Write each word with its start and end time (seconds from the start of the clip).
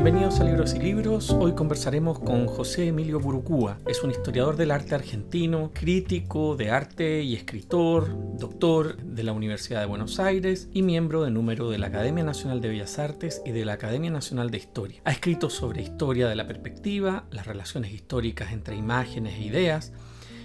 Bienvenidos 0.00 0.38
a 0.38 0.44
Libros 0.44 0.74
y 0.74 0.78
Libros. 0.78 1.30
Hoy 1.30 1.56
conversaremos 1.56 2.20
con 2.20 2.46
José 2.46 2.86
Emilio 2.86 3.18
Burucúa. 3.18 3.78
Es 3.84 4.04
un 4.04 4.12
historiador 4.12 4.56
del 4.56 4.70
arte 4.70 4.94
argentino, 4.94 5.72
crítico 5.74 6.54
de 6.54 6.70
arte 6.70 7.24
y 7.24 7.34
escritor, 7.34 8.38
doctor 8.38 8.96
de 9.02 9.24
la 9.24 9.32
Universidad 9.32 9.80
de 9.80 9.86
Buenos 9.86 10.20
Aires 10.20 10.68
y 10.72 10.82
miembro 10.82 11.24
de 11.24 11.32
número 11.32 11.68
de 11.68 11.78
la 11.78 11.88
Academia 11.88 12.22
Nacional 12.22 12.60
de 12.60 12.68
Bellas 12.68 13.00
Artes 13.00 13.42
y 13.44 13.50
de 13.50 13.64
la 13.64 13.72
Academia 13.72 14.12
Nacional 14.12 14.52
de 14.52 14.58
Historia. 14.58 15.00
Ha 15.02 15.10
escrito 15.10 15.50
sobre 15.50 15.82
historia 15.82 16.28
de 16.28 16.36
la 16.36 16.46
perspectiva, 16.46 17.24
las 17.32 17.48
relaciones 17.48 17.92
históricas 17.92 18.52
entre 18.52 18.76
imágenes 18.76 19.34
e 19.34 19.46
ideas 19.46 19.92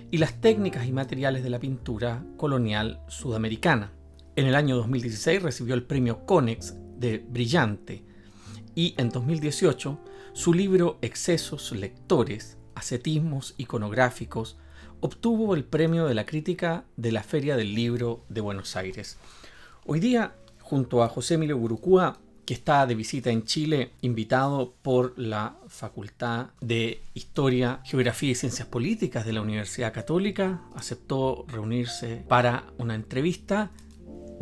y 0.09 0.17
las 0.17 0.41
técnicas 0.41 0.87
y 0.87 0.91
materiales 0.91 1.43
de 1.43 1.51
la 1.51 1.59
pintura 1.59 2.25
colonial 2.37 3.01
sudamericana. 3.07 3.91
En 4.35 4.47
el 4.47 4.55
año 4.55 4.75
2016 4.77 5.43
recibió 5.43 5.75
el 5.75 5.83
premio 5.83 6.25
Conex 6.25 6.75
de 6.97 7.19
Brillante 7.19 8.12
y 8.75 8.95
en 8.97 9.09
2018 9.09 9.99
su 10.33 10.53
libro 10.53 10.97
Excesos 11.01 11.71
Lectores, 11.71 12.57
Ascetismos 12.75 13.53
Iconográficos 13.57 14.57
obtuvo 14.99 15.53
el 15.53 15.63
premio 15.63 16.07
de 16.07 16.15
la 16.15 16.25
crítica 16.25 16.85
de 16.95 17.11
la 17.11 17.23
Feria 17.23 17.55
del 17.55 17.75
Libro 17.75 18.23
de 18.29 18.41
Buenos 18.41 18.75
Aires. 18.75 19.17
Hoy 19.85 19.99
día, 19.99 20.35
junto 20.61 21.03
a 21.03 21.09
José 21.09 21.35
Emilio 21.35 21.57
Burucúa, 21.57 22.17
que 22.45 22.53
está 22.53 22.85
de 22.85 22.95
visita 22.95 23.29
en 23.29 23.43
Chile, 23.43 23.91
invitado 24.01 24.73
por 24.81 25.17
la 25.17 25.57
Facultad 25.67 26.47
de 26.61 27.03
Historia, 27.13 27.81
Geografía 27.83 28.31
y 28.31 28.35
Ciencias 28.35 28.67
Políticas 28.67 29.25
de 29.25 29.33
la 29.33 29.41
Universidad 29.41 29.93
Católica, 29.93 30.61
aceptó 30.75 31.45
reunirse 31.47 32.23
para 32.27 32.65
una 32.77 32.95
entrevista 32.95 33.71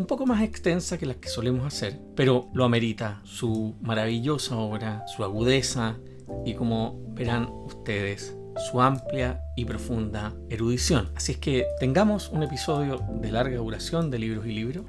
un 0.01 0.07
poco 0.07 0.25
más 0.25 0.41
extensa 0.41 0.97
que 0.97 1.05
las 1.05 1.17
que 1.17 1.29
solemos 1.29 1.63
hacer, 1.63 1.99
pero 2.15 2.49
lo 2.53 2.65
amerita 2.65 3.21
su 3.23 3.75
maravillosa 3.81 4.57
obra, 4.57 5.05
su 5.15 5.23
agudeza 5.23 5.97
y 6.43 6.55
como 6.55 6.99
verán 7.13 7.47
ustedes, 7.65 8.35
su 8.71 8.81
amplia 8.81 9.41
y 9.55 9.65
profunda 9.65 10.33
erudición. 10.49 11.11
Así 11.15 11.33
es 11.33 11.37
que 11.37 11.67
tengamos 11.79 12.29
un 12.29 12.41
episodio 12.41 13.03
de 13.21 13.31
larga 13.31 13.57
duración 13.57 14.09
de 14.09 14.17
libros 14.17 14.47
y 14.47 14.53
libros, 14.53 14.85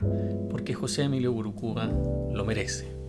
porque 0.51 0.73
José 0.73 1.03
Emilio 1.03 1.33
Burucúa 1.33 1.87
lo 2.33 2.45
merece. 2.47 3.02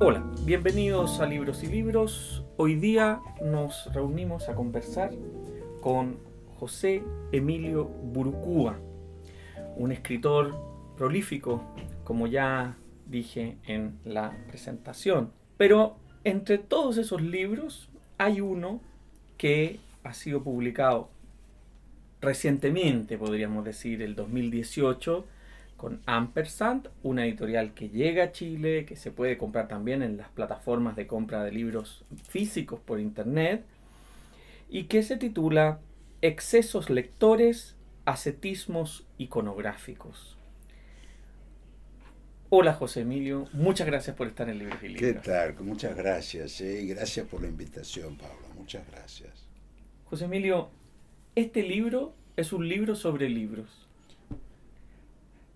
Hola, 0.00 0.24
bienvenidos 0.44 1.18
a 1.18 1.26
Libros 1.26 1.64
y 1.64 1.66
Libros. 1.66 2.44
Hoy 2.56 2.76
día 2.76 3.20
nos 3.42 3.92
reunimos 3.92 4.48
a 4.48 4.54
conversar 4.54 5.10
con 5.80 6.20
José 6.56 7.02
Emilio 7.32 7.86
Burucúa, 7.86 8.78
un 9.74 9.90
escritor 9.90 10.54
prolífico, 10.96 11.64
como 12.04 12.28
ya 12.28 12.76
dije 13.06 13.58
en 13.66 13.98
la 14.04 14.36
presentación. 14.46 15.32
Pero 15.56 15.96
entre 16.22 16.58
todos 16.58 16.96
esos 16.96 17.20
libros 17.20 17.88
hay 18.18 18.40
uno 18.40 18.80
que 19.36 19.80
ha 20.04 20.14
sido 20.14 20.44
publicado 20.44 21.10
recientemente, 22.20 23.18
podríamos 23.18 23.64
decir, 23.64 24.00
el 24.02 24.14
2018, 24.14 25.26
con 25.78 26.02
Ampersand, 26.06 26.90
una 27.04 27.24
editorial 27.24 27.72
que 27.72 27.88
llega 27.88 28.24
a 28.24 28.32
Chile, 28.32 28.84
que 28.84 28.96
se 28.96 29.12
puede 29.12 29.38
comprar 29.38 29.68
también 29.68 30.02
en 30.02 30.18
las 30.18 30.28
plataformas 30.28 30.96
de 30.96 31.06
compra 31.06 31.44
de 31.44 31.52
libros 31.52 32.04
físicos 32.28 32.80
por 32.80 33.00
internet, 33.00 33.64
y 34.68 34.84
que 34.84 35.02
se 35.02 35.16
titula 35.16 35.78
Excesos 36.20 36.90
lectores, 36.90 37.76
ascetismos 38.04 39.06
iconográficos. 39.18 40.36
Hola 42.50 42.74
José 42.74 43.02
Emilio, 43.02 43.46
muchas 43.52 43.86
gracias 43.86 44.16
por 44.16 44.26
estar 44.26 44.48
en 44.48 44.58
Libros 44.58 44.82
y 44.82 44.88
Libros. 44.88 45.22
¿Qué 45.22 45.30
tal? 45.30 45.54
Muchas 45.60 45.96
gracias, 45.96 46.60
eh, 46.60 46.86
gracias 46.86 47.26
por 47.28 47.40
la 47.40 47.46
invitación, 47.46 48.16
Pablo, 48.16 48.48
muchas 48.56 48.84
gracias. 48.90 49.46
José 50.06 50.24
Emilio, 50.24 50.70
este 51.36 51.62
libro 51.62 52.14
es 52.36 52.52
un 52.52 52.68
libro 52.68 52.96
sobre 52.96 53.28
libros 53.28 53.87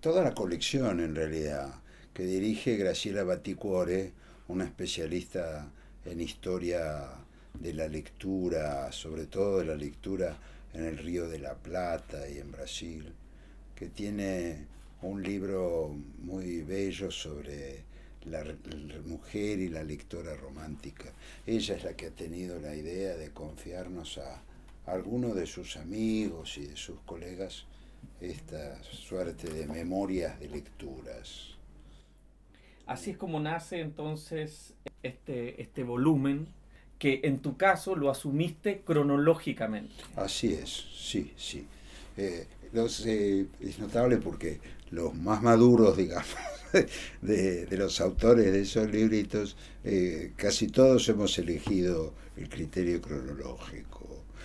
toda 0.02 0.24
la 0.24 0.34
colección 0.34 0.98
en 0.98 1.14
realidad, 1.14 1.74
que 2.12 2.24
dirige 2.24 2.76
Graciela 2.76 3.22
Baticuore, 3.22 4.10
una 4.48 4.64
especialista 4.64 5.70
en 6.04 6.20
historia 6.20 7.08
de 7.54 7.72
la 7.72 7.86
lectura, 7.86 8.90
sobre 8.90 9.26
todo 9.26 9.60
de 9.60 9.66
la 9.66 9.76
lectura 9.76 10.36
en 10.74 10.86
el 10.86 10.98
Río 10.98 11.28
de 11.28 11.38
la 11.38 11.54
Plata 11.54 12.28
y 12.28 12.38
en 12.38 12.50
Brasil, 12.50 13.14
que 13.76 13.90
tiene 13.90 14.66
un 15.02 15.22
libro 15.22 15.94
muy 16.18 16.62
bello 16.62 17.12
sobre 17.12 17.84
la, 18.24 18.44
mujer 19.06 19.60
y 19.60 19.68
la 19.68 19.84
lectora 19.84 20.34
romántica. 20.34 21.12
Ella 21.46 21.76
es 21.76 21.84
la 21.84 21.94
que 21.94 22.06
ha 22.06 22.10
tenido 22.10 22.58
la 22.58 22.74
idea 22.74 23.16
de 23.16 23.30
confiarnos 23.30 24.18
a 24.18 24.42
algunos 24.84 25.36
de 25.36 25.46
sus 25.46 25.76
amigos 25.76 26.58
y 26.58 26.66
de 26.66 26.76
sus 26.76 26.98
colegas 27.06 27.66
esta 28.20 28.82
suerte 28.82 29.52
de 29.52 29.66
memorias 29.66 30.38
de 30.40 30.48
lecturas. 30.48 31.56
Así 32.86 33.10
es 33.12 33.16
como 33.16 33.40
nace 33.40 33.80
entonces 33.80 34.74
este, 35.02 35.62
este 35.62 35.82
volumen 35.84 36.48
que 36.98 37.20
en 37.24 37.40
tu 37.40 37.56
caso 37.56 37.96
lo 37.96 38.10
asumiste 38.10 38.82
cronológicamente. 38.84 39.94
Así 40.14 40.52
es, 40.52 40.70
sí, 40.94 41.32
sí. 41.36 41.66
Eh, 42.16 42.46
eh, 42.74 43.46
es 43.60 43.78
notable 43.78 44.18
porque 44.18 44.60
los 44.90 45.14
más 45.14 45.42
maduros, 45.42 45.96
digamos, 45.96 46.28
de, 47.20 47.66
los 47.72 48.00
autores 48.00 48.52
de 48.52 48.62
esos 48.62 48.90
libritos, 48.90 49.56
eh, 49.84 50.32
casi 50.36 50.68
todos 50.68 51.08
hemos 51.08 51.38
elegido 51.38 52.14
el 52.36 52.48
criterio 52.48 53.00
cronológico. 53.00 53.91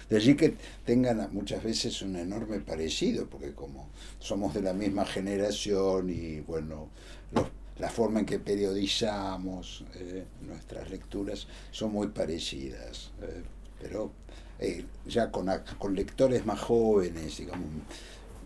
De 0.09 0.17
allí 0.17 0.35
que 0.35 0.55
tengan 0.85 1.27
muchas 1.33 1.63
veces 1.63 2.01
un 2.01 2.15
enorme 2.15 2.59
parecido, 2.59 3.27
porque 3.27 3.53
como 3.53 3.89
somos 4.19 4.53
de 4.53 4.61
la 4.61 4.73
misma 4.73 5.05
generación 5.05 6.09
y 6.09 6.39
bueno, 6.41 6.89
la 7.77 7.89
forma 7.89 8.19
en 8.21 8.25
que 8.25 8.39
periodizamos 8.39 9.83
eh, 9.95 10.25
nuestras 10.41 10.89
lecturas 10.89 11.47
son 11.71 11.91
muy 11.91 12.07
parecidas. 12.07 13.11
Eh, 13.21 13.43
pero 13.81 14.11
eh, 14.59 14.85
ya 15.05 15.29
con, 15.29 15.49
con 15.77 15.93
lectores 15.93 16.45
más 16.45 16.59
jóvenes, 16.59 17.37
digamos, 17.37 17.67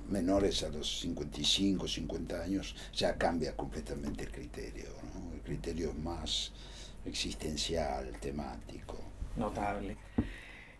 menores 0.09 0.63
a 0.63 0.69
los 0.69 0.99
55, 0.99 1.87
50 1.87 2.41
años, 2.41 2.75
ya 2.93 3.17
cambia 3.17 3.55
completamente 3.55 4.23
el 4.23 4.31
criterio. 4.31 4.89
El 5.33 5.41
criterio 5.41 5.93
más 5.93 6.51
existencial, 7.05 8.11
temático. 8.19 8.99
Notable. 9.37 9.97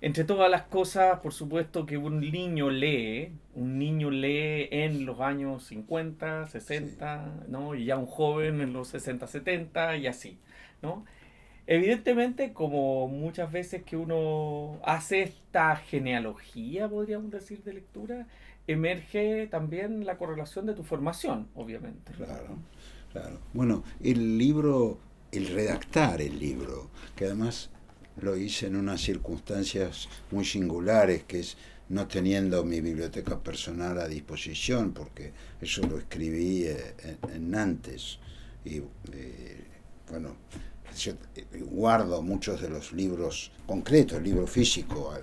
Entre 0.02 0.24
todas 0.24 0.50
las 0.50 0.64
cosas, 0.64 1.20
por 1.20 1.32
supuesto 1.32 1.86
que 1.86 1.96
un 1.96 2.20
niño 2.20 2.72
lee, 2.72 3.34
un 3.54 3.78
niño 3.78 4.10
lee 4.10 4.68
en 4.72 5.06
los 5.06 5.20
años 5.20 5.64
50, 5.66 6.48
60, 6.48 7.46
¿no? 7.48 7.76
Y 7.76 7.86
ya 7.86 7.98
un 7.98 8.08
joven 8.08 8.62
en 8.62 8.74
los 8.74 8.88
60, 8.88 9.28
70 9.28 9.98
y 9.98 10.08
así, 10.08 10.40
¿no? 10.82 11.06
Evidentemente, 11.68 12.52
como 12.52 13.08
muchas 13.08 13.52
veces 13.52 13.84
que 13.84 13.96
uno 13.96 14.80
hace 14.84 15.22
esta 15.22 15.76
genealogía, 15.76 16.90
podríamos 16.90 17.30
decir, 17.30 17.62
de 17.64 17.74
lectura, 17.74 18.28
emerge 18.66 19.46
también 19.48 20.06
la 20.06 20.18
correlación 20.18 20.66
de 20.66 20.74
tu 20.74 20.84
formación, 20.84 21.48
obviamente. 21.54 22.12
Claro, 22.14 22.58
claro. 23.12 23.40
Bueno, 23.54 23.84
el 24.04 24.40
libro, 24.40 24.98
el 25.32 25.48
redactar 25.48 26.22
el 26.24 26.40
libro, 26.40 26.90
que 27.16 27.26
además 27.26 27.70
lo 28.20 28.36
hice 28.36 28.68
en 28.68 28.76
unas 28.76 29.02
circunstancias 29.02 30.10
muy 30.32 30.46
singulares, 30.46 31.24
que 31.24 31.40
es 31.40 31.58
no 31.90 32.08
teniendo 32.08 32.64
mi 32.64 32.80
biblioteca 32.80 33.38
personal 33.40 34.00
a 34.00 34.08
disposición, 34.08 34.94
porque 34.94 35.34
eso 35.60 35.82
lo 35.86 35.98
escribí 35.98 36.64
eh, 36.64 36.96
en, 37.34 37.52
Nantes. 37.52 38.18
Y 38.64 38.78
eh, 39.12 39.66
bueno, 40.10 40.36
yo 40.98 41.14
eh, 41.36 41.46
guardo 41.70 42.22
muchos 42.22 42.62
de 42.62 42.70
los 42.70 42.94
libros 42.94 43.52
concretos, 43.66 44.18
el 44.18 44.24
libro 44.24 44.48
físico 44.48 45.12
a, 45.12 45.20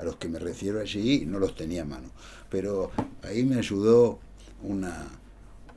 a 0.00 0.04
los 0.04 0.16
que 0.16 0.28
me 0.28 0.38
refiero 0.40 0.80
allí, 0.80 1.24
no 1.26 1.38
los 1.38 1.54
tenía 1.54 1.82
a 1.82 1.86
mano. 1.86 2.10
Pero 2.50 2.90
ahí 3.22 3.44
me 3.44 3.58
ayudó 3.58 4.18
una, 4.62 5.06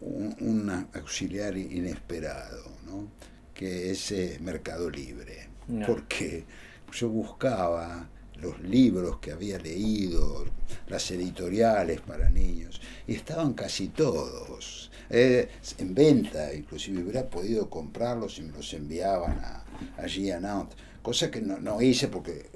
un, 0.01 0.87
auxiliar 0.93 1.55
inesperado, 1.57 2.63
¿no? 2.87 3.07
que 3.53 3.91
es 3.91 4.13
Mercado 4.41 4.89
Libre 4.89 5.46
porque 5.85 6.45
yo 6.91 7.09
buscaba 7.09 8.09
los 8.41 8.59
libros 8.61 9.19
que 9.19 9.31
había 9.31 9.57
leído, 9.57 10.45
las 10.87 11.09
editoriales 11.11 12.01
para 12.01 12.29
niños, 12.29 12.81
y 13.07 13.15
estaban 13.15 13.53
casi 13.53 13.89
todos 13.89 14.91
eh, 15.09 15.49
en 15.77 15.95
venta, 15.95 16.53
inclusive 16.53 17.01
hubiera 17.01 17.29
podido 17.29 17.69
comprarlos 17.69 18.37
y 18.39 18.43
me 18.43 18.51
los 18.51 18.73
enviaban 18.73 19.39
a, 19.39 19.63
allí 19.97 20.29
a 20.31 20.39
Nantes, 20.39 20.77
cosa 21.01 21.31
que 21.31 21.41
no, 21.41 21.81
hice 21.81 22.07
porque 22.09 22.49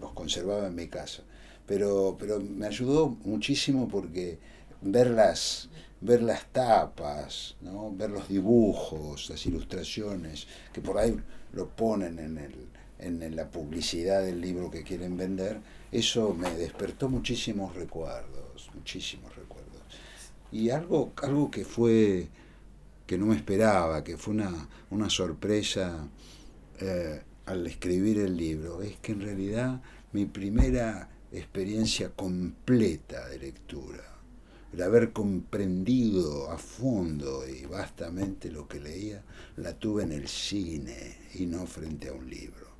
los 0.00 0.12
conservaba 0.12 0.66
en 0.66 0.74
mi 0.74 0.88
casa, 0.88 1.22
pero, 1.66 2.16
pero 2.18 2.40
me 2.40 2.66
ayudó 2.66 3.16
muchísimo 3.24 3.88
porque 3.88 4.38
ver 4.80 5.10
las, 5.10 5.68
ver 6.02 6.22
las 6.22 6.46
tapas, 6.46 7.56
¿no? 7.60 7.92
ver 7.94 8.10
los 8.10 8.28
dibujos, 8.28 9.30
las 9.30 9.46
ilustraciones, 9.46 10.46
que 10.72 10.80
por 10.80 10.98
ahí 10.98 11.16
lo 11.52 11.68
ponen 11.68 12.18
en, 12.18 12.38
el, 12.38 12.68
en 12.98 13.36
la 13.36 13.48
publicidad 13.48 14.22
del 14.22 14.40
libro 14.40 14.70
que 14.70 14.82
quieren 14.82 15.16
vender, 15.16 15.60
eso 15.92 16.34
me 16.34 16.50
despertó 16.54 17.08
muchísimos 17.08 17.74
recuerdos, 17.76 18.70
muchísimos 18.74 19.34
recuerdos. 19.36 19.62
Y 20.50 20.70
algo, 20.70 21.12
algo 21.22 21.50
que 21.50 21.64
fue, 21.64 22.28
que 23.06 23.16
no 23.16 23.26
me 23.26 23.36
esperaba, 23.36 24.02
que 24.02 24.16
fue 24.16 24.34
una, 24.34 24.68
una 24.90 25.08
sorpresa 25.08 26.08
eh, 26.80 27.22
al 27.46 27.66
escribir 27.66 28.18
el 28.18 28.36
libro, 28.36 28.82
es 28.82 28.96
que 28.96 29.12
en 29.12 29.20
realidad 29.20 29.80
mi 30.12 30.26
primera 30.26 31.08
experiencia 31.30 32.10
completa 32.10 33.28
de 33.28 33.38
lectura, 33.38 34.11
el 34.72 34.82
haber 34.82 35.12
comprendido 35.12 36.50
a 36.50 36.58
fondo 36.58 37.46
y 37.46 37.66
vastamente 37.66 38.50
lo 38.50 38.66
que 38.66 38.80
leía, 38.80 39.22
la 39.56 39.74
tuve 39.78 40.04
en 40.04 40.12
el 40.12 40.28
cine 40.28 41.18
y 41.34 41.46
no 41.46 41.66
frente 41.66 42.08
a 42.08 42.12
un 42.12 42.28
libro. 42.28 42.72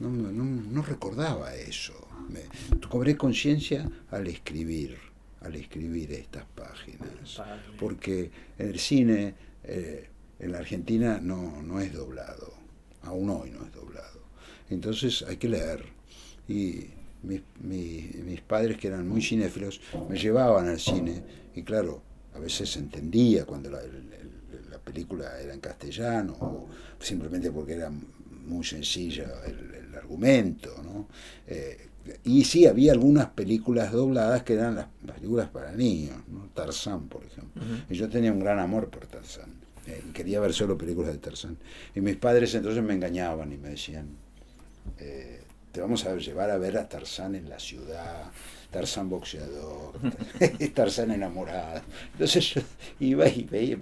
No, 0.00 0.08
no, 0.10 0.82
recordaba 0.82 1.54
eso. 1.54 2.08
Me, 2.28 2.40
cobré 2.88 3.16
conciencia 3.16 3.88
al 4.10 4.26
escribir, 4.26 4.96
al 5.40 5.54
escribir 5.56 6.12
estas 6.12 6.44
páginas. 6.54 7.42
Porque 7.78 8.30
en 8.58 8.68
el 8.68 8.78
cine, 8.78 9.34
eh, 9.64 10.08
en 10.38 10.52
la 10.52 10.58
Argentina, 10.58 11.20
no, 11.20 11.62
no 11.62 11.80
es 11.80 11.92
doblado. 11.92 12.54
Aún 13.02 13.28
hoy 13.30 13.50
no 13.50 13.64
es 13.64 13.72
doblado. 13.72 14.20
Entonces 14.70 15.22
hay 15.28 15.36
que 15.36 15.48
leer. 15.48 15.84
Y 16.48 16.88
mis, 17.24 17.42
mis, 17.60 18.40
padres, 18.42 18.76
que 18.76 18.88
eran 18.88 19.08
muy 19.08 19.22
cinéfilos, 19.22 19.80
me 20.08 20.18
llevaban 20.18 20.68
al 20.68 20.78
cine 20.78 21.22
y 21.54 21.62
claro, 21.62 22.02
a 22.34 22.38
veces 22.38 22.76
entendía 22.76 23.44
cuando 23.44 23.70
la, 23.70 23.80
la 24.70 24.78
película 24.78 25.40
era 25.40 25.54
en 25.54 25.60
castellano 25.60 26.36
o 26.40 26.68
simplemente 27.00 27.50
porque 27.50 27.74
era 27.74 27.90
muy 28.46 28.64
sencilla 28.64 29.26
el, 29.46 29.74
argumento. 29.94 30.74
¿no? 30.82 31.08
Eh, 31.46 31.88
y 32.24 32.44
sí, 32.44 32.66
había 32.66 32.92
algunas 32.92 33.26
películas 33.28 33.92
dobladas 33.92 34.42
que 34.42 34.54
eran 34.54 34.74
las, 34.74 34.86
películas 35.14 35.48
para 35.48 35.72
niños, 35.72 36.16
¿no? 36.28 36.48
Tarzán, 36.52 37.08
por 37.08 37.24
ejemplo. 37.24 37.62
Y 37.88 37.94
yo 37.94 38.08
tenía 38.08 38.32
un 38.32 38.40
gran 38.40 38.58
amor 38.58 38.90
por 38.90 39.06
Tarzán. 39.06 39.50
Eh, 39.86 40.02
quería 40.12 40.40
ver 40.40 40.52
solo 40.52 40.76
películas 40.76 41.12
de 41.12 41.18
Tarzán. 41.18 41.56
Y 41.94 42.00
mis 42.00 42.16
padres 42.16 42.54
entonces 42.54 42.82
me 42.82 42.92
engañaban 42.92 43.52
y 43.52 43.56
me 43.56 43.70
decían, 43.70 44.08
eh, 44.98 45.43
te 45.74 45.80
vamos 45.80 46.06
a 46.06 46.14
llevar 46.14 46.50
a 46.50 46.56
ver 46.56 46.78
a 46.78 46.88
Tarzán 46.88 47.34
en 47.34 47.50
la 47.50 47.58
ciudad, 47.58 48.30
Tarzán 48.70 49.10
boxeador, 49.10 49.94
Tarzán 50.72 51.10
enamorado. 51.10 51.80
Entonces 52.12 52.54
yo 52.54 52.60
iba 53.00 53.28
y 53.28 53.42
veía, 53.42 53.76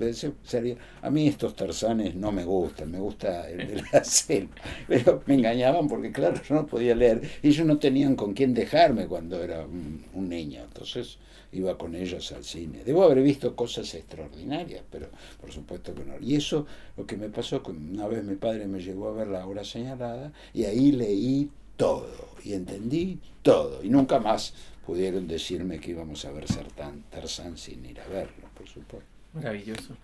a 1.02 1.10
mí 1.10 1.28
estos 1.28 1.54
Tarzanes 1.54 2.14
no 2.14 2.32
me 2.32 2.44
gustan, 2.44 2.90
me 2.90 2.98
gusta 2.98 3.46
el 3.50 3.68
de 3.68 3.82
la 3.92 4.02
selva. 4.04 4.54
Pero 4.88 5.22
me 5.26 5.34
engañaban 5.34 5.86
porque 5.86 6.10
claro, 6.10 6.40
yo 6.48 6.54
no 6.54 6.66
podía 6.66 6.94
leer 6.94 7.20
y 7.42 7.48
ellos 7.48 7.66
no 7.66 7.76
tenían 7.76 8.16
con 8.16 8.32
quién 8.32 8.54
dejarme 8.54 9.06
cuando 9.06 9.42
era 9.42 9.66
un, 9.66 10.28
niño. 10.30 10.62
Entonces 10.64 11.18
iba 11.52 11.76
con 11.76 11.94
ellos 11.94 12.32
al 12.32 12.42
cine. 12.42 12.84
Debo 12.86 13.02
haber 13.02 13.22
visto 13.22 13.54
cosas 13.54 13.92
extraordinarias, 13.92 14.82
pero 14.90 15.08
por 15.38 15.52
supuesto 15.52 15.94
que 15.94 16.06
no. 16.06 16.14
Y 16.22 16.36
eso, 16.36 16.64
lo 16.96 17.04
que 17.04 17.18
me 17.18 17.28
pasó, 17.28 17.62
que 17.62 17.70
una 17.72 18.08
vez 18.08 18.24
mi 18.24 18.36
padre 18.36 18.66
me 18.66 18.80
llevó 18.80 19.08
a 19.08 19.12
ver 19.12 19.28
la 19.28 19.46
hora 19.46 19.62
señalada 19.62 20.32
y 20.54 20.64
ahí 20.64 20.92
leí 20.92 21.50
todo 21.82 22.29
y 22.44 22.52
entendí 22.52 23.19
todo 23.43 23.82
y 23.82 23.88
nunca 23.88 24.20
más 24.20 24.55
pudieron 24.87 25.26
decirme 25.26 25.81
que 25.81 25.90
íbamos 25.90 26.25
a 26.25 26.31
ver 26.31 26.44
Tarzán, 26.46 27.02
Tarzán 27.11 27.58
sin 27.58 27.84
ir 27.84 28.00
a 28.00 28.06
verlo, 28.06 28.46
por 28.56 28.69
supuesto. 28.69 29.08
Maravilloso. 29.32 29.96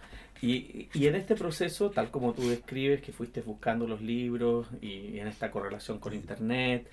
Y, 0.43 0.89
y, 0.93 1.07
en 1.07 1.15
este 1.15 1.37
proceso, 1.37 1.91
tal 1.91 2.11
como 2.11 2.33
tú 2.33 2.49
describes, 2.49 3.01
que 3.01 3.13
fuiste 3.13 3.43
buscando 3.43 3.87
los 3.87 4.01
libros 4.01 4.67
y, 4.81 5.19
en 5.19 5.29
esta 5.29 5.53
correlación 5.53 5.99
con 5.99 6.15
Internet, 6.15 6.89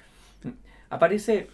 aparece, 0.89 1.47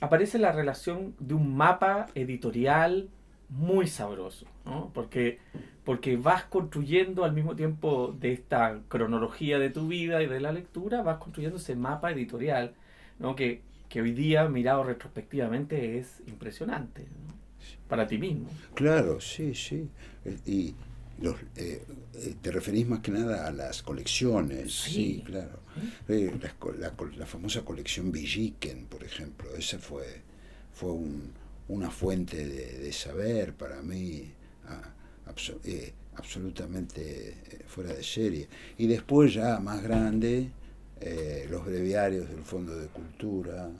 aparece 0.00 0.38
la 0.38 0.50
relación 0.50 1.14
de 1.20 1.34
un 1.34 1.56
mapa 1.56 2.08
editorial 2.16 3.08
muy 3.48 3.86
sabroso, 3.86 4.46
¿no? 4.64 4.90
porque, 4.92 5.38
porque 5.84 6.16
vas 6.16 6.44
construyendo 6.44 7.24
al 7.24 7.32
mismo 7.32 7.56
tiempo 7.56 8.14
de 8.18 8.32
esta 8.32 8.80
cronología 8.88 9.58
de 9.58 9.70
tu 9.70 9.88
vida 9.88 10.22
y 10.22 10.26
de 10.26 10.40
la 10.40 10.52
lectura, 10.52 11.02
vas 11.02 11.18
construyendo 11.18 11.58
ese 11.58 11.76
mapa 11.76 12.12
editorial, 12.12 12.74
¿no? 13.18 13.34
que, 13.34 13.62
que 13.88 14.02
hoy 14.02 14.12
día, 14.12 14.48
mirado 14.48 14.84
retrospectivamente, 14.84 15.98
es 15.98 16.22
impresionante 16.26 17.06
para 17.88 18.06
ti 18.06 18.18
mismo. 18.18 18.48
Claro, 18.74 19.20
sí, 19.20 19.54
sí. 19.54 19.88
Eh, 20.24 20.38
y 20.46 20.74
los, 21.20 21.36
eh, 21.56 21.84
eh, 22.14 22.34
te 22.40 22.50
referís 22.50 22.86
más 22.86 23.00
que 23.00 23.10
nada 23.10 23.46
a 23.46 23.50
las 23.50 23.82
colecciones, 23.82 24.72
sí, 24.72 25.22
claro. 25.26 25.60
la, 26.08 26.92
la, 27.16 27.26
famosa 27.26 27.62
colección 27.62 28.10
Villiquen, 28.10 28.86
por 28.86 29.04
ejemplo, 29.04 29.54
esa 29.56 29.78
fue, 29.78 30.22
fue 30.72 30.92
un, 30.92 31.32
una 31.70 31.90
fuente 31.90 32.46
de, 32.46 32.92
saber 32.92 33.54
para 33.54 33.80
mí 33.82 34.32
eh, 35.64 35.92
absolutamente 36.16 37.28
eh, 37.28 37.64
fuera 37.66 37.92
de 37.92 38.02
serie. 38.02 38.48
Y 38.78 38.86
después 38.86 39.34
ya 39.34 39.58
más 39.60 39.82
grande, 39.82 40.50
eh, 41.00 41.46
los 41.50 41.64
breviarios 41.64 42.28
del 42.28 42.42
Fondo 42.42 42.76
de 42.76 42.88
Cultura, 42.88 43.70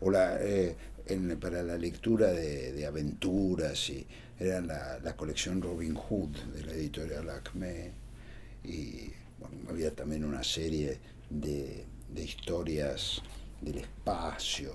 o 0.00 0.10
la, 0.10 0.38
para 1.40 1.62
la 1.62 1.76
lectura 1.76 2.28
de, 2.28 2.86
aventuras, 2.86 3.90
y 3.90 4.06
era 4.38 4.60
la, 4.60 4.98
la, 4.98 5.16
colección 5.16 5.60
Robin 5.60 5.94
Hood 5.94 6.36
de 6.54 6.64
la 6.64 6.72
editorial 6.72 7.28
Acme, 7.30 7.92
y 8.64 9.10
había 9.68 9.94
también 9.94 10.24
una 10.24 10.42
serie 10.42 10.98
de, 11.30 11.84
de 12.08 12.24
historias 12.24 13.22
del 13.60 13.78
espacio. 13.78 14.72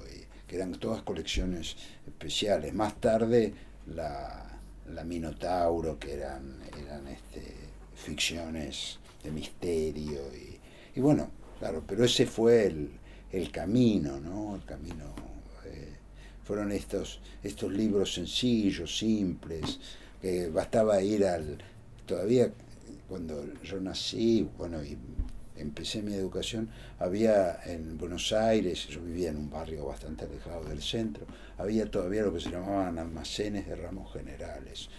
Que 0.47 0.57
eran 0.57 0.73
todas 0.73 1.01
colecciones 1.01 1.77
especiales. 2.05 2.73
Más 2.73 2.99
tarde 2.99 3.53
la, 3.87 4.50
Minotauro, 5.03 5.97
que 5.97 6.13
eran, 6.13 6.59
eran 6.79 7.07
este, 7.07 7.41
ficciones 7.95 8.99
de 9.23 9.31
misterio. 9.31 10.21
Y, 10.95 10.99
bueno, 10.99 11.29
claro, 11.59 11.83
pero 11.87 12.05
ese 12.05 12.25
fue 12.25 12.65
el, 13.31 13.51
camino, 13.51 14.19
¿no? 14.19 14.55
El 14.55 14.65
camino. 14.65 15.13
Eh, 15.65 15.95
fueron 16.43 16.71
estos, 16.71 17.21
estos 17.43 17.71
libros 17.71 18.13
sencillos, 18.13 18.97
simples, 18.97 19.79
que 20.21 20.49
bastaba 20.49 21.01
ir 21.01 21.25
al... 21.25 21.57
Todavía 22.05 22.51
cuando 23.07 23.45
yo 23.63 23.79
nací, 23.79 24.47
bueno, 24.57 24.83
y 24.83 24.97
empecé 25.61 26.01
mi 26.01 26.13
educación, 26.13 26.69
había 26.99 27.59
en 27.65 27.97
Buenos 27.97 28.33
Aires, 28.33 28.87
yo 28.87 29.01
vivía 29.01 29.29
en 29.29 29.37
un 29.37 29.49
barrio 29.49 29.85
bastante 29.85 30.25
alejado 30.25 30.63
del 30.65 30.81
centro, 30.81 31.25
había 31.57 31.89
todavía 31.89 32.23
lo 32.23 32.33
que 32.33 32.39
se 32.39 32.49
llamaban 32.51 32.97
almacenes 32.97 33.67
de 33.67 33.75
ramos 33.75 34.11
generales. 34.11 34.89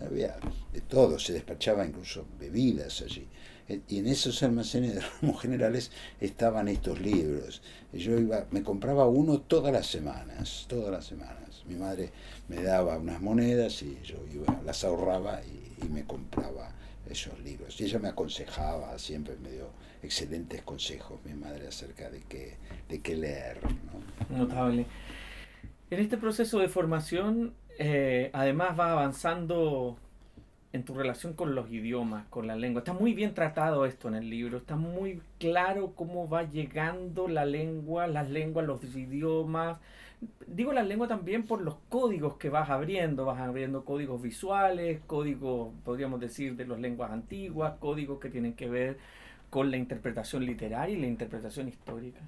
Había 0.00 0.36
de 0.72 0.80
todo, 0.80 1.18
se 1.18 1.34
despachaba 1.34 1.84
incluso 1.84 2.26
bebidas 2.38 3.02
allí. 3.02 3.28
Eh, 3.68 3.80
y 3.88 3.98
en 3.98 4.06
esos 4.06 4.42
almacenes 4.42 4.94
de 4.94 5.00
ramos 5.20 5.40
generales 5.40 5.90
estaban 6.20 6.68
estos 6.68 7.00
libros. 7.00 7.62
Yo 7.92 8.18
iba, 8.18 8.46
me 8.50 8.62
compraba 8.62 9.06
uno 9.06 9.40
todas 9.40 9.72
las 9.72 9.86
semanas, 9.86 10.66
todas 10.68 10.90
las 10.90 11.04
semanas. 11.04 11.64
Mi 11.66 11.76
madre 11.76 12.10
me 12.48 12.62
daba 12.62 12.96
unas 12.98 13.20
monedas 13.20 13.82
y 13.82 13.98
yo 14.02 14.16
iba, 14.32 14.60
las 14.64 14.82
ahorraba 14.84 15.42
y, 15.42 15.84
y 15.84 15.88
me 15.88 16.04
compraba 16.04 16.72
esos 17.08 17.38
libros. 17.40 17.80
Y 17.80 17.84
ella 17.84 17.98
me 17.98 18.08
aconsejaba, 18.08 18.98
siempre 18.98 19.36
me 19.36 19.50
dio 19.50 19.70
excelentes 20.02 20.62
consejos 20.62 21.20
mi 21.24 21.34
madre 21.34 21.68
acerca 21.68 22.10
de 22.10 22.22
qué, 22.22 22.56
de 22.88 23.00
qué 23.00 23.16
leer. 23.16 23.58
Notable. 24.28 24.86
En 25.90 26.00
este 26.00 26.16
proceso 26.16 26.58
de 26.58 26.68
formación, 26.68 27.54
eh, 27.78 28.30
además 28.32 28.78
va 28.78 28.92
avanzando 28.92 29.96
en 30.72 30.84
tu 30.84 30.94
relación 30.94 31.34
con 31.34 31.54
los 31.54 31.70
idiomas, 31.70 32.26
con 32.28 32.46
la 32.46 32.56
lengua. 32.56 32.80
Está 32.80 32.94
muy 32.94 33.12
bien 33.12 33.34
tratado 33.34 33.84
esto 33.84 34.08
en 34.08 34.14
el 34.14 34.30
libro, 34.30 34.58
está 34.58 34.74
muy 34.74 35.20
claro 35.38 35.92
cómo 35.94 36.28
va 36.28 36.44
llegando 36.44 37.28
la 37.28 37.44
lengua, 37.44 38.06
las 38.06 38.30
lenguas, 38.30 38.66
los 38.66 38.82
idiomas. 38.96 39.78
Digo 40.46 40.72
la 40.72 40.82
lengua 40.82 41.08
también 41.08 41.44
por 41.44 41.60
los 41.60 41.76
códigos 41.88 42.36
que 42.36 42.48
vas 42.48 42.70
abriendo, 42.70 43.26
vas 43.26 43.40
abriendo 43.40 43.84
códigos 43.84 44.22
visuales, 44.22 45.00
códigos, 45.06 45.74
podríamos 45.84 46.20
decir, 46.20 46.56
de 46.56 46.66
las 46.66 46.78
lenguas 46.78 47.10
antiguas, 47.10 47.74
códigos 47.78 48.18
que 48.18 48.30
tienen 48.30 48.54
que 48.54 48.68
ver 48.68 48.98
con 49.52 49.70
la 49.70 49.76
interpretación 49.76 50.46
literaria 50.46 50.96
y 50.96 50.98
la 50.98 51.06
interpretación 51.06 51.68
histórica. 51.68 52.20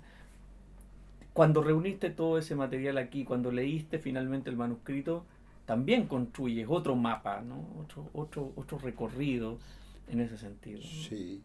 cuando 1.32 1.62
reuniste 1.62 2.10
todo 2.10 2.36
ese 2.36 2.54
material 2.54 2.98
aquí, 2.98 3.24
cuando 3.24 3.50
leíste 3.50 3.98
finalmente 3.98 4.50
el 4.50 4.56
manuscrito, 4.56 5.24
también 5.64 6.06
construyes 6.06 6.66
otro 6.68 6.96
mapa, 6.96 7.40
¿no? 7.40 7.66
otro, 7.80 8.10
otro, 8.12 8.52
otro 8.56 8.78
recorrido 8.78 9.58
en 10.06 10.20
ese 10.20 10.36
sentido. 10.36 10.82
Sí. 10.82 11.40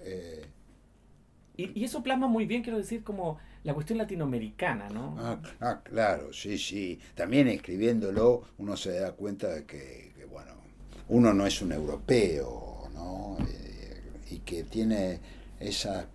Eh, 0.00 0.46
y, 1.58 1.84
eso 1.84 2.02
plasma 2.02 2.26
muy 2.26 2.46
bien, 2.46 2.62
quiero 2.62 2.78
decir, 2.78 3.04
como 3.04 3.38
la 3.64 3.74
cuestión 3.74 3.98
latinoamericana, 3.98 4.88
¿no? 4.88 5.14
Ah, 5.18 5.38
ah, 5.60 5.80
claro, 5.82 6.32
sí, 6.32 6.56
sí. 6.56 6.98
También 7.14 7.48
escribiéndolo 7.48 8.44
uno 8.56 8.78
se 8.78 8.98
da 8.98 9.12
cuenta 9.12 9.48
de 9.48 9.66
que, 9.66 10.14
bueno, 10.30 10.52
uno 11.08 11.34
no 11.34 11.46
es 11.46 11.60
un 11.60 11.72
europeo, 11.72 12.61
y 14.32 14.38
que 14.40 14.64
tiene 14.64 15.20
esa, 15.60 16.06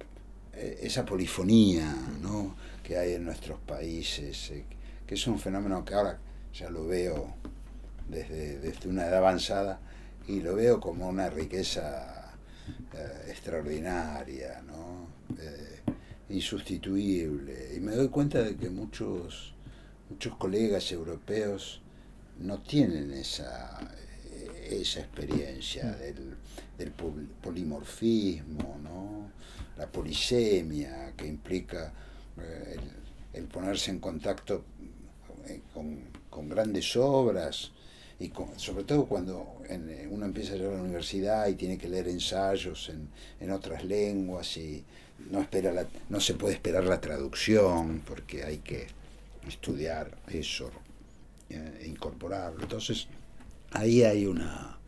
eh, 0.54 0.80
esa 0.82 1.06
polifonía, 1.06 1.96
¿no? 2.22 2.56
Que 2.84 2.98
hay 2.98 3.14
en 3.14 3.26
nuestros 3.26 3.60
países, 3.60 4.52
que 5.06 5.16
es 5.16 5.28
un 5.28 5.40
fenómeno 5.40 5.84
que 5.86 5.94
ahora 5.94 6.20
ya 6.54 6.70
lo 6.70 6.88
veo 6.88 7.36
desde, 8.10 8.60
desde 8.60 8.90
una 8.90 9.04
edad 9.08 9.20
avanzada 9.20 9.80
y 10.28 10.42
lo 10.42 10.56
veo 10.56 10.80
como 10.80 11.08
una 11.08 11.30
riqueza 11.30 12.34
eh, 12.94 13.26
extraordinaria, 13.30 14.62
¿no? 14.66 15.08
Eh, 15.40 15.82
insustituible. 16.30 17.76
Y 17.76 17.80
me 17.80 17.94
doy 17.94 18.10
cuenta 18.10 18.42
de 18.42 18.56
que 18.56 18.70
muchos, 18.70 19.54
muchos 20.10 20.36
colegas 20.36 20.92
europeos 20.92 21.82
no 22.40 22.62
tienen 22.62 23.14
esa, 23.14 23.80
esa 24.70 25.02
experiencia 25.02 25.86
mm. 25.86 26.00
del, 26.00 26.36
del 26.78 26.92
polimorfismo, 27.42 28.80
¿no? 28.84 29.32
la 29.78 29.88
polisemia 29.88 31.14
que 31.16 31.28
implica 31.28 31.94
eh, 32.40 32.78
el, 33.34 33.46
ponerse 33.46 33.92
en 33.92 34.00
contacto 34.00 34.64
con, 35.74 36.00
con 36.30 36.50
grandes 36.50 36.96
obras 36.96 37.72
y 38.20 38.32
sobre 38.56 38.84
todo 38.84 39.06
cuando 39.06 39.62
eh, 39.70 40.08
uno 40.10 40.26
empieza 40.26 40.54
a 40.54 40.56
ir 40.58 40.66
a 40.66 40.72
la 40.72 40.82
universidad 40.82 41.48
y 41.48 41.54
tiene 41.54 41.78
que 41.78 41.88
leer 41.88 42.08
ensayos 42.08 42.90
en, 42.90 43.08
en 43.40 43.52
otras 43.52 43.84
lenguas 43.84 44.58
y 44.58 44.84
no, 45.30 45.42
espera 45.42 45.72
la, 45.72 45.86
no 46.10 46.20
se 46.20 46.34
puede 46.34 46.56
esperar 46.56 46.86
la 46.86 47.00
traducción 47.00 48.02
porque 48.06 48.44
hay 48.44 48.58
que 48.58 48.88
estudiar 49.48 50.18
eso 50.30 50.72
eh, 51.50 51.80
e 51.82 51.88
incorporarlo. 51.88 52.64
Entonces 52.64 53.08
ahí 53.72 54.04
hay 54.04 54.26
una, 54.26 54.80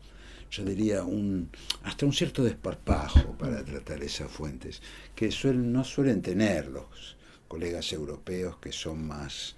yo 0.50 0.64
diría, 0.64 1.04
un, 1.04 1.50
hasta 1.82 2.06
un 2.06 2.12
cierto 2.12 2.44
desparpajo 2.44 3.36
para 3.38 3.64
tratar 3.64 4.02
esas 4.02 4.30
fuentes 4.30 4.82
que 5.14 5.30
suelen, 5.30 5.72
no 5.72 5.84
suelen 5.84 6.22
tener 6.22 6.66
los 6.68 7.16
colegas 7.48 7.92
europeos 7.92 8.56
que 8.58 8.72
son 8.72 9.06
más 9.06 9.56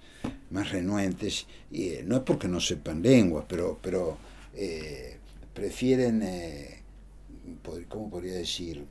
más 0.49 0.71
renuentes, 0.71 1.47
y 1.71 1.89
eh, 1.89 2.03
no 2.05 2.17
es 2.17 2.21
porque 2.23 2.47
no 2.47 2.59
sepan 2.59 3.01
lenguas, 3.01 3.45
pero, 3.47 3.79
pero 3.81 4.17
eh, 4.53 5.17
prefieren, 5.53 6.21
eh, 6.21 6.81
¿cómo 7.87 8.09
podría 8.09 8.33
decir?, 8.33 8.85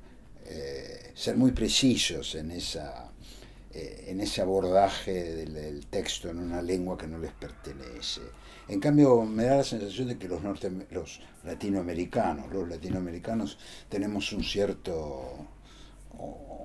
ser 1.15 1.37
muy 1.37 1.53
precisos 1.53 2.35
en, 2.35 2.51
esa, 2.51 3.11
en 3.73 4.21
ese 4.21 4.43
abordaje 4.43 5.47
del, 5.47 5.87
texto 5.87 6.29
en 6.29 6.39
una 6.39 6.61
lengua 6.61 6.99
que 6.99 7.07
no 7.07 7.17
les 7.19 7.33
pertenece. 7.33 8.21
En 8.73 8.81
cambio, 8.81 9.21
me 9.21 9.45
da 9.45 9.57
la 9.59 9.65
sensación 9.65 10.09
de 10.09 10.17
que 10.17 10.27
los, 10.27 10.43
norte, 10.43 10.73
los 10.93 11.21
latinoamericanos, 11.45 12.51
los 12.51 12.67
latinoamericanos 12.67 13.59
tenemos 13.91 14.33
un 14.33 14.43
cierto, 14.43 15.47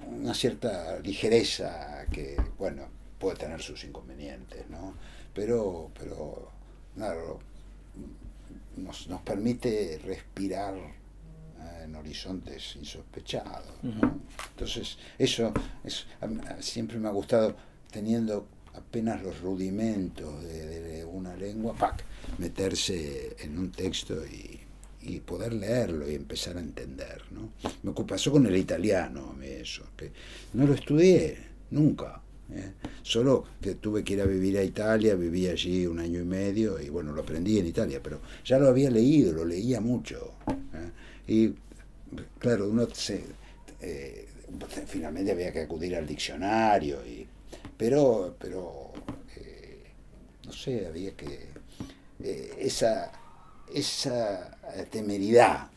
una 0.08 0.34
cierta 0.34 1.00
ligereza 1.00 2.06
que, 2.10 2.38
bueno, 2.58 2.84
puede 3.20 3.36
tener 3.36 3.62
sus 3.62 3.84
inconvenientes, 3.84 4.70
¿no? 4.70 4.94
Pero, 5.34 5.92
pero 6.00 6.50
claro, 6.96 7.40
nos, 8.78 9.10
nos 9.10 9.22
permite 9.24 10.00
respirar 10.02 10.76
eh, 10.76 11.84
en 11.84 11.94
horizontes 11.94 12.78
insospechados. 12.78 13.84
¿no? 13.84 14.22
Entonces, 14.52 14.98
eso 15.20 15.52
es, 15.84 16.08
siempre 16.62 17.00
me 17.00 17.10
ha 17.10 17.12
gustado, 17.12 17.54
teniendo 17.92 18.48
apenas 18.78 19.22
los 19.24 19.42
rudimentos 19.42 20.44
de, 20.44 21.06
una 21.06 21.36
lengua, 21.36 21.74
¡pac! 21.74 22.04
meterse 22.38 23.36
en 23.40 23.58
un 23.58 23.72
texto 23.72 24.16
y, 24.26 24.62
poder 25.26 25.54
leerlo 25.54 26.10
y 26.10 26.16
empezar 26.16 26.58
a 26.58 26.60
entender. 26.60 27.22
¿no? 27.32 27.54
Me 27.82 28.06
pasó 28.06 28.32
con 28.32 28.46
el 28.46 28.56
italiano 28.58 29.36
eso, 29.42 29.84
que 29.96 30.12
no 30.54 30.68
lo 30.68 30.74
estudié 30.74 31.38
nunca 31.72 32.22
¿eh? 32.54 32.74
Solo 33.02 33.44
que 33.62 33.76
tuve 33.76 34.04
que 34.04 34.14
ir 34.14 34.22
a 34.22 34.26
vivir 34.26 34.58
a 34.58 34.64
Italia, 34.64 35.16
viví 35.16 35.48
allí 35.48 35.86
un 35.86 36.00
año 36.00 36.22
y 36.22 36.26
medio 36.26 36.80
y 36.80 36.90
bueno, 36.90 37.12
lo 37.12 37.22
aprendí 37.22 37.60
en 37.60 37.68
Italia, 37.68 38.00
pero 38.02 38.22
ya 38.46 38.58
lo 38.60 38.68
había 38.68 38.90
leído, 38.90 39.34
lo 39.34 39.46
leía 39.46 39.82
mucho. 39.82 40.34
¿eh? 40.48 40.92
Y 41.28 41.54
claro, 42.40 42.70
uno 42.70 42.88
eh, 43.82 44.28
finalmente 44.86 45.32
había 45.32 45.52
que 45.52 45.62
acudir 45.62 45.96
al 45.96 46.08
diccionario, 46.08 47.06
y, 47.06 47.27
pero, 47.78 48.36
pero 48.40 48.92
no 50.46 50.52
sé, 50.52 50.88
había 50.88 51.12
que... 51.16 51.48
esa, 52.60 53.12
esa 53.74 54.58
temeridad. 54.90 55.70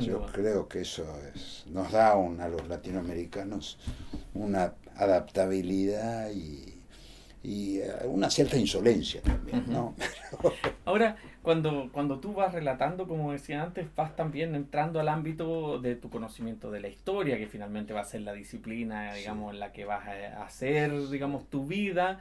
Yo 0.00 0.26
creo 0.26 0.68
que 0.68 0.82
eso 0.82 1.04
es, 1.34 1.64
nos 1.66 1.90
da 1.92 2.12
a 2.12 2.48
los 2.48 2.68
latinoamericanos 2.68 3.78
una 4.34 4.74
adaptabilidad 4.96 6.30
y, 6.30 6.74
eh, 7.44 7.92
una 8.06 8.30
cierta 8.30 8.56
insolencia 8.56 9.22
también, 9.22 9.64
¿no? 9.68 9.94
Ahora, 10.84 11.16
cuando, 11.42 11.90
cuando 11.92 12.20
tú 12.20 12.34
vas 12.34 12.52
relatando, 12.52 13.06
como 13.06 13.32
decía 13.32 13.62
antes, 13.62 13.86
vas 13.94 14.16
también 14.16 14.54
entrando 14.54 15.00
al 15.00 15.08
ámbito 15.08 15.78
de 15.80 15.96
tu 15.96 16.10
conocimiento 16.10 16.70
de 16.70 16.80
la 16.80 16.88
historia, 16.88 17.38
que 17.38 17.46
finalmente 17.46 17.92
va 17.92 18.00
a 18.00 18.04
ser 18.04 18.22
la 18.22 18.32
disciplina, 18.32 19.14
digamos, 19.14 19.54
en 19.54 19.60
la 19.60 19.72
que 19.72 19.84
vas 19.84 20.06
a 20.06 20.42
hacer, 20.44 21.08
digamos, 21.08 21.48
tu 21.48 21.66
vida 21.66 22.20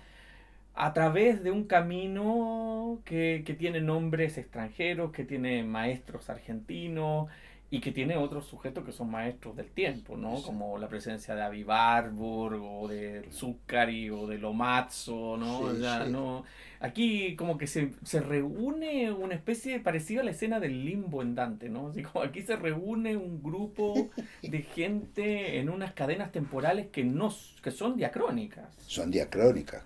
a 0.75 0.93
través 0.93 1.43
de 1.43 1.49
un 1.49 1.65
camino 1.65 2.99
que, 3.03 3.41
que 3.45 3.55
tiene 3.55 3.81
nombres 3.81 4.37
extranjeros, 4.37 5.11
que 5.11 5.23
tiene 5.25 5.63
maestros 5.63 6.29
argentinos, 6.29 7.29
y 7.69 7.81
que 7.81 7.91
tiene 7.91 8.15
otros 8.15 8.45
sujetos 8.45 8.85
que 8.85 8.93
son 8.93 9.11
maestros 9.11 9.55
del 9.57 9.69
tiempo, 9.71 10.15
¿no? 10.15 10.41
Como 10.41 10.77
la 10.77 10.87
presencia 10.87 11.35
de 11.35 11.41
Avi 11.41 11.63
Barbour, 11.63 12.57
o 12.61 12.87
de 12.87 13.27
Zuccari, 13.29 14.09
o 14.09 14.25
de 14.25 14.37
Lomazzo, 14.37 15.35
¿no? 15.35 15.73
¿no? 16.07 16.45
Aquí 16.79 17.35
como 17.35 17.57
que 17.57 17.67
se, 17.67 17.91
se, 18.03 18.21
reúne 18.21 19.11
una 19.11 19.35
especie 19.35 19.79
parecida 19.79 20.21
a 20.21 20.23
la 20.23 20.31
escena 20.31 20.59
del 20.59 20.85
limbo 20.85 21.21
en 21.21 21.35
Dante, 21.35 21.67
¿no? 21.67 21.89
Así 21.89 22.03
como 22.03 22.23
aquí 22.23 22.41
se 22.43 22.55
reúne 22.55 23.17
un 23.17 23.43
grupo 23.43 24.09
de 24.41 24.61
gente 24.61 25.59
en 25.59 25.69
unas 25.69 25.91
cadenas 25.91 26.31
temporales 26.31 26.87
que, 26.87 27.03
no, 27.03 27.33
que 27.61 27.71
son 27.71 27.97
diacrónicas. 27.97 28.67
Son 28.85 29.11
diacrónicas, 29.11 29.83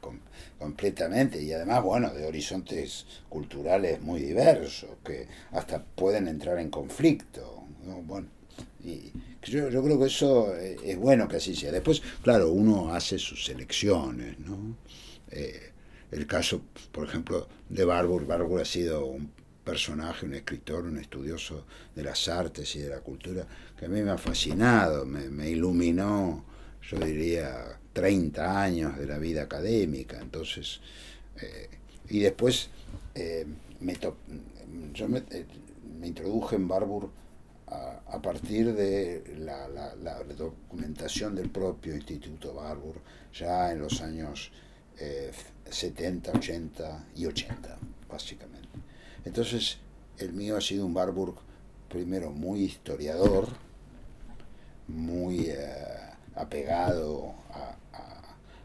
completamente, 0.59 1.41
y 1.41 1.51
además, 1.51 1.81
bueno, 1.81 2.13
de 2.13 2.27
horizontes 2.27 3.23
culturales 3.27 4.01
muy 4.01 4.21
diversos, 4.21 4.91
que 5.03 5.27
hasta 5.51 5.81
pueden 5.83 6.27
entrar 6.27 6.59
en 6.59 6.69
conflicto 6.69 7.60
bueno, 8.03 8.27
y 8.83 9.11
yo, 9.43 9.69
yo, 9.69 9.83
creo 9.83 9.99
que 9.99 10.05
eso 10.05 10.55
eh, 10.55 10.77
es 10.83 10.97
bueno 10.97 11.27
que 11.27 11.37
así 11.37 11.55
sea. 11.55 11.71
Después, 11.71 12.01
claro, 12.21 12.51
uno 12.51 12.93
hace 12.93 13.17
sus 13.17 13.45
selecciones, 13.45 14.39
¿no? 14.39 14.75
Eh, 15.29 15.71
el 16.11 16.27
caso, 16.27 16.61
por 16.91 17.07
ejemplo, 17.07 17.47
de 17.69 17.85
Barbour. 17.85 18.25
Barbour 18.25 18.61
ha 18.61 18.65
sido 18.65 19.05
un 19.05 19.31
personaje, 19.63 20.25
un 20.25 20.33
escritor, 20.33 20.85
un 20.85 20.97
estudioso 20.97 21.65
de 21.95 22.03
las 22.03 22.27
artes 22.27 22.75
y 22.75 22.79
de 22.79 22.89
la 22.89 22.99
cultura 22.99 23.47
que 23.77 23.85
a 23.85 23.89
mí 23.89 24.01
me 24.01 24.11
ha 24.11 24.17
fascinado, 24.17 25.05
me, 25.05 25.49
iluminó, 25.49 26.43
yo 26.81 26.99
diría, 26.99 27.79
30 27.93 28.61
años 28.61 28.97
de 28.97 29.05
la 29.05 29.19
vida 29.19 29.43
académica. 29.43 30.19
Entonces, 30.19 30.81
eh, 31.41 31.69
y 32.09 32.19
después 32.19 32.69
me, 33.79 33.97
yo 34.93 35.07
me, 35.07 35.23
me 35.99 36.07
introduje 36.07 36.55
en 36.55 36.67
Barbour 36.67 37.09
a, 37.71 38.21
partir 38.21 38.73
de 38.73 39.35
la, 39.39 40.23
documentación 40.37 41.35
del 41.35 41.49
propio 41.49 41.95
Instituto 41.95 42.53
Barbour 42.53 42.95
ya 43.33 43.71
en 43.71 43.79
los 43.79 44.01
años 44.01 44.51
70, 45.69 46.31
eh, 46.31 46.37
80 46.37 47.05
y 47.15 47.25
80, 47.25 47.77
básicamente. 48.09 48.67
Entonces, 49.23 49.77
el 50.17 50.33
mío 50.33 50.57
ha 50.57 50.61
sido 50.61 50.85
un 50.85 50.93
Barbour 50.93 51.35
primero 51.87 52.31
muy 52.31 52.63
historiador, 52.63 53.47
muy 54.87 55.45
eh, 55.47 55.57
apegado 56.35 57.33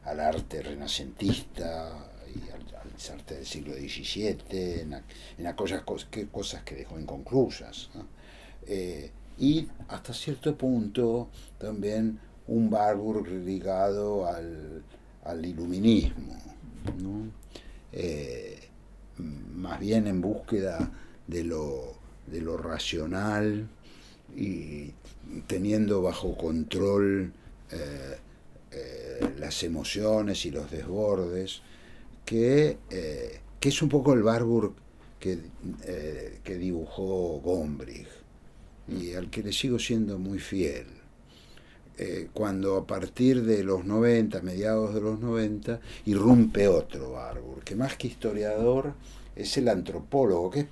al 0.04 0.20
arte 0.20 0.62
renacentista 0.62 1.92
y 2.34 2.50
al, 2.50 3.18
arte 3.18 3.34
del 3.36 3.46
siglo 3.46 3.74
XVII, 3.74 4.80
en, 4.80 5.46
aquellas 5.46 5.82
cosas 5.82 6.08
que, 6.10 6.26
cosas 6.26 6.62
que 6.64 6.74
dejó 6.74 6.98
inconclusas. 6.98 7.90
Eh, 8.66 9.10
y 9.38 9.68
hasta 9.88 10.12
cierto 10.12 10.56
punto 10.56 11.28
también 11.58 12.18
un 12.48 12.68
Barbour 12.68 13.28
ligado 13.28 14.26
al, 14.26 14.82
al 15.24 15.46
iluminismo, 15.46 16.34
eh, 17.92 18.58
más 19.18 19.78
bien 19.78 20.06
en 20.06 20.20
búsqueda 20.20 20.90
de 21.26 21.44
lo, 21.44 21.94
de 22.26 22.40
lo 22.40 22.56
racional 22.56 23.68
y 24.34 24.92
teniendo 25.46 26.02
bajo 26.02 26.36
control 26.36 27.32
eh, 27.70 28.16
las 29.38 29.62
emociones 29.62 30.44
y 30.44 30.50
los 30.50 30.70
desbordes, 30.70 31.62
que, 32.24 32.78
que, 33.60 33.68
es 33.68 33.82
un 33.82 33.88
poco 33.88 34.12
el 34.12 34.22
Barburg 34.22 34.74
que, 35.20 35.38
que 36.42 36.56
dibujó 36.56 37.40
Gombrich 37.40 38.08
y 38.88 39.14
al 39.14 39.30
que 39.30 39.42
le 39.42 39.52
sigo 39.52 39.78
siendo 39.78 40.18
muy 40.18 40.38
fiel. 40.38 40.86
Eh, 41.98 42.28
cuando 42.32 42.76
a 42.76 42.86
partir 42.86 43.42
de 43.42 43.64
los 43.64 43.86
90, 43.86 44.42
mediados 44.42 44.94
de 44.94 45.00
los 45.00 45.18
90, 45.18 45.80
irrumpe 46.04 46.68
otro 46.68 47.12
Barbour, 47.12 47.64
que 47.64 47.74
más 47.74 47.96
que 47.96 48.08
historiador 48.08 48.92
es 49.34 49.56
el 49.56 49.68
antropólogo, 49.68 50.50
que 50.50 50.60
es 50.60 50.66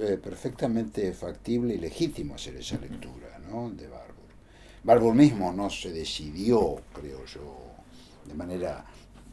eh, 0.00 0.18
perfectamente 0.22 1.12
factible 1.12 1.74
y 1.74 1.78
legítimo 1.78 2.36
hacer 2.36 2.56
esa 2.56 2.78
lectura 2.78 3.40
¿no? 3.50 3.70
de 3.70 3.88
Barbour. 3.88 4.08
Barbour 4.84 5.14
mismo 5.14 5.52
no 5.52 5.68
se 5.68 5.90
decidió, 5.90 6.76
creo 6.92 7.24
yo, 7.26 7.56
de 8.24 8.34
manera 8.34 8.84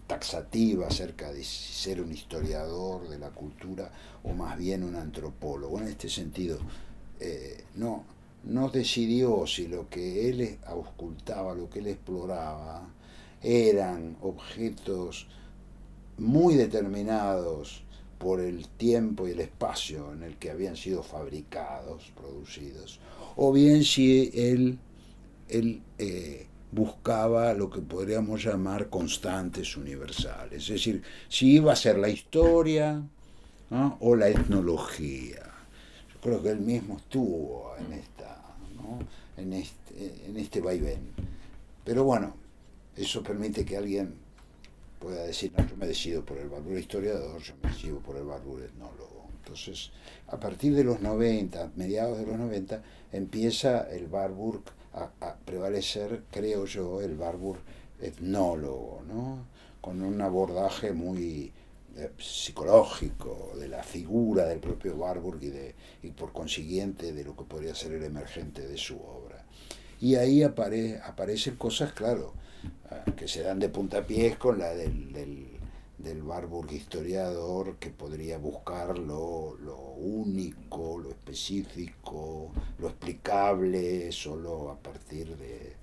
taxativa 0.07 0.87
acerca 0.87 1.31
de 1.31 1.43
ser 1.43 2.01
un 2.01 2.11
historiador 2.11 3.07
de 3.07 3.19
la 3.19 3.29
cultura 3.29 3.91
o 4.23 4.33
más 4.33 4.57
bien 4.57 4.83
un 4.83 4.95
antropólogo. 4.95 5.79
En 5.79 5.87
este 5.87 6.09
sentido, 6.09 6.59
eh, 7.19 7.63
no, 7.75 8.03
no 8.45 8.69
decidió 8.69 9.45
si 9.47 9.67
lo 9.67 9.89
que 9.89 10.29
él 10.29 10.57
auscultaba, 10.65 11.55
lo 11.55 11.69
que 11.69 11.79
él 11.79 11.87
exploraba, 11.87 12.87
eran 13.41 14.17
objetos 14.21 15.27
muy 16.17 16.55
determinados 16.55 17.83
por 18.17 18.39
el 18.39 18.67
tiempo 18.69 19.27
y 19.27 19.31
el 19.31 19.41
espacio 19.41 20.13
en 20.13 20.23
el 20.23 20.37
que 20.37 20.49
habían 20.49 20.77
sido 20.77 21.03
fabricados, 21.03 22.11
producidos, 22.15 22.99
o 23.35 23.51
bien 23.51 23.83
si 23.83 24.31
él, 24.33 24.79
él 25.49 25.81
eh, 25.97 26.47
buscaba 26.71 27.53
lo 27.53 27.69
que 27.69 27.81
podríamos 27.81 28.43
llamar 28.43 28.89
constantes 28.89 29.75
universales, 29.75 30.63
es 30.63 30.69
decir, 30.69 31.03
si 31.27 31.55
iba 31.55 31.73
a 31.73 31.75
ser 31.75 31.97
la 31.97 32.09
historia 32.09 33.03
o 33.99 34.15
la 34.15 34.29
etnología. 34.29 35.51
Yo 36.13 36.21
creo 36.21 36.41
que 36.41 36.49
él 36.49 36.61
mismo 36.61 36.97
estuvo 36.97 37.73
en 37.77 37.93
en, 39.37 39.53
este, 39.53 40.25
en 40.27 40.37
este 40.37 40.61
vaivén. 40.61 41.11
Pero 41.83 42.03
bueno, 42.03 42.35
eso 42.95 43.21
permite 43.23 43.65
que 43.65 43.77
alguien 43.77 44.15
pueda 44.99 45.23
decir, 45.23 45.51
no, 45.57 45.67
yo 45.67 45.77
me 45.77 45.87
decido 45.87 46.23
por 46.23 46.37
el 46.37 46.49
Barbour 46.49 46.77
historiador, 46.77 47.41
yo 47.41 47.53
me 47.61 47.69
decido 47.69 47.99
por 47.99 48.17
el 48.17 48.23
Barbour 48.23 48.63
etnólogo. 48.63 49.27
Entonces, 49.43 49.91
a 50.27 50.39
partir 50.39 50.73
de 50.75 50.83
los 50.83 51.01
90, 51.01 51.71
mediados 51.75 52.17
de 52.17 52.25
los 52.25 52.37
90, 52.37 52.81
empieza 53.11 53.87
el 53.91 54.07
Barbour 54.07 54.61
a, 54.93 55.35
prevalecer, 55.45 56.23
creo 56.31 56.65
yo, 56.65 57.01
el 57.01 57.15
Barbour 57.15 57.57
etnólogo, 58.01 59.03
¿no? 59.07 59.45
con 59.81 60.01
un 60.01 60.19
abordaje 60.21 60.93
muy 60.93 61.51
eh, 61.97 62.11
psicológico 62.17 63.53
de 63.57 63.69
la 63.69 63.81
figura 63.81 64.45
del 64.45 64.59
propio 64.59 64.95
Warburg 64.95 65.41
y, 65.41 65.49
de, 65.49 65.75
y 66.03 66.11
por 66.11 66.33
consiguiente 66.33 67.13
de 67.13 67.23
lo 67.23 67.37
que 67.37 67.45
podría 67.45 67.73
ser 67.73 67.93
el 67.93 68.03
emergente 68.03 68.67
de 68.67 68.77
su 68.77 68.97
obra. 68.97 69.45
Y 70.01 70.15
ahí 70.15 70.43
apare, 70.43 70.99
aparecen 70.99 71.55
cosas, 71.55 71.93
claro, 71.93 72.33
ah, 72.89 73.05
que 73.15 73.29
se 73.29 73.43
dan 73.43 73.59
de 73.59 73.69
puntapiés 73.69 74.37
con 74.37 74.59
la 74.59 74.73
del, 74.73 75.13
del, 75.13 75.47
del 75.97 76.21
Warburg 76.21 76.73
historiador 76.73 77.77
que 77.77 77.91
podría 77.91 78.39
buscar 78.39 78.97
lo, 78.97 79.55
lo, 79.57 79.77
único, 79.95 80.97
lo 80.97 81.11
específico, 81.11 82.51
lo 82.77 82.89
explicable 82.89 84.11
solo 84.11 84.69
a 84.69 84.77
partir 84.77 85.37
de, 85.37 85.77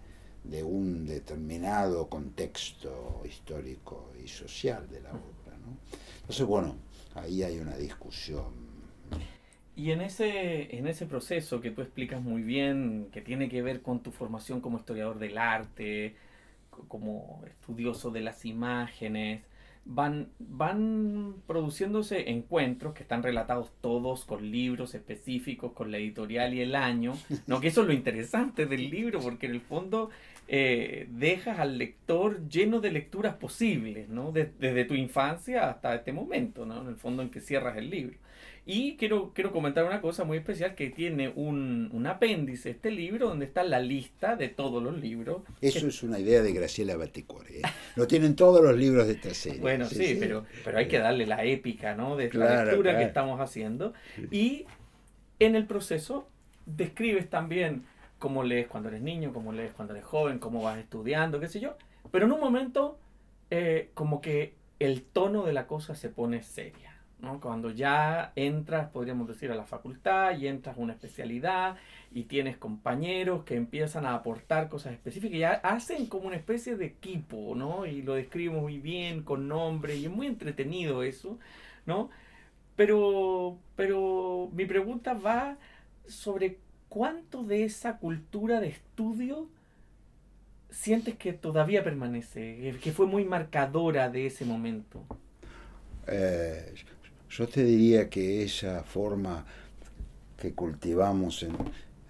de 0.44 0.62
un 0.62 1.06
determinado 1.06 2.06
contexto 2.08 3.22
histórico 3.24 4.12
y 4.22 4.28
social 4.28 4.86
de 4.90 5.00
la 5.00 5.10
obra. 5.12 5.32
Entonces, 6.22 6.46
bueno, 6.46 6.76
ahí 7.14 7.42
hay 7.42 7.58
una 7.58 7.76
discusión. 7.76 8.72
Y 9.74 9.90
en 9.90 10.02
ese, 10.02 10.76
en 10.76 10.86
ese 10.86 11.06
proceso 11.06 11.60
que 11.60 11.70
tú 11.70 11.80
explicas 11.82 12.20
muy 12.22 12.42
bien, 12.42 13.08
que 13.12 13.22
tiene 13.22 13.48
que 13.48 13.62
ver 13.62 13.80
con 13.80 14.02
tu 14.02 14.10
formación 14.10 14.60
como 14.60 14.78
historiador 14.78 15.18
del 15.18 15.38
arte, 15.38 16.14
como 16.88 17.42
estudioso 17.46 18.10
de 18.10 18.20
las 18.20 18.44
imágenes, 18.44 19.42
van, 19.84 20.28
van 20.38 21.36
produciéndose 21.46 22.30
encuentros 22.30 22.94
que 22.94 23.02
están 23.02 23.22
relatados 23.22 23.72
todos 23.80 24.24
con 24.24 24.50
libros 24.50 24.94
específicos, 24.94 25.72
con 25.72 25.90
la 25.90 25.98
editorial 25.98 26.54
y 26.54 26.60
el 26.60 26.74
año. 26.74 27.14
No, 27.46 27.60
que 27.60 27.68
eso 27.68 27.82
es 27.82 27.86
lo 27.86 27.92
interesante 27.92 28.66
del 28.66 28.90
libro, 28.90 29.20
porque 29.20 29.46
en 29.46 29.52
el 29.52 29.60
fondo 29.60 30.10
eh, 30.48 31.06
dejas 31.10 31.58
al 31.58 31.78
lector 31.78 32.48
lleno 32.48 32.80
de 32.80 32.90
lecturas 32.90 33.34
posibles, 33.36 34.08
¿no? 34.08 34.32
desde 34.32 34.84
tu 34.84 34.94
infancia 34.94 35.70
hasta 35.70 35.94
este 35.94 36.12
momento, 36.12 36.66
¿no? 36.66 36.82
En 36.82 36.88
el 36.88 36.96
fondo 36.96 37.22
en 37.22 37.30
que 37.30 37.40
cierras 37.40 37.76
el 37.76 37.90
libro. 37.90 38.16
Y 38.64 38.96
quiero, 38.96 39.32
quiero 39.34 39.50
comentar 39.50 39.84
una 39.84 40.00
cosa 40.00 40.22
muy 40.22 40.38
especial 40.38 40.76
que 40.76 40.90
tiene 40.90 41.32
un, 41.34 41.90
un 41.92 42.06
apéndice, 42.06 42.70
este 42.70 42.92
libro, 42.92 43.28
donde 43.28 43.46
está 43.46 43.64
la 43.64 43.80
lista 43.80 44.36
de 44.36 44.48
todos 44.48 44.80
los 44.80 44.96
libros. 45.00 45.42
Eso 45.60 45.88
es 45.88 46.02
una 46.04 46.20
idea 46.20 46.42
de 46.42 46.52
Graciela 46.52 46.96
Baticore. 46.96 47.58
¿eh? 47.58 47.62
Lo 47.96 48.06
tienen 48.06 48.36
todos 48.36 48.62
los 48.62 48.76
libros 48.76 49.08
de 49.08 49.14
esta 49.14 49.34
serie. 49.34 49.60
Bueno, 49.60 49.86
sí, 49.86 50.16
Pero, 50.18 50.44
pero 50.64 50.78
hay 50.78 50.86
que 50.86 50.98
darle 50.98 51.26
la 51.26 51.44
épica, 51.44 51.96
¿no? 51.96 52.16
De 52.16 52.32
la 52.32 52.64
lectura 52.64 52.96
que 52.96 53.04
estamos 53.04 53.40
haciendo. 53.40 53.94
Y 54.30 54.66
en 55.40 55.56
el 55.56 55.66
proceso 55.66 56.28
describes 56.64 57.28
también 57.28 57.82
cómo 58.22 58.44
lees 58.44 58.68
cuando 58.68 58.88
eres 58.88 59.02
niño, 59.02 59.32
cómo 59.32 59.52
lees 59.52 59.72
cuando 59.72 59.94
eres 59.94 60.06
joven, 60.06 60.38
cómo 60.38 60.62
vas 60.62 60.78
estudiando, 60.78 61.40
qué 61.40 61.48
sé 61.48 61.58
yo. 61.58 61.74
Pero 62.12 62.26
en 62.26 62.32
un 62.32 62.38
momento, 62.38 62.96
eh, 63.50 63.90
como 63.94 64.20
que 64.20 64.54
el 64.78 65.02
tono 65.02 65.42
de 65.42 65.52
la 65.52 65.66
cosa 65.66 65.96
se 65.96 66.08
pone 66.08 66.40
seria. 66.44 66.96
¿no? 67.18 67.40
Cuando 67.40 67.72
ya 67.72 68.32
entras, 68.36 68.90
podríamos 68.90 69.26
decir, 69.26 69.50
a 69.50 69.56
la 69.56 69.64
facultad 69.64 70.38
y 70.38 70.46
entras 70.46 70.78
a 70.78 70.80
una 70.80 70.92
especialidad 70.92 71.76
y 72.12 72.24
tienes 72.24 72.56
compañeros 72.58 73.42
que 73.42 73.56
empiezan 73.56 74.06
a 74.06 74.14
aportar 74.14 74.68
cosas 74.68 74.92
específicas 74.92 75.36
y 75.36 75.42
hacen 75.42 76.06
como 76.06 76.28
una 76.28 76.36
especie 76.36 76.76
de 76.76 76.86
equipo, 76.86 77.54
¿no? 77.56 77.86
Y 77.86 78.02
lo 78.02 78.14
describen 78.14 78.60
muy 78.60 78.78
bien, 78.78 79.24
con 79.24 79.48
nombre, 79.48 79.96
y 79.96 80.04
es 80.04 80.12
muy 80.12 80.28
entretenido 80.28 81.02
eso, 81.02 81.40
¿no? 81.86 82.08
Pero, 82.76 83.58
pero 83.74 84.48
mi 84.52 84.64
pregunta 84.64 85.12
va 85.12 85.56
sobre 86.06 86.58
¿cuánto 86.92 87.42
de 87.42 87.64
esa 87.64 87.96
cultura 87.96 88.60
de 88.60 88.68
estudio 88.68 89.48
sientes 90.70 91.16
que 91.16 91.32
todavía 91.32 91.82
permanece, 91.82 92.76
que 92.82 92.92
fue 92.92 93.06
muy 93.06 93.24
marcadora 93.24 94.10
de 94.10 94.26
ese 94.26 94.44
momento? 94.44 95.02
Eh, 96.06 96.74
yo 97.30 97.48
te 97.48 97.64
diría 97.64 98.10
que 98.10 98.42
esa 98.42 98.82
forma 98.82 99.46
que 100.36 100.52
cultivamos 100.52 101.42
en, 101.44 101.56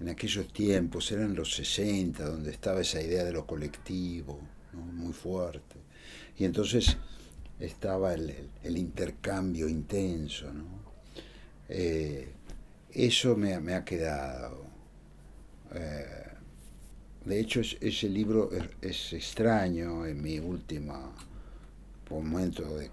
en 0.00 0.08
aquellos 0.08 0.52
tiempos, 0.52 1.12
eran 1.12 1.36
los 1.36 1.54
60, 1.54 2.24
donde 2.24 2.50
estaba 2.50 2.80
esa 2.80 3.00
idea 3.00 3.22
de 3.22 3.32
lo 3.32 3.46
colectivo, 3.46 4.40
muy 4.72 5.12
fuerte. 5.12 5.76
Y 6.36 6.44
entonces 6.44 6.96
estaba 7.60 8.14
el, 8.14 8.48
intercambio 8.76 9.68
intenso. 9.68 10.52
¿no? 10.52 10.64
Eh, 11.68 12.32
eso 12.90 13.36
me, 13.36 13.60
me, 13.60 13.74
ha 13.74 13.84
quedado. 13.84 14.61
Eh, 15.74 16.28
de 17.24 17.40
hecho, 17.40 17.60
ese 17.60 18.08
libro 18.08 18.50
es, 18.80 19.12
extraño 19.12 20.06
en 20.06 20.20
mi 20.20 20.38
última 20.38 21.12
momento 22.10 22.76
de, 22.76 22.90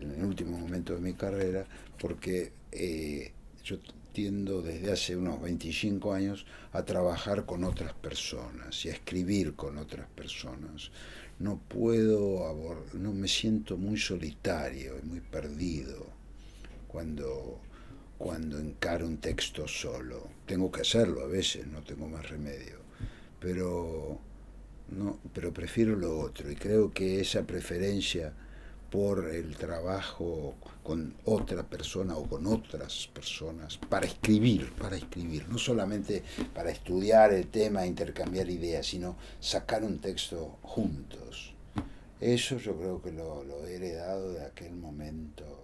en 0.00 0.10
el 0.10 0.24
último 0.24 0.58
momento 0.58 0.94
de 0.94 1.00
mi 1.00 1.14
carrera, 1.14 1.64
porque 1.98 2.52
eh, 2.70 3.32
yo 3.64 3.78
tiendo 4.12 4.62
desde 4.62 4.90
hace 4.90 5.16
unos 5.16 5.40
25 5.40 6.12
años 6.12 6.44
a 6.72 6.84
trabajar 6.84 7.46
con 7.46 7.64
otras 7.64 7.92
personas 7.94 8.84
y 8.84 8.88
a 8.88 8.92
escribir 8.92 9.54
con 9.54 9.78
otras 9.78 10.08
personas. 10.08 10.90
No 11.38 11.60
puedo, 11.68 12.84
no 12.94 13.12
me 13.12 13.28
siento 13.28 13.76
muy 13.76 13.96
solitario 13.96 14.98
y 15.00 15.06
muy 15.06 15.20
perdido 15.20 16.06
cuando 16.88 17.60
cuando 18.18 18.58
encaro 18.58 19.06
un 19.06 19.18
texto 19.18 19.66
solo. 19.68 20.28
Tengo 20.44 20.70
que 20.70 20.82
hacerlo 20.82 21.22
a 21.22 21.28
veces, 21.28 21.66
no 21.68 21.82
tengo 21.82 22.08
más 22.08 22.28
remedio. 22.28 22.78
Pero, 23.40 24.18
no, 24.90 25.18
pero 25.32 25.52
prefiero 25.52 25.94
lo 25.94 26.18
otro 26.18 26.50
y 26.50 26.56
creo 26.56 26.92
que 26.92 27.20
esa 27.20 27.44
preferencia 27.44 28.32
por 28.90 29.28
el 29.28 29.54
trabajo 29.56 30.56
con 30.82 31.14
otra 31.26 31.62
persona 31.62 32.16
o 32.16 32.26
con 32.26 32.46
otras 32.46 33.08
personas 33.12 33.76
para 33.76 34.06
escribir, 34.06 34.72
para 34.72 34.96
escribir, 34.96 35.46
no 35.48 35.58
solamente 35.58 36.22
para 36.54 36.70
estudiar 36.70 37.32
el 37.34 37.48
tema, 37.48 37.86
intercambiar 37.86 38.48
ideas, 38.48 38.86
sino 38.86 39.16
sacar 39.40 39.84
un 39.84 39.98
texto 40.00 40.58
juntos. 40.62 41.54
eso 42.20 42.56
yo 42.56 42.76
creo 42.76 43.02
que 43.02 43.12
lo, 43.12 43.44
lo 43.44 43.66
he 43.66 43.76
heredado 43.76 44.32
de 44.32 44.44
aquel 44.44 44.74
momento 44.74 45.57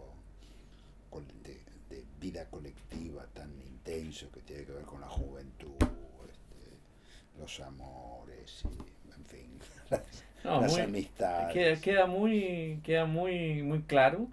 vida 2.25 2.47
colectiva 2.47 3.27
tan 3.35 3.51
intenso 3.61 4.31
que 4.33 4.41
tiene 4.41 4.65
que 4.65 4.73
ver 4.73 4.85
con 4.85 5.01
la 5.01 5.09
juventud, 5.09 5.77
este, 5.79 7.39
los 7.39 7.61
amores, 7.61 8.65
y, 8.65 9.13
en 9.13 9.25
fin, 9.27 9.51
las, 9.91 10.63
las 10.63 10.79
amistades. 10.79 11.53
Queda, 11.53 11.81
queda, 11.81 12.07
muy, 12.07 12.81
queda 12.83 13.05
muy, 13.05 13.63
muy 13.63 13.83
claro. 13.83 14.29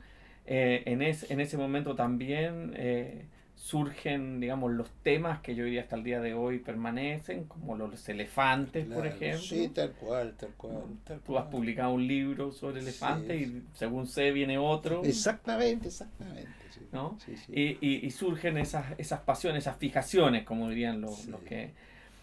Eh, 0.46 0.84
en, 0.86 1.02
es, 1.02 1.30
en 1.30 1.42
ese 1.42 1.58
momento 1.58 1.94
también 1.94 2.74
eh, 2.78 3.26
surgen, 3.56 4.40
digamos, 4.40 4.72
los 4.72 4.90
temas 5.04 5.42
que 5.42 5.54
yo 5.54 5.66
diría 5.66 5.82
hasta 5.82 5.98
el 5.98 6.06
día 6.06 6.22
de 6.22 6.34
hoy 6.34 6.60
permanecen, 6.60 7.44
como 7.44 7.76
los 7.76 8.08
elefantes, 8.08 8.88
por 8.88 9.06
ejemplo. 9.06 9.42
Sí, 9.42 9.68
tal 9.68 9.92
cual, 9.92 10.34
tal 10.38 10.52
cual. 10.52 10.84
Tú 11.26 11.38
has 11.38 11.48
publicado 11.48 11.92
un 11.92 12.08
libro 12.08 12.54
sobre 12.54 12.80
elefantes 12.80 13.42
y 13.42 13.64
según 13.74 14.08
sé 14.08 14.32
viene 14.32 14.58
otro. 14.58 15.04
Exactamente, 15.04 15.90
exactamente. 15.90 16.61
¿No? 16.92 17.18
Y, 17.50 17.78
y, 17.82 18.06
y, 18.06 18.12
surgen 18.12 18.58
esas, 18.58 18.86
esas 18.98 19.22
pasiones, 19.22 19.64
esas 19.64 19.78
fijaciones, 19.78 20.44
como 20.44 20.70
dirían 20.70 21.02
los, 21.02 21.28
los 21.28 21.42
que... 21.42 21.72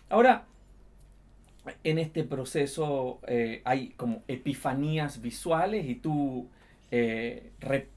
Ahora, 0.08 0.44
en 1.84 1.98
este 1.98 2.24
proceso 2.24 3.20
eh, 3.26 3.62
hay 3.64 3.90
como 3.90 4.22
epifanías 4.28 5.20
visuales 5.20 5.86
y 5.86 5.96
tú 5.96 6.48
eh, 6.90 7.50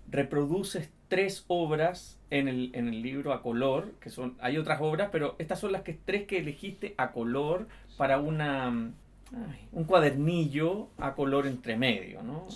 reproduces 0.09 0.89
tres 1.07 1.45
obras 1.47 2.17
en 2.29 2.47
el, 2.47 2.71
en 2.73 2.87
el, 2.87 3.01
libro 3.01 3.33
a 3.33 3.41
color, 3.41 3.93
que 3.99 4.09
son, 4.09 4.37
hay 4.39 4.57
otras 4.57 4.79
obras, 4.81 5.09
pero 5.11 5.35
estas 5.39 5.59
son 5.59 5.73
las 5.73 5.81
que, 5.81 5.93
tres 5.93 6.25
que 6.25 6.39
elegiste 6.39 6.95
a 6.97 7.11
color 7.11 7.67
para 7.97 8.17
una, 8.19 8.91
un 9.71 9.83
cuadernillo 9.85 10.89
a 10.97 11.15
color 11.15 11.47
entre 11.47 11.77
medio. 11.77 12.21
¿no? 12.23 12.47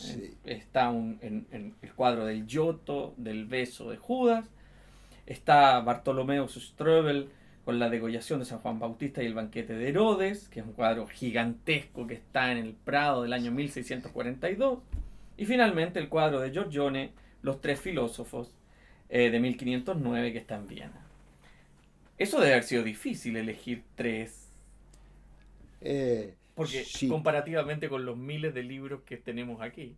Está 0.43 0.89
un, 0.89 1.17
en, 1.21 1.75
el 1.81 1.93
cuadro 1.93 2.25
del 2.25 2.45
Giotto, 2.47 3.13
del 3.17 3.45
beso 3.45 3.89
de 3.89 3.97
Judas, 3.97 4.49
está 5.25 5.79
Bartolomeo 5.79 6.47
Ströbel 6.47 7.29
con 7.63 7.79
la 7.79 7.89
degollación 7.89 8.39
de 8.39 8.45
San 8.45 8.59
Juan 8.59 8.79
Bautista 8.79 9.23
y 9.23 9.25
el 9.25 9.33
banquete 9.33 9.73
de 9.73 9.89
Herodes, 9.89 10.49
que 10.49 10.59
es 10.59 10.65
un 10.65 10.73
cuadro 10.73 11.07
gigantesco 11.07 12.05
que 12.05 12.13
está 12.13 12.51
en 12.51 12.59
el 12.59 12.73
Prado 12.73 13.23
del 13.23 13.33
año 13.33 13.51
1642. 13.51 14.79
Y 15.38 15.45
finalmente 15.45 15.99
el 15.99 16.09
cuadro 16.09 16.39
de 16.39 16.51
Giorgione, 16.51 17.11
Los 17.41 17.61
tres 17.61 17.79
filósofos, 17.79 18.51
eh, 19.09 19.29
de 19.29 19.39
1509, 19.39 20.31
que 20.31 20.38
está 20.38 20.55
en 20.55 20.67
Viena. 20.67 21.05
Eso 22.17 22.39
debe 22.39 22.53
haber 22.53 22.63
sido 22.63 22.83
difícil 22.83 23.35
elegir 23.35 23.83
tres. 23.95 24.47
Eh, 25.81 26.35
Porque 26.55 26.85
comparativamente 27.09 27.89
con 27.89 28.05
los 28.05 28.17
miles 28.17 28.53
de 28.53 28.63
libros 28.63 29.01
que 29.05 29.17
tenemos 29.17 29.61
aquí. 29.61 29.95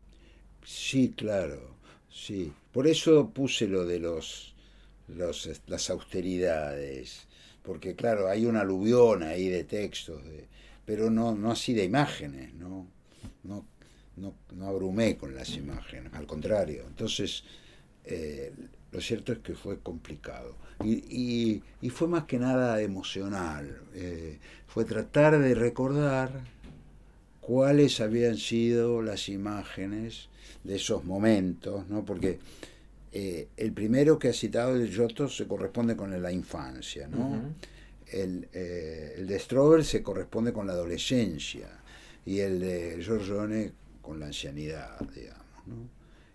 Sí, 0.64 1.14
claro, 1.16 1.76
sí. 2.10 2.52
Por 2.72 2.88
eso 2.88 3.30
puse 3.30 3.68
lo 3.68 3.86
de 3.86 4.00
los, 4.00 4.56
los 5.08 5.50
las 5.68 5.90
austeridades. 5.90 7.28
Porque 7.64 7.96
claro, 7.96 8.28
hay 8.28 8.46
una 8.46 8.62
aluvión 8.62 9.24
ahí 9.24 9.50
de 9.50 9.64
textos, 9.64 10.24
de, 10.26 10.48
pero 10.86 11.10
no, 11.12 11.36
no 11.36 11.52
así 11.52 11.74
de 11.74 11.84
imágenes, 11.84 12.54
¿no? 12.54 12.88
No 13.44 13.66
no, 14.18 14.36
no 14.54 14.68
abrumé 14.68 15.16
con 15.16 15.34
las 15.36 15.56
imágenes, 15.56 16.14
al 16.14 16.26
contrario. 16.26 16.86
Entonces, 16.88 17.44
eh, 18.04 18.52
lo 18.92 19.00
cierto 19.00 19.32
es 19.32 19.40
que 19.40 19.54
fue 19.56 19.80
complicado. 19.80 20.56
Y, 20.84 21.64
y, 21.82 21.90
fue 21.90 22.08
más 22.08 22.26
que 22.26 22.38
nada 22.38 22.82
emocional. 22.82 23.82
Eh, 23.94 24.38
fue 24.68 24.86
tratar 24.86 25.40
de 25.40 25.56
recordar 25.56 26.32
cuáles 27.42 28.00
habían 28.00 28.38
sido 28.38 29.02
las 29.02 29.30
imágenes 29.30 30.30
de 30.64 30.76
esos 30.76 31.04
momentos, 31.04 31.88
¿no? 31.88 32.06
porque 32.06 32.40
eh, 33.12 33.48
el 33.58 33.72
primero 33.72 34.20
que 34.20 34.30
ha 34.30 34.34
citado 34.34 34.76
el 34.76 34.92
Giotto 34.92 35.30
se 35.30 35.48
corresponde 35.48 35.96
con 35.96 36.22
la 36.22 36.32
infancia, 36.32 37.08
¿no? 37.08 37.42
el, 38.12 38.48
el, 38.52 39.28
de 39.28 39.40
Strober 39.40 39.84
se 39.84 40.04
corresponde 40.04 40.54
con 40.54 40.68
la 40.68 40.74
adolescencia 40.74 41.70
y 42.26 42.40
el 42.40 42.60
de 42.60 43.02
Giorgione 43.02 43.72
con 44.02 44.20
la 44.20 44.28
ancianidad, 44.28 45.00
digamos. 45.16 45.46
¿no? 45.66 45.90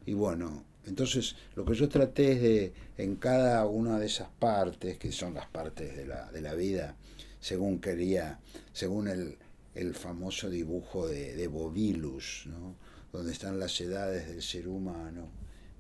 Y 0.07 0.15
bueno, 0.15 0.65
entonces 0.87 1.37
lo 1.55 1.65
que 1.65 1.75
yo 1.75 1.89
traté 1.89 2.33
es 2.33 2.43
de, 2.43 2.73
en 2.99 3.17
cada 3.17 3.67
una 3.67 3.99
de 3.99 4.07
esas 4.07 4.29
partes, 4.39 4.99
que 4.99 5.13
son 5.13 5.35
las 5.35 5.47
partes 5.47 5.97
de 5.97 6.07
la, 6.07 6.31
de 6.31 6.41
la 6.41 6.55
vida, 6.55 6.97
según 7.41 7.81
quería, 7.81 8.41
según 8.73 9.09
el, 9.09 9.39
el 9.75 9.95
famoso 9.95 10.51
dibujo 10.51 11.09
de, 11.09 11.35
de 11.35 11.47
Bobilus, 11.49 12.45
¿no? 12.47 12.77
donde 13.13 13.33
están 13.33 13.59
las 13.59 13.81
edades 13.81 14.29
del 14.29 14.43
ser 14.43 14.69
humano 14.69 15.29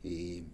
y 0.04 0.44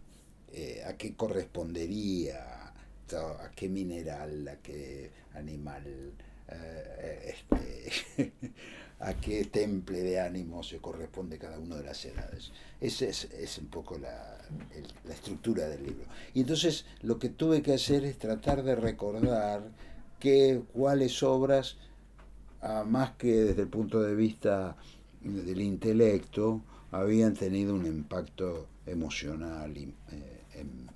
eh, 0.53 0.83
a 0.87 0.97
qué 0.97 1.15
correspondería, 1.15 2.73
a 3.13 3.51
qué 3.55 3.69
mineral, 3.69 4.47
a 4.49 4.57
qué 4.57 5.11
animal, 5.35 6.13
eh, 6.49 7.35
este, 7.35 8.33
a 9.01 9.15
qué 9.15 9.45
temple 9.45 10.01
de 10.01 10.21
ánimo 10.21 10.63
se 10.63 10.79
corresponde 10.79 11.39
cada 11.39 11.59
una 11.59 11.77
de 11.77 11.85
las 11.85 12.05
edades. 12.05 12.51
Esa 12.81 13.07
es, 13.07 13.59
un 13.59 13.67
poco 13.67 13.97
la, 13.99 14.39
la, 15.05 15.15
estructura 15.15 15.69
del 15.69 15.85
libro. 15.85 16.05
Y 16.35 16.41
entonces 16.41 16.85
lo 17.03 17.19
que 17.19 17.29
tuve 17.29 17.63
que 17.63 17.75
hacer 17.75 18.05
es 18.05 18.19
tratar 18.19 18.63
de 18.63 18.75
recordar 18.75 19.63
qué, 20.19 20.63
cuáles 20.73 21.23
obras, 21.23 21.77
ah, 22.61 22.85
más 22.87 23.13
que 23.13 23.45
desde 23.45 23.63
el 23.63 23.69
punto 23.69 24.01
de 24.01 24.15
vista 24.15 24.77
del 25.23 25.61
intelecto, 25.61 26.63
habían 26.91 27.35
tenido 27.35 27.75
un 27.75 27.87
impacto 27.87 28.67
emocional 28.87 29.77
eh, 29.77 29.93
en, 30.55 30.89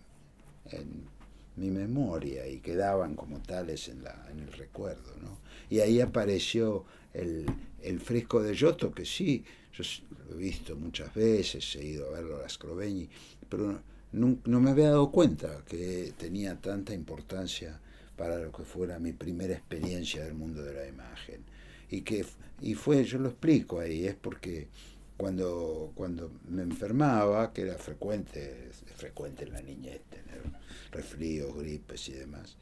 en, 0.71 1.12
mi 1.55 1.71
memoria 1.71 2.49
y 2.49 2.61
quedaban 2.61 3.15
como 3.15 3.38
tales 3.41 3.88
en, 3.88 4.03
la, 4.03 4.27
en 4.31 4.41
el 4.41 4.53
recuerdo. 4.55 5.12
¿no? 5.21 5.37
Y 5.69 5.81
ahí 5.81 6.01
apareció 6.01 6.87
el, 7.14 7.46
el 7.83 8.01
fresco 8.01 8.42
de 8.42 8.55
Giotto, 8.55 8.92
que 8.92 9.05
sí, 9.05 9.44
yo 9.72 9.85
lo 10.29 10.37
he 10.37 10.38
visto 10.38 10.77
muchas 10.77 11.14
veces, 11.14 11.77
he 11.77 11.85
ido 11.85 12.09
a 12.09 12.12
verlo 12.12 12.37
a 12.37 12.42
las 12.42 12.53
Scrovegni, 12.53 13.09
pero 13.48 13.81
no, 14.12 14.38
no, 14.44 14.61
me 14.61 14.70
había 14.70 14.90
dado 14.90 15.11
cuenta 15.11 15.64
que 15.66 16.12
tenía 16.16 16.61
tanta 16.61 16.92
importancia 16.92 17.81
para 18.16 18.38
lo 18.38 18.53
que 18.53 18.62
fuera 18.62 18.98
mi 18.98 19.12
primera 19.12 19.55
experiencia 19.55 20.25
del 20.25 20.35
mundo 20.35 20.62
de 20.62 20.75
la 20.75 20.87
imagen. 20.87 21.42
Y 21.90 22.03
que 22.03 22.25
y 22.61 22.75
fue, 22.75 23.05
yo 23.05 23.18
lo 23.18 23.31
explico 23.31 23.81
ahí, 23.81 24.07
es 24.07 24.14
porque 24.14 24.68
cuando, 25.16 25.92
cuando 25.94 26.31
me 26.48 26.62
enfermaba, 26.62 27.53
que 27.53 27.62
era 27.62 27.75
frecuente, 27.77 28.70
frecuente 28.96 29.44
en 29.44 29.53
la 29.53 29.62
niñez 29.62 30.01
tener 30.09 30.42
resfríos, 30.90 31.55
gripes 31.57 32.09
y 32.09 32.12
demás, 32.12 32.57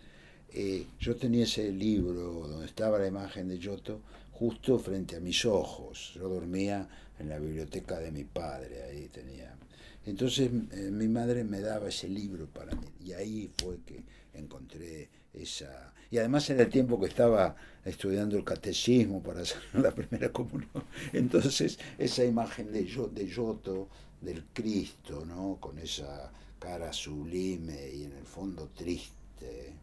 eh, 0.52 0.86
yo 0.98 1.16
tenía 1.16 1.44
ese 1.44 1.70
libro 1.70 2.48
donde 2.48 2.66
estaba 2.66 2.98
la 2.98 3.06
imagen 3.06 3.48
de 3.48 3.58
Giotto 3.58 4.00
justo 4.40 4.79
frente 4.79 5.16
a 5.16 5.20
mis 5.20 5.44
ojos. 5.44 6.12
Yo 6.14 6.26
dormía 6.26 6.88
en 7.18 7.29
la 7.29 7.38
biblioteca 7.38 7.98
de 7.98 8.11
mi 8.11 8.24
padre, 8.24 8.83
ahí 8.85 9.07
tenía. 9.09 9.55
Entonces 10.07 10.50
eh, 10.72 10.90
mi 10.90 11.09
madre 11.09 11.44
me 11.44 11.61
daba 11.61 11.90
ese 11.90 12.09
libro 12.09 12.46
para 12.46 12.74
mí 12.74 12.87
y 13.05 13.12
ahí 13.12 13.53
fue 13.61 13.76
que 13.85 14.03
encontré 14.33 15.11
esa... 15.35 15.92
Y 16.11 16.16
además 16.16 16.48
era 16.48 16.62
el 16.62 16.70
tiempo 16.70 16.98
que 16.98 17.07
estaba 17.07 17.55
estudiando 17.85 18.38
el 18.38 18.44
catecismo 18.44 19.22
para 19.22 19.42
hacer 19.42 19.61
la 19.74 19.90
primera 19.90 20.33
comunión. 20.33 20.85
Entonces 21.12 21.79
esa 21.98 22.24
imagen 22.24 22.72
de, 22.72 22.85
de 22.85 23.26
Giotto, 23.26 23.90
del 24.22 24.44
Cristo, 24.55 25.26
¿no? 25.26 25.59
con 25.61 25.79
esa 25.79 26.33
cara 26.59 26.94
sublime 26.94 27.90
y 27.92 28.05
en 28.05 28.12
el 28.12 28.24
fondo 28.24 28.70
triste, 28.74 29.74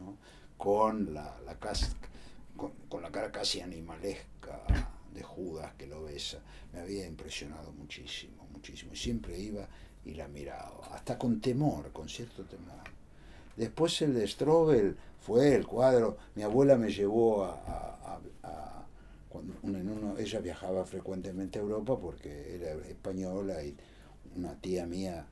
¿no? 0.00 0.16
con 0.56 1.12
la, 1.12 1.38
la 1.44 1.58
casca 1.58 2.08
con, 2.56 3.02
la 3.02 3.10
cara 3.10 3.30
casi 3.30 3.60
animalesca 3.60 4.62
de 5.12 5.22
Judas 5.22 5.74
que 5.74 5.86
lo 5.86 6.02
besa, 6.04 6.40
me 6.72 6.80
había 6.80 7.06
impresionado 7.06 7.72
muchísimo, 7.72 8.46
muchísimo. 8.52 8.92
Y 8.92 8.96
siempre 8.96 9.38
iba 9.38 9.68
y 10.04 10.14
la 10.14 10.28
miraba, 10.28 10.86
hasta 10.92 11.18
con 11.18 11.40
temor, 11.40 11.92
con 11.92 12.08
cierto 12.08 12.44
temor. 12.44 12.84
Después 13.56 14.00
el 14.02 14.14
de 14.14 14.28
Strobel 14.28 14.96
fue 15.20 15.54
el 15.54 15.66
cuadro, 15.66 16.18
mi 16.34 16.42
abuela 16.42 16.76
me 16.76 16.90
llevó 16.90 17.44
a, 17.44 18.20
cuando 19.28 19.78
en 19.78 19.90
uno, 19.90 20.16
ella 20.16 20.40
viajaba 20.40 20.86
frecuentemente 20.86 21.58
a 21.58 21.62
Europa 21.62 21.98
porque 21.98 22.54
era 22.54 22.72
española 22.86 23.62
y 23.62 23.76
una 24.34 24.58
tía 24.58 24.86
mía 24.86 25.26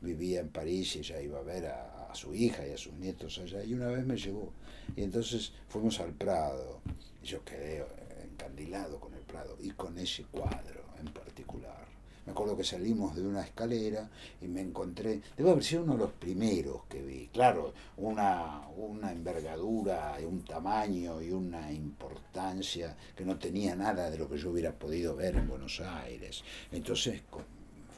vivía 0.00 0.40
en 0.40 0.48
París 0.50 0.94
y 0.94 1.00
ella 1.00 1.20
iba 1.20 1.40
a 1.40 1.42
ver 1.42 1.66
a, 1.66 2.08
a 2.08 2.14
su 2.14 2.34
hija 2.34 2.64
y 2.66 2.70
a 2.70 2.78
sus 2.78 2.92
nietos 2.94 3.38
allá 3.38 3.64
y 3.64 3.74
una 3.74 3.88
vez 3.88 4.06
me 4.06 4.16
llevó 4.16 4.52
y 4.96 5.02
entonces 5.02 5.52
fuimos 5.68 6.00
al 6.00 6.12
Prado. 6.12 6.80
Y 7.22 7.26
yo 7.26 7.44
quedé 7.44 7.84
encandilado 8.24 8.98
con 8.98 9.14
el 9.14 9.20
Prado 9.22 9.56
y 9.60 9.70
con 9.70 9.98
ese 9.98 10.24
cuadro 10.24 10.84
en 11.00 11.12
particular. 11.12 11.86
me 12.26 12.32
acuerdo 12.32 12.56
que 12.58 12.64
salimos 12.64 13.16
de 13.16 13.26
una 13.26 13.42
escalera 13.42 14.10
y 14.42 14.48
me 14.48 14.60
encontré, 14.60 15.22
debe 15.34 15.50
haber 15.50 15.64
sido 15.64 15.84
uno 15.84 15.94
de 15.94 16.00
los 16.00 16.12
primeros 16.12 16.84
que 16.84 17.00
vi, 17.00 17.28
claro, 17.28 17.72
una, 17.96 18.68
una 18.76 19.12
envergadura, 19.12 20.18
un 20.26 20.44
tamaño 20.44 21.22
y 21.22 21.30
una 21.30 21.72
importancia 21.72 22.94
que 23.16 23.24
no 23.24 23.38
tenía 23.38 23.74
nada 23.74 24.10
de 24.10 24.18
lo 24.18 24.28
que 24.28 24.36
yo 24.36 24.50
hubiera 24.50 24.72
podido 24.72 25.16
ver 25.16 25.36
en 25.36 25.48
Buenos 25.48 25.80
Aires. 25.80 26.44
Entonces 26.70 27.22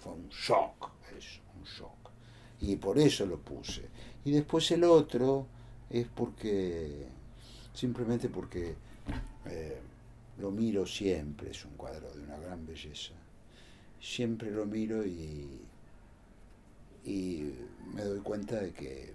fue 0.01 0.13
un 0.13 0.29
shock, 0.29 0.91
eso, 1.19 1.41
un 1.59 1.65
shock. 1.65 2.11
Y 2.61 2.77
por 2.77 2.99
eso 2.99 3.27
lo 3.27 3.39
puse. 3.39 3.89
Y 4.25 4.31
después 4.31 4.71
el 4.71 4.85
otro 4.85 5.47
es 5.91 6.07
porque, 6.07 7.07
simplemente 7.75 8.29
porque 8.29 8.75
eh, 9.47 9.79
lo 10.39 10.51
miro 10.51 10.87
siempre, 10.87 11.51
es 11.51 11.65
un 11.65 11.73
cuadro 11.73 12.11
de 12.13 12.23
una 12.23 12.39
gran 12.39 12.65
belleza. 12.67 13.13
Siempre 14.01 14.51
lo 14.51 14.65
miro 14.65 15.05
y, 15.05 15.61
y 17.05 17.53
me 17.93 18.03
doy 18.03 18.21
cuenta 18.21 18.61
de 18.61 18.73
que 18.73 19.13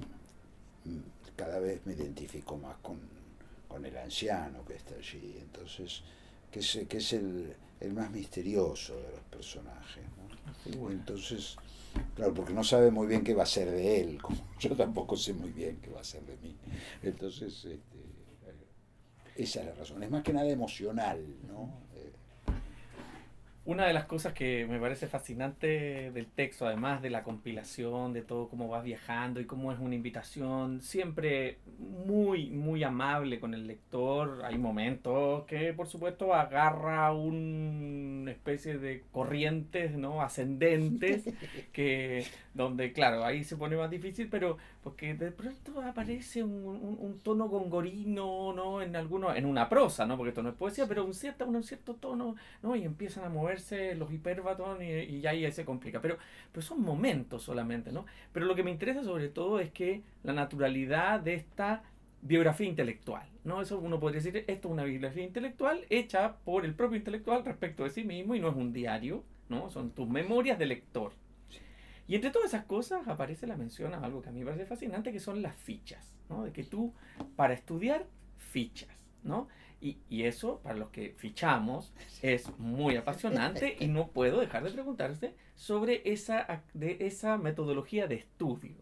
cada 1.35 1.59
vez 1.59 1.81
me 1.85 1.93
identifico 1.93 2.57
más 2.57 2.77
con, 2.77 2.99
con 3.67 3.85
el 3.85 3.97
anciano 3.97 4.63
que 4.65 4.75
está 4.75 4.95
allí. 4.95 5.37
Entonces, 5.41 6.01
que 6.51 6.59
es, 6.59 6.79
que 6.87 6.97
es 6.97 7.13
el, 7.13 7.55
el 7.79 7.93
más 7.93 8.11
misterioso 8.11 8.95
de 8.95 9.11
los 9.11 9.21
personajes. 9.31 10.03
Entonces, 10.65 11.57
claro, 12.15 12.33
porque 12.33 12.53
no 12.53 12.63
sabe 12.63 12.91
muy 12.91 13.07
bien 13.07 13.23
qué 13.23 13.33
va 13.33 13.43
a 13.43 13.47
ser 13.47 13.71
de 13.71 14.01
él, 14.01 14.21
como 14.21 14.37
yo 14.59 14.75
tampoco 14.75 15.15
sé 15.17 15.33
muy 15.33 15.51
bien 15.51 15.79
qué 15.81 15.89
va 15.89 16.01
a 16.01 16.03
ser 16.03 16.23
de 16.23 16.37
mí. 16.37 16.55
Entonces, 17.03 17.65
este, 17.65 17.95
esa 19.35 19.59
es 19.61 19.65
la 19.65 19.73
razón. 19.73 20.03
Es 20.03 20.09
más 20.09 20.23
que 20.23 20.33
nada 20.33 20.49
emocional, 20.49 21.23
¿no? 21.47 21.84
Una 23.65 23.87
de 23.87 23.93
las 23.93 24.05
cosas 24.05 24.33
que 24.33 24.67
me 24.67 24.79
parece 24.79 25.07
fascinante 25.07 26.11
del 26.11 26.27
texto, 26.27 26.67
además 26.67 27.01
de 27.01 27.09
la 27.09 27.23
compilación, 27.23 28.13
de 28.13 28.21
todo 28.21 28.47
cómo 28.47 28.67
vas 28.67 28.83
viajando 28.83 29.39
y 29.39 29.45
cómo 29.45 29.71
es 29.71 29.79
una 29.79 29.95
invitación, 29.95 30.83
siempre 30.83 31.57
muy, 31.79 32.51
muy 32.51 32.83
amable 32.83 33.39
con 33.39 33.55
el 33.55 33.65
lector. 33.65 34.43
Hay 34.45 34.59
momentos 34.59 35.45
que, 35.45 35.73
por 35.73 35.87
supuesto, 35.87 36.35
agarra 36.35 37.11
una 37.11 38.29
especie 38.29 38.77
de 38.77 39.03
corrientes 39.11 39.97
¿no? 39.97 40.21
ascendentes, 40.21 41.23
que, 41.73 42.23
donde, 42.53 42.93
claro, 42.93 43.25
ahí 43.25 43.43
se 43.43 43.57
pone 43.57 43.77
más 43.77 43.89
difícil, 43.89 44.27
pero 44.29 44.57
porque 44.85 45.15
de 45.15 45.31
pronto 45.31 45.81
aparece 45.81 46.43
un, 46.43 46.63
un, 46.99 47.19
tono 47.23 47.49
gongorino, 47.49 48.53
¿no? 48.53 48.83
En 48.83 48.95
alguno, 48.95 49.33
en 49.33 49.47
una 49.47 49.67
prosa, 49.67 50.05
¿no? 50.05 50.15
Porque 50.15 50.29
esto 50.29 50.43
no 50.43 50.49
es 50.49 50.55
poesía, 50.55 50.87
pero 50.87 51.03
un 51.03 51.15
cierto, 51.15 51.47
un 51.47 51.63
cierto 51.63 51.95
tono, 51.95 52.35
¿no? 52.61 52.75
Y 52.75 52.83
empiezan 52.83 53.23
a 53.23 53.29
mover 53.29 53.59
los 53.97 54.11
hiperbatón 54.11 54.83
y, 54.83 54.91
y 54.91 55.25
ahí 55.25 55.51
se 55.51 55.65
complica. 55.65 55.99
Pero, 56.03 56.19
pero 56.51 56.61
son 56.61 56.83
momentos 56.83 57.41
solamente, 57.41 57.91
¿no? 57.91 58.05
Pero 58.31 58.45
lo 58.45 58.53
que 58.53 58.61
me 58.61 58.69
interesa 58.69 59.03
sobre 59.03 59.27
todo 59.27 59.59
es 59.59 59.71
que 59.71 60.03
la 60.21 60.33
naturalidad 60.33 61.19
de 61.19 61.33
esta 61.33 61.81
biografía 62.21 62.67
intelectual, 62.67 63.27
¿no? 63.43 63.63
Eso 63.63 63.79
uno 63.79 63.99
podría 63.99 64.21
decir, 64.21 64.45
esto 64.45 64.67
es 64.67 64.71
una 64.71 64.83
biografía 64.83 65.23
intelectual 65.23 65.83
hecha 65.89 66.35
por 66.45 66.63
el 66.63 66.75
propio 66.75 66.97
intelectual 66.97 67.43
respecto 67.43 67.85
de 67.85 67.89
sí 67.89 68.03
mismo 68.03 68.35
y 68.35 68.39
no 68.39 68.49
es 68.49 68.55
un 68.55 68.71
diario, 68.71 69.23
¿no? 69.49 69.71
Son 69.71 69.89
tus 69.89 70.07
memorias 70.07 70.59
de 70.59 70.67
lector. 70.67 71.13
Y 72.07 72.15
entre 72.15 72.29
todas 72.29 72.53
esas 72.53 72.65
cosas 72.65 73.07
aparece 73.07 73.47
la 73.47 73.57
mención 73.57 73.93
a 73.93 73.99
algo 73.99 74.21
que 74.21 74.29
a 74.29 74.31
mí 74.31 74.39
me 74.39 74.45
parece 74.45 74.65
fascinante, 74.65 75.11
que 75.11 75.19
son 75.19 75.41
las 75.41 75.55
fichas, 75.55 76.13
¿no? 76.29 76.43
De 76.43 76.51
que 76.51 76.63
tú, 76.63 76.93
para 77.35 77.53
estudiar, 77.53 78.05
fichas, 78.37 78.89
¿no? 79.23 79.47
Y, 79.81 80.23
eso, 80.23 80.61
para 80.63 80.75
los 80.75 80.89
que 80.89 81.13
fichamos, 81.15 81.93
es 82.23 82.49
muy 82.57 82.95
apasionante 82.95 83.75
y 83.79 83.87
no 83.87 84.07
puedo 84.07 84.39
dejar 84.39 84.63
de 84.63 84.71
preguntarse 84.71 85.35
sobre 85.53 86.01
esa, 86.11 86.63
de 86.73 86.97
esa 87.01 87.37
metodología 87.37 88.07
de 88.07 88.15
estudio, 88.15 88.75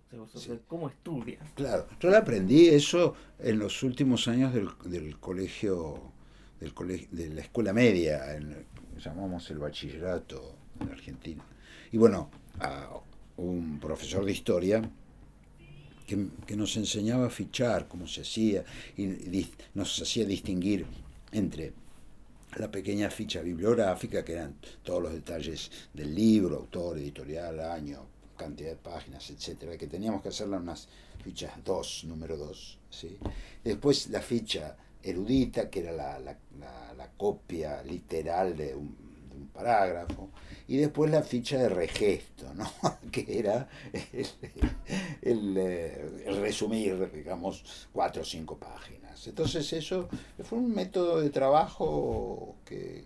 cómo 0.67 0.87
estudias. 0.87 1.41
Claro, 1.55 1.87
yo 1.99 2.15
aprendí 2.15 2.69
eso 2.69 3.15
en 3.39 3.59
los 3.59 3.83
últimos 3.83 4.29
años 4.29 4.53
del, 4.53 4.69
del 4.85 5.19
colegio, 5.19 6.13
del 6.61 6.73
colegio, 6.73 7.09
de 7.11 7.29
la 7.31 7.41
escuela 7.41 7.73
media, 7.73 8.35
en, 8.35 8.65
llamamos 8.97 9.49
el 9.51 9.59
bachillerato 9.59 10.55
en 10.79 10.89
Argentina. 10.89 11.43
Y 11.91 11.97
bueno, 11.97 12.29
a 12.59 12.87
un 13.37 13.79
profesor 13.79 14.25
de 14.25 14.31
historia 14.31 14.89
que, 16.05 16.55
nos 16.55 16.77
enseñaba 16.77 17.27
a 17.27 17.29
fichar 17.29 17.87
cómo 17.87 18.07
se 18.07 18.21
hacía 18.21 18.63
y 18.97 19.47
nos 19.73 20.01
hacía 20.01 20.25
distinguir 20.25 20.85
entre 21.31 21.73
la 22.57 22.69
pequeña 22.69 23.09
ficha 23.09 23.41
bibliográfica, 23.41 24.23
que 24.23 24.33
eran 24.33 24.55
todos 24.83 25.01
los 25.01 25.13
detalles 25.13 25.71
del 25.93 26.13
libro, 26.13 26.57
autor, 26.57 26.99
editorial, 26.99 27.59
año, 27.59 28.05
cantidad 28.37 28.69
de 28.69 28.75
páginas, 28.75 29.29
etcétera, 29.31 29.77
que 29.77 29.87
teníamos 29.87 30.21
que 30.21 30.29
hacerla 30.29 30.57
unas 30.57 30.87
fichas 31.23 31.53
2, 31.63 32.03
número 32.05 32.37
2. 32.37 32.79
¿sí? 32.89 33.17
Después 33.63 34.09
la 34.09 34.21
ficha 34.21 34.77
erudita, 35.01 35.69
que 35.69 35.79
era 35.79 35.91
la, 35.93 36.19
la, 36.19 36.37
la 36.95 37.11
copia 37.17 37.81
literal 37.83 38.55
de 38.55 38.75
un 38.75 39.02
un 39.35 39.47
parágrafo, 39.47 40.29
y 40.67 40.77
después 40.77 41.11
la 41.11 41.23
ficha 41.23 41.57
de 41.57 41.69
regesto, 41.69 42.53
¿no? 42.53 42.71
que 43.11 43.39
era 43.39 43.67
el, 45.21 45.57
eh, 45.57 46.23
el, 46.25 46.41
resumir, 46.41 47.11
digamos, 47.11 47.87
cuatro 47.91 48.21
o 48.21 48.25
cinco 48.25 48.57
páginas. 48.57 49.27
Entonces 49.27 49.71
eso 49.73 50.09
fue 50.43 50.57
un 50.57 50.73
método 50.73 51.21
de 51.21 51.29
trabajo 51.29 52.55
que 52.65 53.05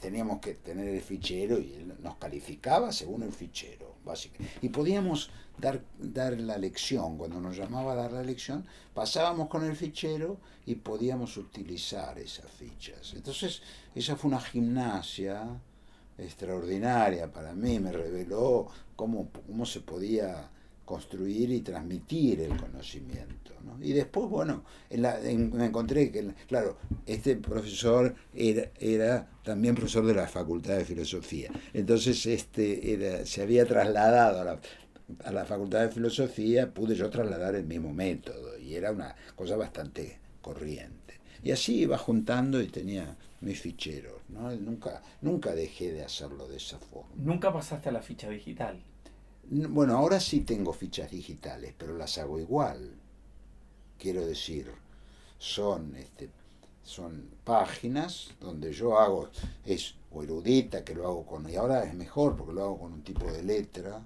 teníamos 0.00 0.40
que 0.40 0.54
tener 0.54 0.88
el 0.88 1.00
fichero 1.00 1.58
y 1.58 1.72
él 1.72 1.94
nos 2.00 2.16
calificaba 2.16 2.92
según 2.92 3.22
el 3.22 3.32
fichero, 3.32 3.95
básicamente. 4.06 4.58
Y 4.62 4.70
podíamos 4.70 5.30
dar, 5.58 5.82
dar 5.98 6.40
la 6.40 6.56
lección, 6.56 7.18
cuando 7.18 7.40
nos 7.40 7.56
llamaba 7.56 7.92
a 7.92 7.96
dar 7.96 8.12
la 8.12 8.22
lección, 8.22 8.64
pasábamos 8.94 9.48
con 9.48 9.64
el 9.64 9.76
fichero 9.76 10.38
y 10.64 10.76
podíamos 10.76 11.36
utilizar 11.36 12.18
esas 12.18 12.50
fichas. 12.50 13.12
Entonces, 13.14 13.60
esa 13.94 14.16
fue 14.16 14.30
una 14.30 14.40
gimnasia 14.40 15.60
extraordinaria 16.16 17.30
para 17.30 17.52
mí, 17.52 17.78
me 17.78 17.92
reveló 17.92 18.68
cómo, 18.94 19.28
cómo 19.46 19.66
se 19.66 19.80
podía 19.80 20.48
construir 20.86 21.50
y 21.50 21.60
transmitir 21.60 22.40
el 22.40 22.56
conocimiento. 22.56 23.52
¿no? 23.64 23.76
Y 23.84 23.92
después, 23.92 24.30
bueno, 24.30 24.64
me 24.90 25.66
encontré 25.66 26.10
que, 26.10 26.32
claro, 26.46 26.78
este 27.04 27.36
profesor 27.36 28.14
era, 28.32 28.70
era, 28.78 29.28
también 29.42 29.74
profesor 29.74 30.06
de 30.06 30.14
la 30.14 30.28
Facultad 30.28 30.78
de 30.78 30.84
Filosofía. 30.84 31.50
Entonces, 31.74 32.24
este 32.24 32.92
era, 32.92 33.26
se 33.26 33.42
había 33.42 33.66
trasladado 33.66 34.40
a 34.40 34.44
la, 34.44 34.60
a 35.24 35.32
la 35.32 35.44
Facultad 35.44 35.82
de 35.82 35.88
Filosofía, 35.90 36.72
pude 36.72 36.94
yo 36.94 37.10
trasladar 37.10 37.56
el 37.56 37.66
mismo 37.66 37.92
método 37.92 38.56
y 38.56 38.76
era 38.76 38.92
una 38.92 39.14
cosa 39.34 39.56
bastante 39.56 40.20
corriente. 40.40 41.20
Y 41.42 41.50
así 41.50 41.80
iba 41.80 41.98
juntando 41.98 42.62
y 42.62 42.68
tenía 42.68 43.16
mis 43.40 43.60
ficheros. 43.60 44.20
¿no? 44.28 44.50
Nunca, 44.52 45.02
nunca 45.20 45.52
dejé 45.52 45.92
de 45.92 46.04
hacerlo 46.04 46.46
de 46.46 46.58
esa 46.58 46.78
forma. 46.78 47.10
¿Nunca 47.16 47.52
pasaste 47.52 47.88
a 47.88 47.92
la 47.92 48.02
ficha 48.02 48.30
digital? 48.30 48.82
Bueno, 49.50 49.96
ahora 49.96 50.18
sí 50.20 50.40
tengo 50.40 50.72
fichas 50.72 51.10
digitales, 51.10 51.74
pero 51.76 51.96
las 51.96 52.18
hago 52.18 52.38
igual. 52.40 52.92
Quiero 53.98 54.26
decir, 54.26 54.70
son, 55.38 55.94
este, 55.96 56.30
son 56.82 57.30
páginas 57.44 58.30
donde 58.40 58.72
yo 58.72 58.98
hago, 58.98 59.30
es 59.64 59.94
o 60.12 60.22
erudita, 60.22 60.84
que 60.84 60.94
lo 60.94 61.06
hago 61.06 61.26
con, 61.26 61.48
y 61.48 61.56
ahora 61.56 61.84
es 61.84 61.94
mejor 61.94 62.36
porque 62.36 62.52
lo 62.52 62.64
hago 62.64 62.78
con 62.78 62.92
un 62.92 63.02
tipo 63.02 63.30
de 63.30 63.42
letra, 63.42 64.02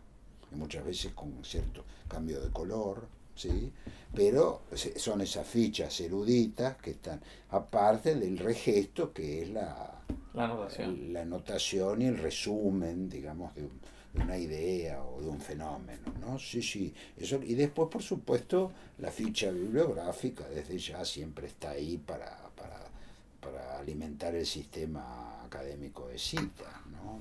y 0.53 0.57
muchas 0.57 0.85
veces 0.85 1.13
con 1.15 1.33
un 1.33 1.45
cierto 1.45 1.85
cambio 2.09 2.41
de 2.41 2.51
color 2.51 3.07
¿sí? 3.41 3.73
pero 4.15 4.63
son 4.97 5.21
esas 5.21 5.47
fichas 5.47 6.01
eruditas 6.01 6.77
que 6.77 6.91
están 6.93 7.21
aparte 7.51 8.15
del 8.15 8.39
regesto 8.39 9.13
que 9.13 9.43
es 9.43 9.51
la, 9.51 10.03
la, 10.35 10.45
anotación. 10.45 11.13
la 11.13 11.23
anotación 11.23 12.03
y 12.03 12.07
el 12.07 12.19
resumen, 12.19 13.09
digamos, 13.09 13.55
de, 13.55 13.69
una 14.15 14.37
idea 14.37 15.03
o 15.03 15.21
de 15.21 15.29
un 15.29 15.41
fenómeno, 15.41 16.13
¿no? 16.21 16.39
Sí, 16.39 16.63
sí, 16.63 16.93
eso, 17.17 17.41
y 17.43 17.55
después, 17.55 17.89
por 17.89 18.03
supuesto, 18.03 18.73
la 18.99 19.11
ficha 19.11 19.51
bibliográfica 19.51 20.49
desde 20.49 20.79
ya 20.79 21.05
siempre 21.05 21.47
está 21.47 21.71
ahí 21.71 21.97
para, 21.99 22.37
para, 22.57 22.79
para 23.41 23.79
alimentar 23.79 24.35
el 24.35 24.47
sistema 24.47 25.45
académico 25.45 26.09
de 26.09 26.19
cita, 26.19 26.83
¿no? 26.93 27.21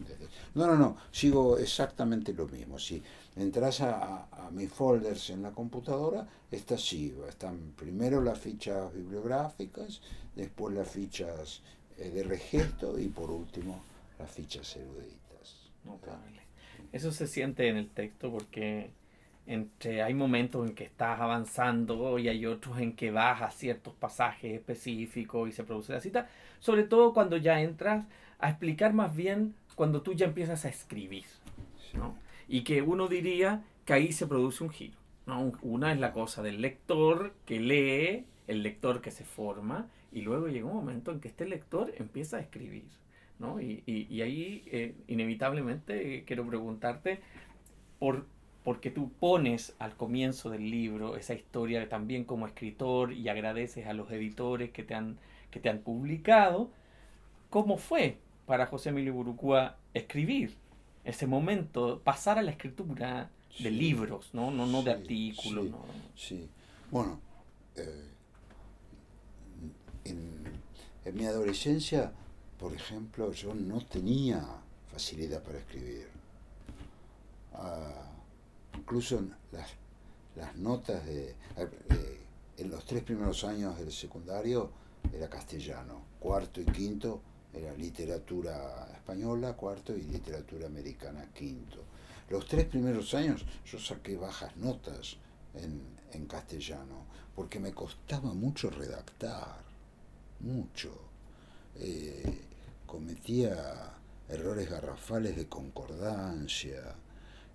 no, 0.55 0.67
no, 0.67 0.75
no, 0.75 0.97
sigo 1.11 1.57
exactamente 1.57 2.33
lo 2.33 2.47
mismo, 2.47 2.77
sí 2.79 3.01
entras 3.39 3.81
a, 3.81 4.27
mis 4.51 4.71
folders 4.71 5.29
en 5.29 5.43
la 5.43 5.51
computadora, 5.51 6.27
está 6.51 6.75
así, 6.75 7.15
están 7.27 7.73
primero 7.75 8.21
las 8.21 8.39
fichas 8.39 8.91
bibliográficas, 8.93 10.01
después 10.35 10.75
las 10.75 10.89
fichas 10.89 11.61
eh, 11.97 12.09
de 12.09 12.23
registro 12.23 12.99
y 12.99 13.07
por 13.09 13.29
último 13.29 13.83
las 14.17 14.31
fichas 14.31 14.75
eruditas. 14.75 15.71
Notable. 15.85 16.38
Eso 16.91 17.11
se 17.11 17.27
siente 17.27 17.67
en 17.67 17.77
el 17.77 17.89
texto 17.89 18.31
porque 18.31 18.89
entre 19.45 20.03
hay 20.03 20.13
momentos 20.13 20.67
en 20.67 20.75
que 20.75 20.83
estás 20.83 21.19
avanzando 21.19 22.19
y 22.19 22.29
hay 22.29 22.45
otros 22.45 22.79
en 22.79 22.93
que 22.93 23.09
vas 23.09 23.41
a 23.41 23.49
ciertos 23.49 23.93
pasajes 23.95 24.53
específicos 24.53 25.49
y 25.49 25.51
se 25.51 25.63
produce 25.63 25.93
la 25.93 26.01
cita, 26.01 26.29
sobre 26.59 26.83
todo 26.83 27.13
cuando 27.13 27.37
ya 27.37 27.59
entras 27.61 28.05
a 28.37 28.49
explicar 28.49 28.93
más 28.93 29.15
bien 29.15 29.55
cuando 29.75 30.01
tú 30.01 30.13
ya 30.13 30.25
empiezas 30.25 30.65
a 30.65 30.69
escribir, 30.69 31.25
Y 32.47 32.63
que 32.63 32.81
uno 32.81 33.07
diría 33.07 33.63
que 33.85 33.93
ahí 33.93 34.11
se 34.11 34.27
produce 34.27 34.63
un 34.63 34.69
giro. 34.69 34.97
¿no? 35.25 35.53
Una 35.61 35.93
es 35.93 35.99
la 35.99 36.11
cosa 36.11 36.41
del 36.41 36.61
lector 36.61 37.33
que 37.45 37.59
lee, 37.59 38.25
el 38.47 38.61
lector 38.61 39.01
que 39.01 39.11
se 39.11 39.23
forma, 39.23 39.87
y 40.11 40.21
luego 40.21 40.47
llega 40.47 40.65
un 40.65 40.75
momento 40.75 41.11
en 41.11 41.19
que 41.19 41.27
este 41.27 41.47
lector 41.47 41.93
empieza 41.97 42.37
a 42.37 42.41
escribir. 42.41 42.85
¿No? 43.39 43.61
Y, 43.61 43.83
y, 43.85 44.21
ahí, 44.21 44.63
eh, 44.67 44.95
inevitablemente, 45.07 46.17
eh, 46.17 46.23
quiero 46.25 46.45
preguntarte 46.45 47.19
por 47.97 48.25
porque 48.63 48.91
tú 48.91 49.09
pones 49.19 49.73
al 49.79 49.95
comienzo 49.95 50.49
del 50.49 50.69
libro 50.69 51.15
esa 51.15 51.33
historia 51.33 51.87
también 51.87 52.23
como 52.23 52.45
escritor 52.45 53.13
y 53.13 53.29
agradeces 53.29 53.87
a 53.87 53.93
los 53.93 54.11
editores 54.11 54.71
que 54.71 54.83
te 54.83 54.93
han, 54.93 55.17
que 55.49 55.59
te 55.59 55.69
han 55.69 55.79
publicado, 55.79 56.69
¿cómo 57.49 57.77
fue 57.77 58.17
para 58.45 58.65
José 58.67 58.89
Emilio 58.89 59.13
Burucúa 59.13 59.77
escribir 59.93 60.55
ese 61.03 61.25
momento, 61.25 62.01
pasar 62.03 62.37
a 62.37 62.41
la 62.41 62.51
escritura 62.51 63.31
de 63.59 63.71
libros, 63.71 64.29
no, 64.33 64.51
no, 64.51 64.65
no 64.65 64.83
de 64.83 64.91
artículos? 64.91 65.65
Sí, 65.65 65.71
no. 65.71 65.85
sí. 66.15 66.49
bueno, 66.91 67.19
eh, 67.75 68.09
en, 70.03 70.43
en 71.05 71.15
mi 71.15 71.25
adolescencia, 71.25 72.11
por 72.59 72.73
ejemplo, 72.73 73.31
yo 73.31 73.53
no 73.55 73.79
tenía 73.85 74.45
facilidad 74.91 75.41
para 75.41 75.59
escribir. 75.59 76.07
Ah, 77.53 78.11
incluso 78.77 79.21
las, 79.51 79.69
las 80.35 80.55
notas 80.57 81.05
de, 81.05 81.29
eh, 81.29 82.19
en 82.57 82.69
los 82.69 82.85
tres 82.85 83.03
primeros 83.03 83.43
años 83.43 83.77
del 83.77 83.91
secundario 83.91 84.69
era 85.13 85.29
castellano, 85.29 86.03
cuarto 86.19 86.59
y 86.61 86.65
quinto 86.65 87.21
era 87.53 87.73
literatura 87.73 88.89
española, 88.93 89.53
cuarto 89.53 89.95
y 89.95 90.01
literatura 90.01 90.67
americana, 90.67 91.29
quinto. 91.33 91.83
Los 92.29 92.45
tres 92.45 92.65
primeros 92.65 93.13
años 93.13 93.43
yo 93.65 93.79
saqué 93.79 94.17
bajas 94.17 94.55
notas 94.57 95.17
en, 95.55 95.81
en 96.11 96.25
castellano, 96.27 97.05
porque 97.35 97.59
me 97.59 97.73
costaba 97.73 98.33
mucho 98.33 98.69
redactar, 98.69 99.57
mucho. 100.41 100.91
Eh, 101.77 102.48
cometía 102.89 103.93
errores 104.27 104.67
garrafales 104.67 105.35
de 105.35 105.47
concordancia. 105.47 106.95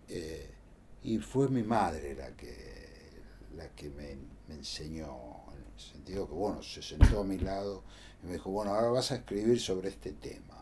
Eh, 0.08 0.48
y 1.02 1.18
fue 1.18 1.48
mi 1.48 1.64
madre 1.64 2.14
la 2.14 2.30
que, 2.36 3.20
la 3.56 3.68
que 3.74 3.90
me, 3.90 4.16
enseñó, 4.54 5.42
en 5.52 5.74
el 5.74 5.80
sentido 5.80 6.28
que, 6.28 6.34
bueno, 6.34 6.62
se 6.62 6.82
sentó 6.82 7.20
a 7.20 7.24
mi 7.24 7.38
lado 7.38 7.82
y 8.22 8.26
me 8.28 8.34
dijo, 8.34 8.50
bueno, 8.50 8.74
ahora 8.74 8.88
vas 8.90 9.10
a 9.10 9.16
escribir 9.16 9.60
sobre 9.60 9.88
este 9.88 10.12
tema. 10.12 10.60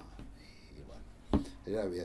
Y, 0.74 0.82
bueno, 0.82 1.44
ella 1.66 2.04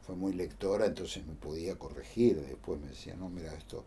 fue 0.00 0.16
muy 0.16 0.32
lectora, 0.32 0.86
entonces 0.86 1.26
me 1.26 1.34
podía 1.34 1.78
corregir, 1.78 2.40
después 2.40 2.80
me 2.80 2.88
decía, 2.88 3.16
no, 3.16 3.28
mira 3.28 3.52
esto. 3.52 3.84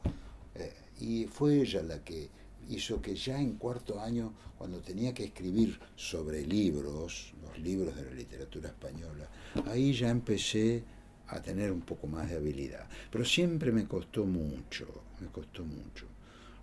Eh, 0.54 0.74
y 1.00 1.26
fue 1.26 1.62
ella 1.62 1.82
la 1.82 2.04
que 2.04 2.30
hizo 2.70 3.02
que 3.02 3.16
ya 3.16 3.40
en 3.40 3.54
cuarto 3.54 4.00
año, 4.00 4.34
cuando 4.58 4.80
tenía 4.80 5.14
que 5.14 5.26
escribir 5.26 5.80
sobre 5.96 6.46
libros, 6.46 7.34
los 7.44 7.58
libros 7.60 7.96
de 7.96 8.06
la 8.06 8.12
literatura 8.12 8.70
española, 8.70 9.30
ahí 9.68 9.94
ya 9.94 10.10
empecé 10.10 10.84
a 11.28 11.42
tener 11.42 11.72
un 11.72 11.82
poco 11.82 12.08
más 12.08 12.30
de 12.30 12.36
habilidad. 12.36 12.88
Pero 13.10 13.26
siempre 13.26 13.72
me 13.72 13.86
costó 13.88 14.26
mucho, 14.26 14.88
me 15.20 15.28
costó 15.28 15.64
mucho. 15.64 16.06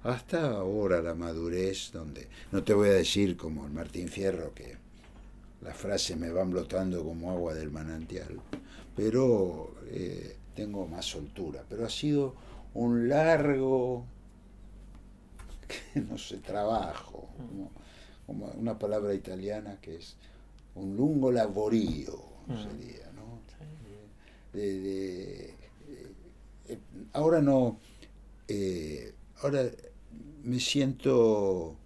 Hasta 0.03 0.51
ahora 0.51 1.03
la 1.03 1.15
madurez, 1.15 1.91
donde 1.93 2.29
no 2.53 2.63
te 2.63 2.75
voy 2.75 2.89
a 2.89 2.93
decir 2.93 3.37
como 3.37 3.67
el 3.67 3.73
Martín 3.73 4.09
Fierro 4.09 4.55
que 4.55 4.77
las 5.63 5.77
frases 5.77 6.17
me 6.17 6.31
van 6.31 6.51
brotando 6.51 7.03
como 7.03 7.33
agua 7.33 7.55
del 7.55 7.71
manantial, 7.71 8.41
pero 8.95 9.75
eh, 9.87 10.37
tengo 10.55 10.87
más 10.87 11.05
soltura. 11.07 11.65
Pero 11.69 11.85
ha 11.85 11.91
sido 11.91 12.37
un 12.75 13.09
largo, 13.09 14.07
no 15.95 16.19
sé, 16.19 16.39
trabajo, 16.39 17.29
como, 18.27 18.47
una 18.59 18.79
palabra 18.79 19.15
italiana 19.15 19.79
que 19.81 19.97
es 19.97 20.17
un 20.75 20.97
lungo 20.97 21.33
laborío, 21.33 22.19
mm. 22.47 22.57
sería 22.57 23.09
de, 24.53 25.55
eh, 26.69 26.79
ahora 27.13 27.41
no, 27.41 27.79
eh, 28.47 29.13
ahora 29.43 29.65
me 30.45 30.61
siento, 30.61 31.77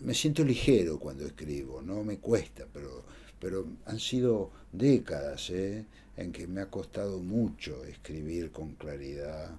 me 0.00 0.14
siento 0.14 0.44
ligero 0.44 0.98
cuando 0.98 1.26
escribo, 1.26 1.82
no 1.82 2.02
me 2.04 2.18
cuesta, 2.18 2.66
pero, 2.72 3.04
pero 3.40 3.66
han 3.86 4.00
sido 4.00 4.50
décadas 4.72 5.50
¿eh? 5.50 5.84
en 6.16 6.32
que 6.32 6.46
me 6.46 6.60
ha 6.60 6.70
costado 6.70 7.18
mucho 7.20 7.84
escribir 7.84 8.50
con 8.50 8.74
claridad 8.74 9.50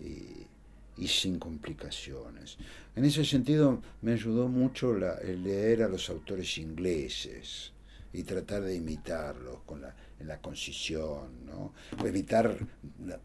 y, 0.00 0.46
sin 1.06 1.38
complicaciones. 1.38 2.58
En 2.94 3.04
ese 3.04 3.24
sentido 3.24 3.82
me 4.02 4.12
ayudó 4.12 4.48
mucho 4.48 4.94
el 4.94 5.42
leer 5.42 5.82
a 5.82 5.88
los 5.88 6.08
autores 6.10 6.58
ingleses 6.58 7.72
y 8.12 8.24
tratar 8.24 8.62
de 8.62 8.76
imitarlos 8.76 9.60
con 9.64 9.80
la, 9.80 9.94
en 10.20 10.28
la 10.28 10.38
concisión, 10.38 11.46
¿no? 11.46 11.72
evitar 12.04 12.56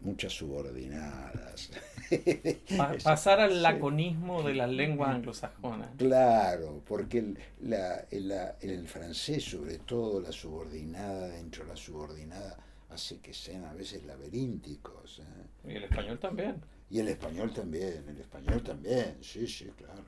muchas 0.00 0.32
subordinadas. 0.32 1.70
pasar 3.04 3.40
al 3.40 3.62
laconismo 3.62 4.42
de 4.42 4.54
las 4.54 4.70
lenguas 4.70 5.10
anglosajonas. 5.10 5.90
Claro, 5.96 6.82
porque 6.86 7.18
el, 7.18 7.38
la, 7.60 8.06
el, 8.10 8.88
francés, 8.88 9.44
sobre 9.44 9.78
todo, 9.78 10.20
la 10.20 10.32
subordinada 10.32 11.28
dentro 11.28 11.64
de 11.64 11.70
la 11.70 11.76
subordinada, 11.76 12.56
hace 12.90 13.18
que 13.18 13.34
sean 13.34 13.64
a 13.64 13.74
veces 13.74 14.04
laberínticos. 14.04 15.20
¿eh? 15.20 15.68
Y 15.72 15.76
el 15.76 15.84
español 15.84 16.18
también. 16.18 16.56
Y 16.90 17.00
el 17.00 17.08
español 17.08 17.52
también, 17.52 18.04
el 18.08 18.18
español 18.18 18.62
también, 18.62 19.18
sí, 19.20 19.46
sí, 19.46 19.70
claro. 19.76 20.02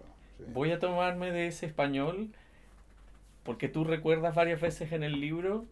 Voy 0.52 0.70
a 0.70 0.78
tomarme 0.78 1.30
de 1.30 1.48
ese 1.48 1.66
español 1.66 2.32
porque 3.42 3.68
tú 3.68 3.84
recuerdas 3.84 4.34
varias 4.34 4.60
veces 4.60 4.92
en 4.92 5.02
el 5.02 5.20
libro 5.20 5.66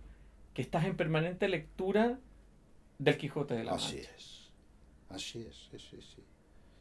que 0.55 0.62
estás 0.62 0.85
en 0.85 0.97
permanente 0.97 1.49
lectura 1.49 2.18
del 2.99 3.16
Quijote 3.16 3.55
de 3.55 3.64
la 3.64 3.73
Mancha. 3.73 3.87
Así 3.87 3.99
es, 3.99 4.51
así 5.09 5.47
es, 5.49 5.68
sí, 5.71 5.79
sí, 5.79 6.03
sí. 6.03 6.23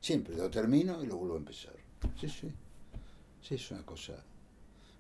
Siempre 0.02 0.36
lo 0.36 0.50
termino 0.50 1.04
y 1.04 1.08
lo 1.08 1.18
vuelvo 1.18 1.36
a 1.36 1.40
empezar. 1.40 1.74
Sí, 2.20 2.28
sí. 2.30 2.52
Sí, 3.42 3.56
es 3.56 3.72
una 3.72 3.84
cosa 3.84 4.24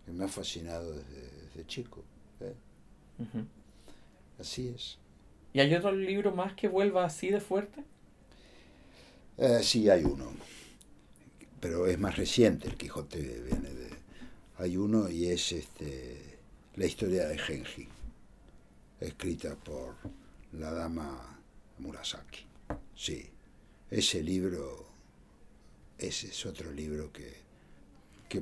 que 0.05 0.11
me 0.11 0.25
ha 0.25 0.27
fascinado 0.27 0.93
desde, 0.93 1.65
chico. 1.65 2.03
¿eh? 2.39 2.53
Así 4.39 4.69
es. 4.69 4.99
¿Y 5.53 5.59
hay 5.59 5.73
otro 5.73 5.91
libro 5.91 6.31
más 6.31 6.53
que 6.53 6.67
vuelva 6.67 7.03
así 7.03 7.29
de 7.29 7.41
fuerte? 7.41 7.83
Eh, 9.37 9.59
sí, 9.61 9.87
hay 9.89 10.03
uno. 10.03 10.31
Pero 11.59 11.85
es 11.87 11.99
más 11.99 12.17
reciente, 12.17 12.67
el 12.67 12.75
Quijote 12.75 13.19
viene 13.19 13.69
de 13.69 13.87
hay 14.59 14.75
uno 14.75 15.07
y 15.07 15.27
es 15.27 15.51
este, 15.51 16.39
la 16.75 16.85
historia 16.87 17.27
de 17.27 17.37
Genji, 17.37 17.87
escrita 18.99 19.55
por 19.55 19.95
la 20.53 20.71
dama 20.71 21.39
Murasaki. 21.77 22.45
Sí, 22.95 23.29
ese 23.91 24.23
libro, 24.23 24.87
ese 25.99 26.27
es 26.29 26.45
otro 26.47 26.71
libro 26.71 27.11
que, 27.11 27.45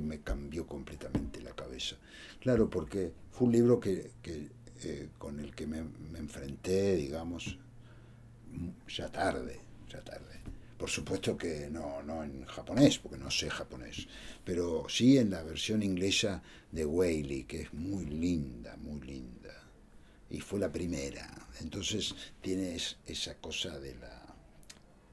me 0.00 0.20
cambió 0.20 0.66
completamente 0.66 1.40
la 1.40 1.54
cabeza. 1.54 1.96
Claro, 2.40 2.68
porque 2.68 3.12
fue 3.30 3.46
un 3.46 3.52
libro 3.52 3.80
que, 3.80 4.10
eh, 4.82 5.08
con 5.16 5.40
el 5.40 5.54
que 5.54 5.66
me, 5.66 5.82
me 5.82 6.18
enfrenté, 6.18 6.96
digamos, 6.96 7.58
ya 8.88 9.10
tarde, 9.10 9.60
ya 9.88 10.02
tarde 10.02 10.36
por 10.78 10.90
supuesto 10.90 11.36
que 11.36 11.68
no, 11.70 12.02
no 12.02 12.22
en 12.22 12.44
japonés, 12.44 12.98
porque 12.98 13.16
no 13.16 13.30
sé 13.30 13.48
japonés, 13.48 14.06
pero 14.44 14.86
sí 14.88 15.16
en 15.16 15.30
la 15.30 15.42
versión 15.42 15.82
inglesa 15.82 16.42
de 16.70 16.84
Whaley, 16.84 17.44
que 17.44 17.62
es 17.62 17.72
muy 17.72 18.04
linda, 18.04 18.76
muy 18.76 19.00
linda. 19.00 19.54
Y 20.28 20.40
fue 20.40 20.58
la 20.58 20.70
primera. 20.70 21.48
Entonces 21.60 22.14
tienes 22.42 22.96
esa 23.06 23.36
cosa 23.36 23.78
de, 23.78 23.94
la, 23.94 24.34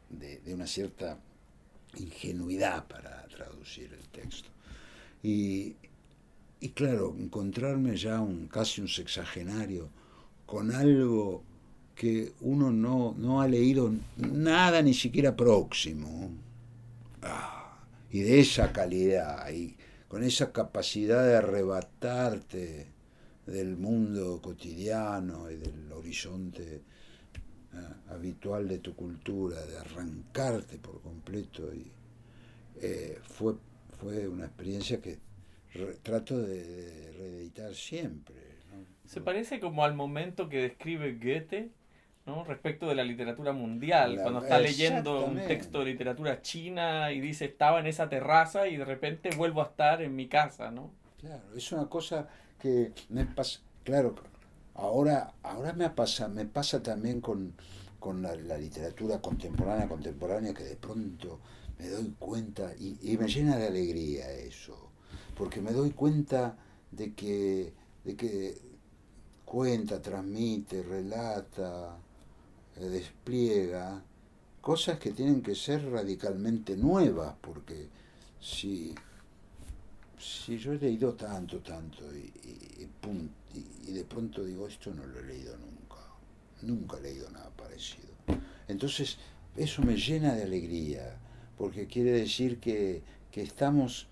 de, 0.09 0.53
una 0.53 0.67
cierta 0.67 1.17
ingenuidad 1.97 2.87
para 2.87 3.25
traducir 3.27 3.93
el 3.93 4.07
texto. 4.09 4.49
Y, 5.21 5.75
y 6.59 6.69
claro, 6.69 7.15
encontrarme 7.17 7.95
ya 7.95 8.19
un, 8.19 8.47
casi 8.47 8.81
un 8.81 8.89
sexagenario 8.89 9.89
con 10.45 10.71
algo 10.71 11.43
que 11.95 12.33
uno 12.41 12.71
no, 12.71 13.15
no 13.17 13.41
ha 13.41 13.47
leído 13.47 13.93
nada 14.17 14.81
ni 14.81 14.93
siquiera 14.93 15.35
próximo. 15.35 16.31
Ah, 17.21 17.77
y 18.11 18.21
de 18.21 18.39
esa 18.39 18.71
calidad, 18.71 19.49
y 19.51 19.75
con 20.07 20.23
esa 20.23 20.51
capacidad 20.51 21.25
de 21.25 21.35
arrebatarte 21.35 22.87
del 23.45 23.77
mundo 23.77 24.41
cotidiano 24.41 25.49
y 25.49 25.55
del 25.55 25.91
horizonte 25.91 26.81
ah, 27.73 28.13
habitual 28.13 28.67
de 28.67 28.79
tu 28.79 28.95
cultura, 28.95 29.65
de 29.65 29.77
arrancarte 29.77 30.77
por 30.77 31.01
completo. 31.01 31.73
Y, 31.73 31.91
eh, 32.81 33.19
fue, 33.23 33.55
fue 33.99 34.27
una 34.27 34.45
experiencia 34.45 35.01
que 35.01 35.19
trato 36.01 36.37
de, 36.39 37.11
reeditar 37.17 37.73
siempre. 37.73 38.35
Se 39.05 39.21
parece 39.21 39.59
como 39.59 39.83
al 39.83 39.95
momento 39.95 40.49
que 40.49 40.61
describe 40.61 41.13
Goethe 41.13 41.71
¿no? 42.25 42.43
respecto 42.43 42.87
de 42.87 42.95
la 42.95 43.03
literatura 43.03 43.51
mundial, 43.51 44.19
cuando 44.21 44.41
está 44.41 44.59
leyendo 44.59 45.25
un 45.25 45.35
texto 45.35 45.79
de 45.79 45.85
literatura 45.85 46.41
china 46.41 47.11
y 47.11 47.19
dice 47.19 47.45
estaba 47.45 47.79
en 47.79 47.87
esa 47.87 48.09
terraza 48.09 48.67
y 48.67 48.77
de 48.77 48.85
repente 48.85 49.29
vuelvo 49.35 49.61
a 49.61 49.65
estar 49.65 50.01
en 50.01 50.15
mi 50.15 50.27
casa, 50.27 50.71
¿no? 50.71 50.91
Claro, 51.19 51.43
es 51.55 51.71
una 51.71 51.87
cosa 51.87 52.27
que 52.59 52.91
me 53.09 53.25
pasa, 53.25 53.59
claro, 53.83 54.15
ahora, 54.75 55.33
ahora 55.43 55.73
me 55.73 55.89
pasa, 55.89 56.27
me 56.27 56.45
pasa 56.45 56.81
también 56.81 57.21
con, 57.21 57.55
la, 58.21 58.57
literatura 58.57 59.19
contemporánea, 59.19 59.87
contemporánea, 59.87 60.53
que 60.53 60.63
de 60.63 60.75
pronto 60.75 61.39
me 61.79 61.87
doy 61.89 62.13
cuenta, 62.19 62.73
y, 62.79 62.97
y 63.01 63.17
me 63.17 63.27
llena 63.27 63.57
de 63.57 63.67
alegría 63.67 64.31
eso, 64.31 64.91
porque 65.35 65.61
me 65.61 65.71
doy 65.71 65.91
cuenta 65.91 66.57
de 66.91 67.13
que, 67.13 67.73
de 68.03 68.15
que 68.15 68.57
cuenta, 69.45 70.01
transmite, 70.01 70.83
relata, 70.83 71.97
despliega 72.79 74.03
cosas 74.61 74.97
que 74.97 75.11
tienen 75.11 75.41
que 75.41 75.55
ser 75.55 75.89
radicalmente 75.89 76.77
nuevas, 76.77 77.35
porque 77.41 77.87
si, 78.39 78.95
si 80.17 80.57
yo 80.57 80.73
he 80.73 80.77
leído 80.77 81.13
tanto, 81.13 81.59
tanto, 81.59 82.03
y, 82.15 82.31
y, 83.87 83.91
de 83.91 84.03
pronto 84.05 84.43
digo, 84.43 84.67
esto 84.67 84.93
no 84.93 85.05
lo 85.05 85.19
he 85.19 85.23
leído 85.23 85.55
nunca, 85.57 86.01
nunca 86.61 86.97
he 86.97 87.01
leído 87.01 87.29
nada 87.29 87.49
parecido. 87.51 88.07
Entonces, 88.67 89.17
eso 89.57 89.81
me 89.81 89.97
llena 89.97 90.33
de 90.33 90.43
alegría, 90.43 91.17
porque 91.57 91.85
quiere 91.85 92.11
decir 92.11 92.59
que, 92.59 93.03
que 93.31 93.41
estamos 93.41 94.07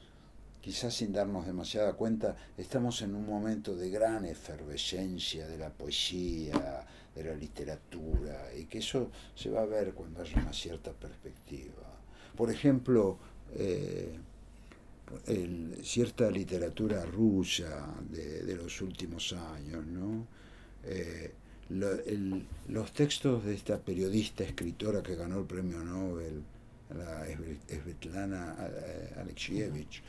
quizás 0.61 0.93
sin 0.93 1.11
darnos 1.11 1.47
demasiada 1.47 1.93
cuenta, 1.93 2.35
estamos 2.57 3.01
en 3.01 3.15
un 3.15 3.25
momento 3.25 3.75
de 3.75 3.89
gran 3.89 4.25
efervescencia 4.25 5.47
de 5.47 5.57
la 5.57 5.69
poesía, 5.71 6.85
de 7.15 7.23
la 7.23 7.35
literatura, 7.35 8.49
y 8.57 8.65
que 8.65 8.79
eso 8.79 9.11
se 9.35 9.49
va 9.49 9.61
a 9.61 9.65
ver 9.65 9.93
cuando 9.93 10.21
haya 10.21 10.41
una 10.41 10.53
cierta 10.53 10.91
perspectiva. 10.91 11.99
Por 12.35 12.49
ejemplo, 12.49 13.17
eh, 13.53 14.17
cierta 15.83 16.31
literatura 16.31 17.05
rusa 17.05 17.93
de, 18.09 18.55
los 18.55 18.81
últimos 18.81 19.33
años, 19.33 19.85
¿no? 19.85 20.25
Eh, 20.83 21.33
los 21.69 22.91
textos 22.93 23.45
de 23.45 23.53
esta 23.53 23.79
periodista, 23.79 24.43
escritora 24.43 25.01
que 25.01 25.15
ganó 25.15 25.39
el 25.39 25.45
premio 25.45 25.83
Nobel, 25.83 26.43
la 26.95 27.25
Svetlana 27.67 28.55
eh, 28.59 29.13
Alexievich, 29.17 30.01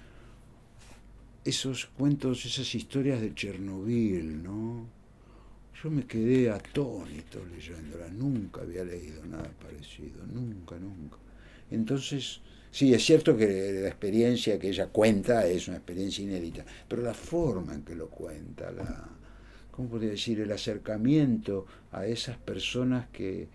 esos 1.45 1.87
cuentos, 1.87 2.45
esas 2.45 2.75
historias 2.75 3.21
de 3.21 3.35
Chernobyl, 3.35 4.43
¿no? 4.43 4.87
Yo 5.83 5.91
me 5.91 6.07
quedé 6.07 6.49
atónito 6.49 7.45
leyéndolas, 7.45 8.13
nunca 8.13 8.61
había 8.61 8.85
leído 8.85 9.27
nada 9.27 9.51
parecido, 9.61 10.25
nunca, 10.33 10.77
nunca. 10.79 11.17
Entonces, 11.73 12.41
sí, 12.71 12.95
es 12.95 13.05
cierto 13.05 13.37
que 13.37 13.81
la 13.83 13.89
experiencia 13.89 14.61
que 14.61 14.69
ella 14.69 14.87
cuenta 14.87 15.45
es 15.45 15.67
una 15.67 15.79
experiencia 15.79 16.23
inédita, 16.23 16.65
pero 16.87 17.03
la 17.03 17.15
forma 17.15 17.75
en 17.75 17.83
que 17.83 17.97
lo 17.97 18.09
cuenta, 18.09 18.71
la, 18.71 19.09
¿cómo 19.73 19.89
podría 19.89 20.11
decir? 20.11 20.39
El 20.39 20.53
acercamiento 20.53 21.67
a 21.91 22.07
esas 22.07 22.37
personas 22.37 23.09
que, 23.09 23.49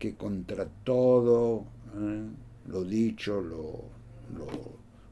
que 0.00 0.16
contra 0.16 0.66
todo, 0.82 1.64
¿eh? 1.96 2.26
lo 2.66 2.82
dicho, 2.82 3.40
lo, 3.40 3.84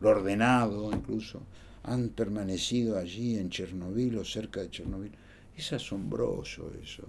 lo 0.01 0.09
ordenado 0.09 0.91
incluso, 0.93 1.43
han 1.85 2.09
permanecido 2.09 2.99
allí 2.99 3.39
en 3.39 3.51
Chernobyl 3.51 4.19
o 4.19 4.25
cerca 4.25 4.63
de 4.63 4.71
Chernobyl. 4.71 5.13
Es 5.57 5.73
asombroso 5.73 6.71
eso. 6.83 7.03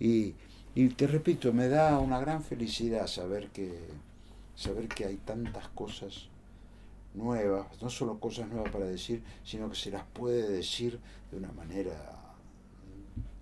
¿eh? 0.00 0.34
Y, 0.74 0.88
te 0.90 1.06
repito, 1.06 1.52
me 1.52 1.68
da 1.68 1.98
una 1.98 2.18
gran 2.18 2.42
felicidad 2.42 3.06
saber 3.06 3.48
que, 3.48 3.88
saber 4.54 4.88
que 4.88 5.04
hay 5.04 5.16
tantas 5.16 5.68
cosas 5.68 6.28
nuevas, 7.14 7.66
no 7.80 7.90
solo 7.90 8.18
cosas 8.18 8.48
nuevas 8.48 8.70
para 8.72 8.86
decir, 8.86 9.22
sino 9.44 9.70
que 9.70 9.76
se 9.76 9.90
las 9.90 10.04
puede 10.04 10.48
decir 10.48 10.98
de 11.30 11.36
una 11.36 11.52
manera 11.52 11.94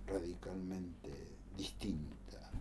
radicalmente 0.07 1.09
distinta. 1.57 2.51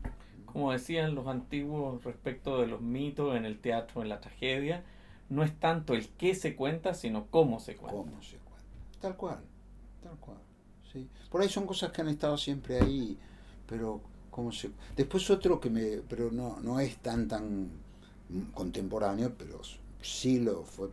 Como 0.46 0.72
decían 0.72 1.14
los 1.14 1.26
antiguos 1.26 2.02
respecto 2.04 2.60
de 2.60 2.66
los 2.66 2.80
mitos 2.80 3.36
en 3.36 3.44
el 3.44 3.58
teatro, 3.58 4.02
en 4.02 4.08
la 4.08 4.20
tragedia, 4.20 4.84
no 5.28 5.42
es 5.42 5.58
tanto 5.58 5.94
el 5.94 6.08
qué 6.10 6.34
se 6.34 6.56
cuenta, 6.56 6.92
sino 6.92 7.26
cómo 7.30 7.60
se 7.60 7.76
cuenta. 7.76 7.96
Cómo 7.98 8.22
se 8.22 8.36
cuenta. 8.36 8.62
Tal 9.00 9.16
cual, 9.16 9.40
tal 10.02 10.16
cual. 10.18 10.38
¿Sí? 10.92 11.08
Por 11.30 11.40
ahí 11.40 11.48
son 11.48 11.66
cosas 11.66 11.90
que 11.92 12.02
han 12.02 12.08
estado 12.08 12.36
siempre 12.36 12.80
ahí, 12.80 13.16
pero 13.66 14.00
cómo 14.30 14.52
se... 14.52 14.70
Después 14.96 15.28
otro 15.30 15.60
que 15.60 15.70
me... 15.70 16.02
pero 16.08 16.30
no, 16.30 16.60
no 16.60 16.80
es 16.80 16.96
tan 16.98 17.28
tan 17.28 17.70
contemporáneo, 18.54 19.32
pero 19.36 19.60
sí 20.00 20.40
lo 20.40 20.64
fue. 20.64 20.88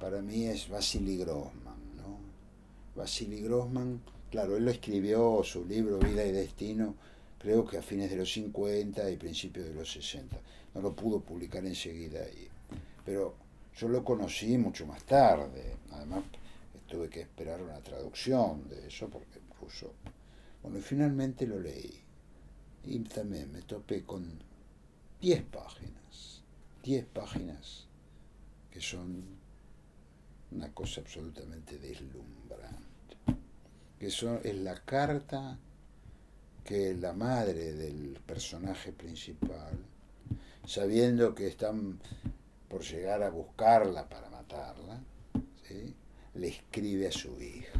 Para 0.00 0.22
mí 0.22 0.46
es 0.46 0.68
Vasily 0.68 1.16
Grossman, 1.18 1.96
¿no? 1.96 2.18
Vasily 2.94 3.40
Grossman, 3.40 4.00
claro, 4.30 4.56
él 4.56 4.64
lo 4.64 4.70
escribió, 4.70 5.42
su 5.42 5.64
libro 5.64 5.98
Vida 5.98 6.24
y 6.24 6.32
Destino, 6.32 6.94
creo 7.38 7.66
que 7.66 7.78
a 7.78 7.82
fines 7.82 8.10
de 8.10 8.16
los 8.16 8.32
50 8.32 9.10
y 9.10 9.16
principios 9.16 9.66
de 9.66 9.74
los 9.74 9.90
60. 9.90 10.36
No 10.74 10.80
lo 10.80 10.94
pudo 10.94 11.20
publicar 11.20 11.64
enseguida 11.64 12.20
ahí. 12.20 12.48
Pero 13.04 13.34
yo 13.76 13.88
lo 13.88 14.04
conocí 14.04 14.58
mucho 14.58 14.86
más 14.86 15.02
tarde, 15.04 15.76
además 15.92 16.22
tuve 16.88 17.08
que 17.08 17.20
esperar 17.20 17.62
una 17.62 17.80
traducción 17.80 18.68
de 18.68 18.88
eso 18.88 19.08
porque 19.08 19.38
ruso. 19.60 19.92
Bueno, 20.62 20.78
y 20.78 20.82
finalmente 20.82 21.46
lo 21.46 21.58
leí. 21.58 22.02
Y 22.84 22.98
también 23.00 23.52
me 23.52 23.62
topé 23.62 24.04
con 24.04 24.38
10 25.20 25.42
páginas, 25.44 26.42
10 26.82 27.06
páginas 27.06 27.86
que 28.70 28.80
son 28.80 29.24
una 30.52 30.72
cosa 30.72 31.00
absolutamente 31.00 31.78
deslumbrante. 31.78 33.16
Que 33.98 34.10
son, 34.10 34.40
es 34.42 34.54
la 34.56 34.76
carta 34.84 35.58
que 36.64 36.94
la 36.94 37.12
madre 37.12 37.72
del 37.72 38.20
personaje 38.24 38.92
principal, 38.92 39.76
sabiendo 40.64 41.34
que 41.34 41.48
están 41.48 41.98
por 42.68 42.82
llegar 42.82 43.22
a 43.22 43.30
buscarla 43.30 44.08
para 44.08 44.30
matarla, 44.30 45.02
le 46.38 46.48
escribe 46.48 47.08
a 47.08 47.12
su 47.12 47.40
hijo. 47.40 47.78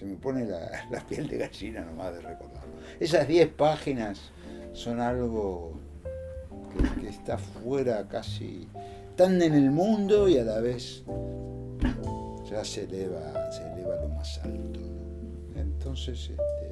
Se 0.00 0.06
me 0.06 0.16
pone 0.16 0.46
la, 0.90 1.06
piel 1.06 1.28
de 1.28 1.36
gallina 1.36 1.82
nomás 1.82 2.14
de 2.14 2.22
recordarlo. 2.22 2.72
Esas 2.98 3.28
10 3.28 3.48
páginas 3.48 4.32
son 4.72 4.98
algo 4.98 5.78
que, 6.98 7.08
está 7.08 7.36
fuera 7.36 8.08
casi, 8.08 8.66
tan 9.14 9.42
en 9.42 9.52
el 9.52 9.70
mundo 9.70 10.26
y 10.26 10.38
a 10.38 10.44
la 10.44 10.60
vez 10.60 11.02
ya 12.50 12.64
se 12.64 12.84
eleva, 12.84 13.52
se 13.52 13.62
eleva 13.74 13.96
lo 13.96 14.08
más 14.08 14.38
alto. 14.38 14.80
Entonces, 15.54 16.30
este, 16.30 16.69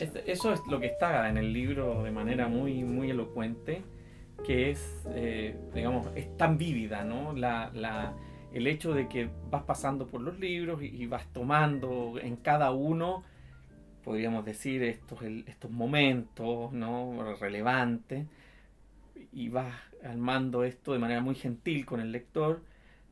eso 0.00 0.52
es 0.52 0.60
lo 0.68 0.80
que 0.80 0.86
está 0.86 1.28
en 1.28 1.36
el 1.36 1.52
libro 1.52 2.02
de 2.02 2.10
manera 2.10 2.48
muy, 2.48 2.84
muy 2.84 3.10
elocuente, 3.10 3.82
que 4.44 4.70
es, 4.70 5.06
eh, 5.14 5.56
digamos, 5.74 6.08
es 6.14 6.36
tan 6.36 6.58
vívida, 6.58 7.04
¿no? 7.04 7.32
La, 7.32 7.70
la, 7.74 8.14
el 8.52 8.66
hecho 8.66 8.94
de 8.94 9.08
que 9.08 9.30
vas 9.50 9.62
pasando 9.64 10.06
por 10.06 10.20
los 10.20 10.38
libros 10.38 10.82
y, 10.82 11.06
vas 11.06 11.26
tomando 11.32 12.14
en 12.20 12.36
cada 12.36 12.70
uno, 12.70 13.22
podríamos 14.04 14.44
decir, 14.44 14.82
estos, 14.82 15.22
estos 15.22 15.70
momentos, 15.70 16.72
¿no? 16.72 17.36
Relevantes, 17.38 18.26
y 19.32 19.48
vas 19.48 19.74
armando 20.02 20.64
esto 20.64 20.92
de 20.92 20.98
manera 20.98 21.20
muy 21.20 21.34
gentil 21.34 21.84
con 21.84 22.00
el 22.00 22.10
lector 22.10 22.62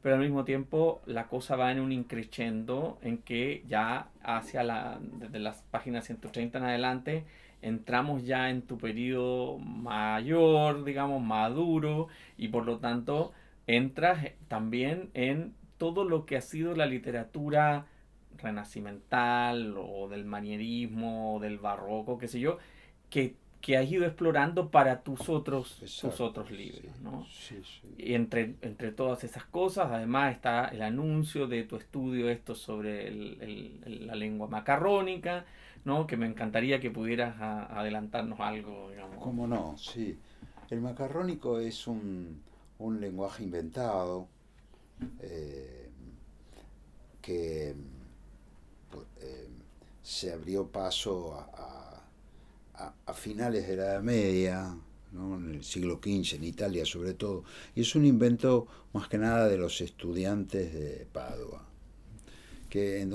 pero 0.03 0.15
al 0.15 0.21
mismo 0.21 0.45
tiempo 0.45 1.01
la 1.07 1.29
cosa 1.29 1.57
va 1.57 1.73
en 1.73 1.81
un 1.81 1.93
increchendo 1.93 2.99
en 3.03 3.19
que 3.19 3.65
ya 3.69 4.09
hacia 4.23 4.63
la, 4.63 4.99
desde 5.01 5.39
las 5.39 5.63
páginas 5.63 6.07
130 6.07 6.59
en 6.59 6.65
adelante, 6.65 7.25
entramos 7.63 8.25
ya 8.25 8.51
en 8.51 8.63
tu 8.63 8.79
periodo 8.79 9.59
mayor, 9.59 10.85
digamos, 10.85 11.23
maduro, 11.23 12.09
y 12.37 12.49
por 12.49 12.65
lo 12.65 12.79
tanto 12.79 13.33
entras 13.67 14.33
también 14.49 15.11
en 15.15 15.55
todo 15.79 16.05
lo 16.05 16.27
que 16.27 16.37
ha 16.37 16.41
sido 16.41 16.75
la 16.75 16.87
literatura 16.87 17.87
renacimental 18.37 19.75
o 19.77 20.09
del 20.09 20.25
manierismo 20.25 21.37
o 21.37 21.41
del 21.41 21.59
barroco, 21.59 22.19
qué 22.19 22.29
sé 22.29 22.41
yo, 22.41 22.59
que, 23.11 23.37
que 23.61 23.77
has 23.77 23.91
ido 23.91 24.07
explorando 24.07 24.71
para 24.71 25.03
tus 25.03 25.29
otros, 25.29 25.79
tus 26.01 26.21
otros 26.21 26.51
libros. 26.51 26.99
¿no? 27.01 27.27
Y 27.97 28.15
entre, 28.15 28.55
entre 28.63 28.93
todas 28.93 29.25
esas 29.25 29.45
cosas, 29.45 29.89
además 29.91 30.35
está 30.35 30.67
el 30.69 30.83
anuncio 30.83 31.47
de 31.49 31.65
tu 31.65 31.77
estudio 31.77 32.29
esto 32.31 32.55
sobre 32.55 33.11
la 33.87 34.15
lengua 34.15 34.47
macarrónica, 34.47 35.45
¿no? 35.85 36.07
que 36.07 36.17
me 36.17 36.27
encantaría 36.27 36.81
que 36.81 36.91
pudieras 36.91 37.37
adelantarnos 37.41 38.39
algo. 38.41 38.91
Digamos. 38.91 39.23
¿Cómo 39.23 39.47
no? 39.47 39.77
Sí. 39.77 40.19
El 40.71 40.81
macarrónico 40.81 41.59
es 41.59 41.87
un, 41.87 42.43
un 42.79 43.01
lenguaje 43.01 43.43
inventado 43.43 44.29
eh, 45.21 45.91
que 47.21 47.71
eh, 49.21 49.49
se 50.03 50.33
abrió 50.33 50.67
paso 50.69 51.35
a 51.35 51.51
a, 51.55 51.78
finales 53.15 53.67
de 53.67 53.77
la 53.77 53.85
Edad 53.85 54.03
Media, 54.03 54.77
en 55.13 55.55
el 55.55 55.65
siglo 55.65 56.01
XV, 56.03 56.37
en 56.37 56.45
Italia 56.45 56.85
sobre 56.85 57.15
todo, 57.15 57.45
y 57.75 57.83
es 57.83 57.95
un 57.95 58.05
invento 58.05 58.67
más 58.93 59.09
que 59.09 59.19
nada 59.19 59.49
de 59.49 59.57
los 59.57 59.81
estudiantes 59.81 60.73
de 60.73 61.07
Padua, 61.11 61.65
que, 62.69 63.07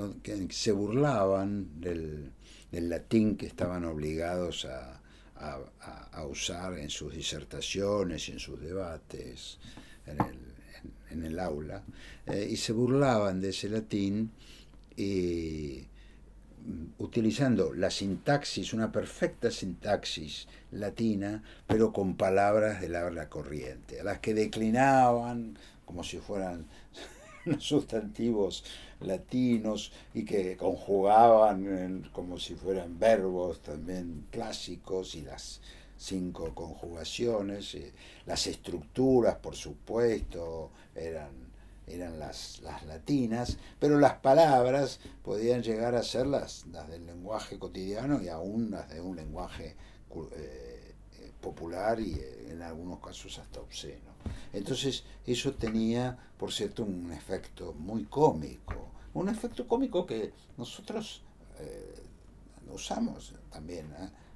se 0.50 0.72
burlaban 0.72 1.80
del, 1.80 2.32
latín 2.72 3.36
que 3.36 3.46
estaban 3.46 3.84
obligados 3.84 4.66
a, 4.66 5.00
usar 6.28 6.78
en 6.78 6.88
sus 6.88 7.14
disertaciones 7.14 8.30
en 8.30 8.38
sus 8.38 8.58
debates 8.60 9.58
en 11.10 11.24
el, 11.24 11.38
aula, 11.38 11.82
eh, 12.26 12.48
y 12.50 12.56
se 12.56 12.72
burlaban 12.72 13.40
de 13.40 13.50
ese 13.50 13.68
latín 13.68 14.30
y 14.96 15.86
utilizando 16.98 17.74
la 17.74 17.90
sintaxis, 17.90 18.72
una 18.72 18.90
perfecta 18.90 19.50
sintaxis 19.50 20.48
latina, 20.70 21.42
pero 21.66 21.92
con 21.92 22.16
palabras 22.16 22.80
del 22.80 22.96
habla 22.96 23.28
corriente, 23.28 24.00
a 24.00 24.04
las 24.04 24.20
que 24.20 24.34
declinaban 24.34 25.58
como 25.84 26.02
si 26.04 26.18
fueran 26.18 26.66
sustantivos 27.58 28.64
latinos 29.00 29.92
y 30.14 30.24
que 30.24 30.56
conjugaban 30.56 32.08
como 32.12 32.38
si 32.38 32.54
fueran 32.54 32.98
verbos 32.98 33.60
también 33.60 34.26
clásicos 34.30 35.14
y 35.14 35.22
las 35.22 35.60
cinco 35.96 36.54
conjugaciones, 36.54 37.74
eh, 37.74 37.92
las 38.26 38.46
estructuras, 38.46 39.36
por 39.36 39.54
supuesto, 39.54 40.70
eran 40.94 41.43
eran 41.86 42.18
las, 42.18 42.60
las 42.62 42.84
latinas, 42.84 43.58
pero 43.78 43.98
las 43.98 44.14
palabras 44.14 45.00
podían 45.22 45.62
llegar 45.62 45.94
a 45.94 46.02
ser 46.02 46.26
las, 46.26 46.66
las 46.66 46.88
del 46.88 47.06
lenguaje 47.06 47.58
cotidiano 47.58 48.22
y 48.22 48.28
aún 48.28 48.70
las 48.70 48.88
de 48.88 49.00
un 49.00 49.16
lenguaje 49.16 49.76
eh, 50.32 50.94
eh, 51.18 51.32
popular 51.40 52.00
y 52.00 52.14
eh, 52.14 52.48
en 52.50 52.62
algunos 52.62 53.00
casos 53.00 53.38
hasta 53.38 53.60
obsceno. 53.60 54.14
Entonces 54.52 55.04
eso 55.26 55.52
tenía, 55.52 56.16
por 56.38 56.52
cierto, 56.52 56.84
un 56.84 57.12
efecto 57.12 57.74
muy 57.74 58.04
cómico, 58.04 58.92
un 59.12 59.28
efecto 59.28 59.66
cómico 59.66 60.06
que 60.06 60.32
nosotros 60.56 61.22
usamos 62.72 63.32
también, 63.50 63.86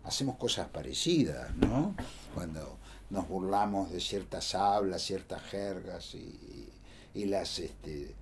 hacemos 0.04 0.36
cosas 0.36 0.68
parecidas, 0.68 1.54
¿no? 1.56 1.96
Cuando 2.32 2.78
nos 3.10 3.28
burlamos 3.28 3.90
de 3.90 4.00
ciertas 4.00 4.54
hablas, 4.54 5.02
ciertas 5.02 5.42
jergas 5.42 6.14
y, 6.14 6.70
y 7.14 7.24
las 7.26 7.58
este, 7.58 8.14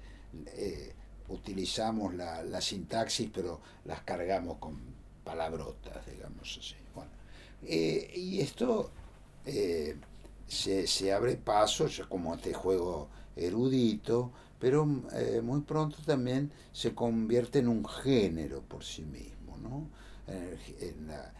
eh, 0.46 0.92
utilizamos 1.28 2.14
la, 2.14 2.42
la, 2.42 2.60
sintaxis, 2.60 3.30
pero 3.32 3.60
las 3.84 4.00
cargamos 4.02 4.58
con 4.58 4.78
palabrotas, 5.24 6.06
digamos 6.06 6.58
así. 6.58 6.76
Bueno, 6.94 7.10
eh, 7.64 8.12
y 8.14 8.40
esto 8.40 8.90
eh, 9.44 9.96
se, 10.46 10.86
se, 10.86 11.12
abre 11.12 11.36
paso, 11.36 11.86
como 12.08 12.34
este 12.34 12.54
juego 12.54 13.08
erudito, 13.34 14.32
pero 14.58 14.86
muy 14.86 15.60
pronto 15.60 15.98
también 16.06 16.50
se 16.72 16.94
convierte 16.94 17.58
en 17.58 17.68
un 17.68 17.84
género 17.84 18.62
por 18.62 18.84
sí 18.84 19.02
mismo. 19.02 19.58
¿no? 19.58 19.88
En 20.26 21.08
la, 21.08 21.32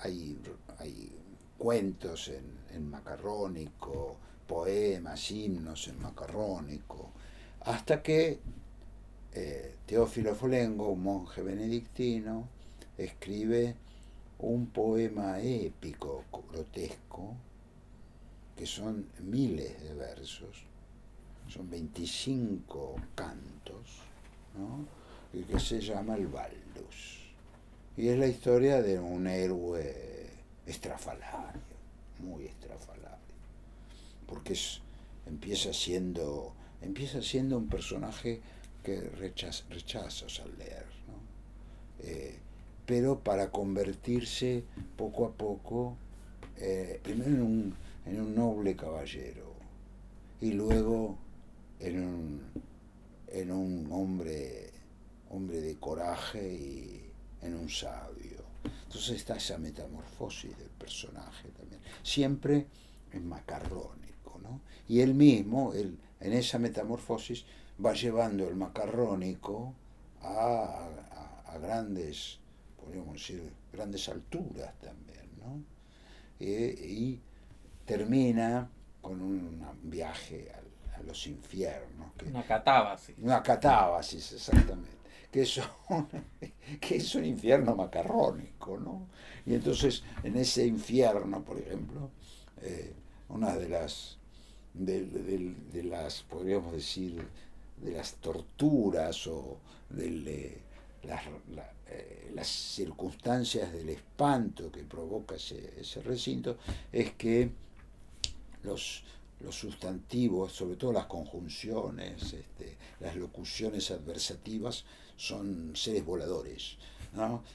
hay, 0.00 0.38
hay 0.78 1.12
cuentos 1.58 2.28
en, 2.28 2.44
en 2.74 2.90
macarrónico, 2.90 4.18
poemas, 4.46 5.30
himnos 5.30 5.88
en 5.88 6.00
macarrónico, 6.00 7.10
hasta 7.60 8.02
que 8.02 8.38
eh, 9.32 9.74
Teófilo 9.86 10.34
Folengo, 10.34 10.88
un 10.88 11.02
monje 11.02 11.42
benedictino, 11.42 12.48
escribe 12.96 13.74
un 14.38 14.66
poema 14.66 15.40
épico, 15.40 16.24
grotesco, 16.52 17.34
que 18.56 18.66
son 18.66 19.06
miles 19.20 19.82
de 19.82 19.94
versos, 19.94 20.64
son 21.48 21.68
25 21.70 22.96
cantos, 23.14 24.00
y 25.32 25.42
que 25.42 25.58
se 25.58 25.80
llama 25.80 26.14
el 26.14 26.28
Baldus. 26.28 27.32
Y 27.96 28.08
es 28.08 28.18
la 28.18 28.26
historia 28.26 28.82
de 28.82 28.98
un 28.98 29.26
héroe 29.26 30.30
estrafalario, 30.66 31.60
muy 32.20 32.44
estrafalario 32.44 33.03
porque 34.34 34.54
es, 34.54 34.80
empieza 35.26 35.72
siendo 35.72 36.52
empieza 36.82 37.22
siendo 37.22 37.56
un 37.56 37.68
personaje 37.68 38.40
que 38.82 39.00
rechaza, 39.00 39.64
rechazas 39.70 40.40
al 40.40 40.58
leer, 40.58 40.86
eh, 42.00 42.36
pero 42.84 43.20
para 43.20 43.52
convertirse 43.52 44.64
poco 44.96 45.24
a 45.24 45.32
poco, 45.32 45.96
eh, 46.56 46.98
primero 47.02 47.30
en 47.30 47.42
un, 47.42 47.74
en 48.06 48.20
un, 48.20 48.34
noble 48.34 48.74
caballero 48.74 49.54
y 50.40 50.50
luego 50.50 51.16
en 51.78 52.04
un, 52.04 52.42
en 53.28 53.52
un 53.52 53.88
hombre, 53.92 54.72
hombre 55.30 55.60
de 55.60 55.76
coraje 55.76 56.52
y 56.52 57.10
en 57.40 57.54
un 57.54 57.70
sabio. 57.70 58.42
Entonces 58.64 59.16
está 59.16 59.36
esa 59.36 59.58
metamorfosis 59.58 60.58
del 60.58 60.70
personaje 60.70 61.48
también, 61.50 61.80
siempre 62.02 62.66
en 63.12 63.26
y 64.88 65.00
él 65.00 65.14
mismo, 65.14 65.72
él, 65.72 65.98
en 66.20 66.32
esa 66.32 66.58
metamorfosis, 66.58 67.44
va 67.84 67.92
llevando 67.92 68.48
el 68.48 68.56
macarrónico 68.56 69.74
a, 70.22 70.88
grandes, 71.60 72.38
podríamos 72.80 73.14
decir, 73.14 73.52
grandes 73.72 74.08
alturas 74.08 74.74
también, 74.80 75.28
¿no? 75.38 75.62
y 76.40 77.20
termina 77.84 78.68
con 79.00 79.20
un 79.20 79.62
viaje 79.82 80.50
a, 80.50 81.02
los 81.02 81.26
infiernos. 81.26 82.12
una 82.24 82.46
catábasis. 82.46 83.16
Una 83.18 83.42
catábasis, 83.42 84.32
exactamente. 84.32 84.96
Que 85.30 85.42
es, 85.42 85.60
un, 85.90 86.08
que 86.80 86.96
es 86.96 87.14
un 87.14 87.24
infierno 87.26 87.74
macarrónico, 87.74 88.78
¿no? 88.78 89.08
Y 89.44 89.54
entonces, 89.54 90.02
en 90.22 90.36
ese 90.36 90.66
infierno, 90.66 91.44
por 91.44 91.58
ejemplo, 91.58 92.10
eh, 92.62 92.94
una 93.28 93.54
de 93.56 93.68
las 93.68 94.18
de, 94.74 95.82
las, 95.84 96.22
podríamos 96.22 96.72
decir, 96.72 97.22
de 97.82 97.92
las 97.92 98.14
torturas 98.14 99.26
o 99.26 99.58
de 99.90 100.58
eh, 101.02 102.30
las, 102.34 102.48
circunstancias 102.48 103.72
del 103.72 103.90
espanto 103.90 104.70
que 104.70 104.82
provoca 104.82 105.36
ese, 105.36 106.02
recinto, 106.02 106.58
es 106.92 107.12
que 107.12 107.50
los, 108.62 109.04
los 109.40 109.54
sustantivos, 109.54 110.52
sobre 110.52 110.76
todo 110.76 110.92
las 110.92 111.06
conjunciones, 111.06 112.32
este, 112.32 112.76
las 113.00 113.16
locuciones 113.16 113.90
adversativas, 113.90 114.84
son 115.16 115.72
seres 115.76 116.04
voladores. 116.04 116.76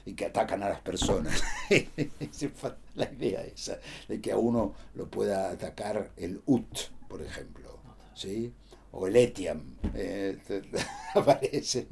y 0.06 0.14
que 0.14 0.24
atacan 0.24 0.62
a 0.62 0.70
las 0.70 0.80
personas. 0.80 1.42
la 2.94 3.12
idea 3.12 3.42
esa, 3.42 3.78
de 4.08 4.20
que 4.20 4.32
a 4.32 4.38
uno 4.38 4.74
lo 4.94 5.10
pueda 5.10 5.50
atacar 5.50 6.12
el 6.16 6.40
ut, 6.46 6.78
por 7.10 7.20
ejemplo, 7.22 7.80
¿sí? 8.14 8.54
o 8.92 9.06
el 9.06 9.16
Etiam, 9.16 9.76
eh, 9.94 10.38
aparecen 11.14 11.88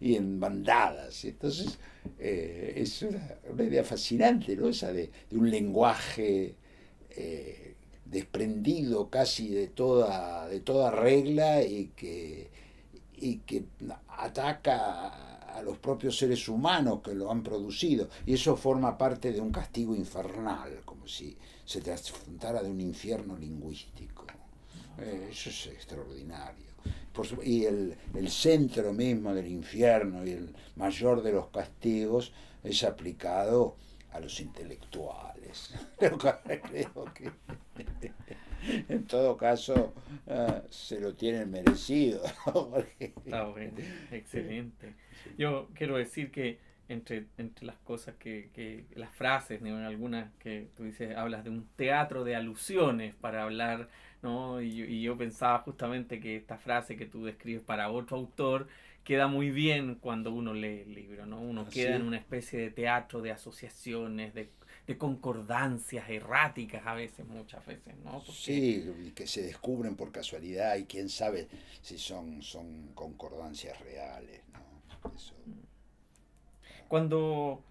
y 0.00 0.16
en 0.16 0.38
bandadas. 0.38 1.24
Entonces, 1.24 1.78
eh, 2.18 2.74
es 2.76 3.02
una, 3.02 3.64
idea 3.64 3.84
fascinante, 3.84 4.56
¿no? 4.56 4.68
Esa 4.68 4.92
de, 4.92 5.10
un 5.32 5.50
lenguaje 5.50 6.56
eh, 7.10 7.74
desprendido 8.04 9.08
casi 9.08 9.48
de 9.48 9.68
toda, 9.68 10.48
de 10.48 10.60
toda 10.60 10.90
regla 10.90 11.62
y 11.62 11.92
que, 11.96 12.50
y 13.16 13.38
que 13.38 13.64
ataca 14.08 15.46
a 15.56 15.62
los 15.62 15.78
propios 15.78 16.18
seres 16.18 16.48
humanos 16.48 17.00
que 17.02 17.14
lo 17.14 17.30
han 17.30 17.42
producido. 17.42 18.08
Y 18.26 18.34
eso 18.34 18.56
forma 18.56 18.98
parte 18.98 19.32
de 19.32 19.40
un 19.40 19.50
castigo 19.50 19.94
infernal, 19.94 20.82
como 20.84 21.08
si 21.08 21.36
se 21.64 21.80
tratara 21.80 22.62
de 22.62 22.70
un 22.70 22.80
infierno 22.80 23.36
lingüístico. 23.36 24.25
Eh, 24.98 25.28
eso 25.30 25.50
es 25.50 25.66
extraordinario. 25.66 26.66
y 27.42 27.64
el, 27.64 27.96
centro 28.28 28.92
mismo 28.92 29.34
del 29.34 29.46
infierno 29.46 30.26
y 30.26 30.30
el 30.30 30.54
mayor 30.76 31.22
de 31.22 31.32
los 31.32 31.48
castigos 31.48 32.32
es 32.62 32.82
aplicado 32.84 33.76
a 34.12 34.20
los 34.20 34.40
intelectuales. 34.40 35.74
Creo 35.98 36.18
que 37.14 37.30
en 38.88 39.04
todo 39.06 39.36
caso 39.36 39.94
ah, 40.26 40.62
se 40.70 41.00
lo 41.00 41.14
tienen 41.14 41.50
merecido. 41.50 42.22
Está 42.98 43.44
bueno, 43.44 43.78
excelente. 44.10 44.94
Yo 45.36 45.68
quiero 45.74 45.96
decir 45.96 46.30
que 46.30 46.58
entre, 46.88 47.26
entre 47.36 47.66
las 47.66 47.76
cosas 47.78 48.14
que, 48.16 48.50
que 48.54 48.84
las 48.94 49.12
frases, 49.12 49.60
en 49.60 49.68
algunas 49.68 50.32
que 50.38 50.68
tú 50.76 50.84
dices, 50.84 51.16
hablas 51.16 51.44
de 51.44 51.50
un 51.50 51.66
teatro 51.76 52.24
de 52.24 52.36
alusiones 52.36 53.14
para 53.14 53.42
hablar, 53.42 53.88
¿no? 54.22 54.60
Y, 54.60 54.82
y 54.82 55.02
yo 55.02 55.16
pensaba 55.16 55.58
justamente 55.60 56.20
que 56.20 56.36
esta 56.36 56.58
frase 56.58 56.96
que 56.96 57.06
tú 57.06 57.24
describes 57.24 57.62
para 57.62 57.90
otro 57.90 58.16
autor 58.16 58.68
queda 59.06 59.28
muy 59.28 59.50
bien 59.50 59.94
cuando 59.94 60.32
uno 60.32 60.52
lee 60.52 60.80
el 60.80 60.92
libro, 60.92 61.26
¿no? 61.26 61.40
Uno 61.40 61.68
queda 61.68 61.94
en 61.94 62.02
una 62.02 62.16
especie 62.16 62.58
de 62.58 62.70
teatro 62.70 63.22
de 63.22 63.30
asociaciones, 63.30 64.34
de, 64.34 64.50
de, 64.84 64.98
concordancias 64.98 66.10
erráticas 66.10 66.82
a 66.84 66.94
veces, 66.94 67.24
muchas 67.24 67.64
veces, 67.64 67.94
¿no? 68.04 68.20
Sí, 68.20 69.12
que 69.14 69.28
se 69.28 69.42
descubren 69.42 69.94
por 69.94 70.10
casualidad 70.10 70.74
y 70.74 70.86
quién 70.86 71.08
sabe 71.08 71.46
si 71.82 71.98
son, 71.98 72.42
son 72.42 72.88
concordancias 72.94 73.80
reales, 73.80 74.42
¿no? 74.52 75.14
Eso. 75.14 75.34
Cuando, 76.88 77.62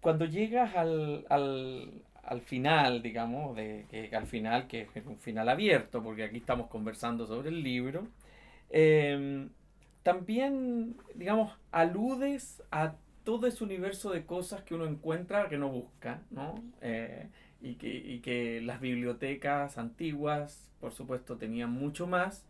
cuando 0.00 0.24
llegas 0.24 0.74
al, 0.74 1.24
al, 1.28 2.02
final, 2.42 3.02
digamos, 3.02 3.56
de, 3.56 3.86
que 3.90 4.14
al 4.14 4.26
final, 4.26 4.66
que 4.68 4.88
es 4.94 5.06
un 5.06 5.18
final 5.18 5.48
abierto, 5.48 6.02
porque 6.02 6.24
aquí 6.24 6.38
estamos 6.38 6.68
conversando 6.68 7.26
sobre 7.26 7.48
el 7.50 7.62
libro, 7.62 8.06
em, 8.70 9.50
también, 10.02 10.96
digamos, 11.14 11.52
aludes 11.70 12.62
a 12.70 12.94
todo 13.24 13.46
ese 13.46 13.62
universo 13.64 14.10
de 14.10 14.24
cosas 14.26 14.62
que 14.62 14.74
uno 14.74 14.86
encuentra 14.86 15.48
que 15.48 15.58
no 15.58 15.68
busca, 15.68 16.22
¿no? 16.30 16.54
Eh, 16.80 17.28
y, 17.60 17.74
que, 17.76 17.88
y 17.88 18.20
que 18.20 18.60
las 18.60 18.80
bibliotecas 18.80 19.78
antiguas, 19.78 20.70
por 20.80 20.92
supuesto, 20.92 21.36
tenían 21.36 21.70
mucho 21.70 22.06
más, 22.06 22.44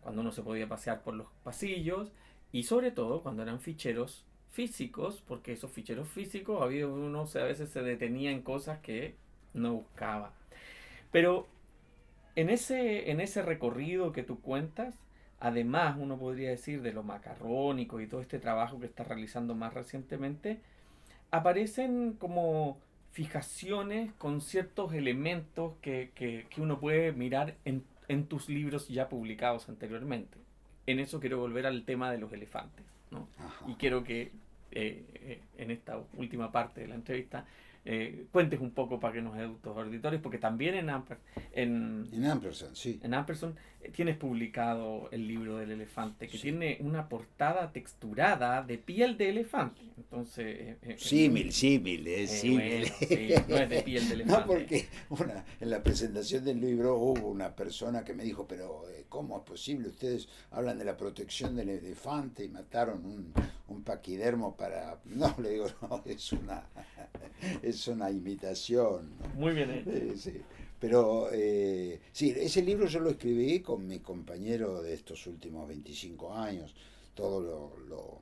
cuando 0.00 0.20
uno 0.20 0.32
se 0.32 0.42
podía 0.42 0.68
pasear 0.68 1.02
por 1.02 1.14
los 1.14 1.28
pasillos, 1.44 2.12
y 2.52 2.64
sobre 2.64 2.90
todo 2.92 3.22
cuando 3.22 3.42
eran 3.42 3.60
ficheros 3.60 4.26
físicos, 4.52 5.22
porque 5.26 5.52
esos 5.52 5.70
ficheros 5.72 6.08
físicos 6.08 6.62
había 6.62 6.86
uno 6.86 7.26
a 7.34 7.44
veces 7.44 7.70
se 7.70 7.82
detenía 7.82 8.30
en 8.30 8.42
cosas 8.42 8.78
que 8.80 9.14
no 9.54 9.74
buscaba. 9.74 10.32
Pero 11.10 11.46
en 12.36 12.50
ese, 12.50 13.10
en 13.10 13.20
ese 13.20 13.42
recorrido 13.42 14.12
que 14.12 14.22
tú 14.22 14.40
cuentas, 14.40 14.94
además 15.40 15.96
uno 15.98 16.18
podría 16.18 16.50
decir 16.50 16.82
de 16.82 16.92
lo 16.92 17.02
macarrónico 17.02 18.00
y 18.00 18.06
todo 18.06 18.20
este 18.20 18.38
trabajo 18.38 18.80
que 18.80 18.86
estás 18.86 19.08
realizando 19.08 19.54
más 19.54 19.74
recientemente, 19.74 20.60
aparecen 21.30 22.14
como 22.14 22.78
fijaciones 23.12 24.12
con 24.14 24.40
ciertos 24.40 24.94
elementos 24.94 25.74
que, 25.82 26.12
que, 26.14 26.46
que 26.48 26.60
uno 26.60 26.78
puede 26.80 27.12
mirar 27.12 27.56
en, 27.64 27.84
en 28.08 28.26
tus 28.26 28.48
libros 28.48 28.88
ya 28.88 29.08
publicados 29.08 29.68
anteriormente 29.68 30.42
en 30.86 30.98
eso 30.98 31.20
quiero 31.20 31.38
volver 31.38 31.66
al 31.66 31.84
tema 31.84 32.10
de 32.10 32.18
los 32.18 32.32
elefantes. 32.32 32.84
¿No? 33.12 33.28
Y 33.68 33.74
quiero 33.74 34.02
que 34.02 34.32
eh, 34.72 35.04
eh, 35.14 35.40
en 35.58 35.70
esta 35.70 36.00
última 36.16 36.50
parte 36.50 36.80
de 36.80 36.88
la 36.88 36.94
entrevista 36.94 37.44
eh, 37.84 38.26
cuentes 38.30 38.60
un 38.60 38.70
poco 38.70 39.00
para 39.00 39.14
que 39.14 39.22
nos 39.22 39.34
tus 39.60 39.76
auditores, 39.76 40.20
porque 40.20 40.38
también 40.38 40.76
en, 40.76 40.88
Amper, 40.88 41.18
en, 41.52 42.08
en 42.12 42.24
Ampersand, 42.26 42.76
sí. 42.76 43.00
En 43.02 43.12
Ampersand 43.12 43.56
eh, 43.56 43.60
tienes 43.90 44.16
publicado 44.16 45.08
el 45.10 45.26
libro 45.26 45.56
del 45.56 45.72
elefante, 45.72 46.28
que 46.28 46.38
tiene 46.38 46.78
una 46.80 47.08
portada 47.08 47.72
texturada 47.72 48.62
de 48.62 48.78
piel 48.78 49.16
de 49.18 49.30
elefante. 49.30 49.82
Entonces. 49.96 50.76
Eh, 50.82 50.96
símil, 50.98 51.52
símil, 51.52 52.06
es 52.06 52.30
símil. 52.30 52.90
no 53.48 53.56
es 53.56 53.68
de 53.68 53.82
piel 53.82 54.08
de 54.08 54.14
elefante. 54.14 54.40
No, 54.40 54.46
porque 54.46 54.86
una, 55.10 55.44
en 55.60 55.70
la 55.70 55.82
presentación 55.82 56.44
del 56.44 56.60
libro 56.60 56.96
hubo 56.96 57.28
una 57.28 57.54
persona 57.54 58.04
que 58.04 58.14
me 58.14 58.24
dijo, 58.24 58.46
pero 58.46 58.82
¿cómo 59.08 59.38
es 59.38 59.44
posible? 59.44 59.88
Ustedes 59.88 60.28
hablan 60.50 60.78
de 60.78 60.84
la 60.84 60.96
protección 60.96 61.56
del 61.56 61.70
elefante 61.70 62.44
y 62.44 62.48
mataron 62.48 63.04
un, 63.04 63.32
un 63.68 63.82
paquidermo 63.82 64.56
para... 64.56 64.98
No, 65.12 65.34
le 65.40 65.50
digo, 65.50 65.66
no, 65.82 66.02
es 66.06 66.32
una 66.32 66.64
es 67.62 67.88
una 67.88 68.10
imitación. 68.10 69.12
Muy 69.36 69.54
bien. 69.54 69.84
Pero 70.82 71.28
eh, 71.30 72.00
sí, 72.10 72.34
ese 72.36 72.60
libro 72.60 72.88
yo 72.88 72.98
lo 72.98 73.10
escribí 73.10 73.60
con 73.60 73.86
mi 73.86 74.00
compañero 74.00 74.82
de 74.82 74.94
estos 74.94 75.28
últimos 75.28 75.68
25 75.68 76.34
años. 76.34 76.74
Todo 77.14 77.40
lo, 77.40 77.76
lo 77.88 78.18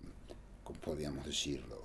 ¿cómo 0.62 0.78
podríamos 0.78 1.24
decirlo? 1.24 1.80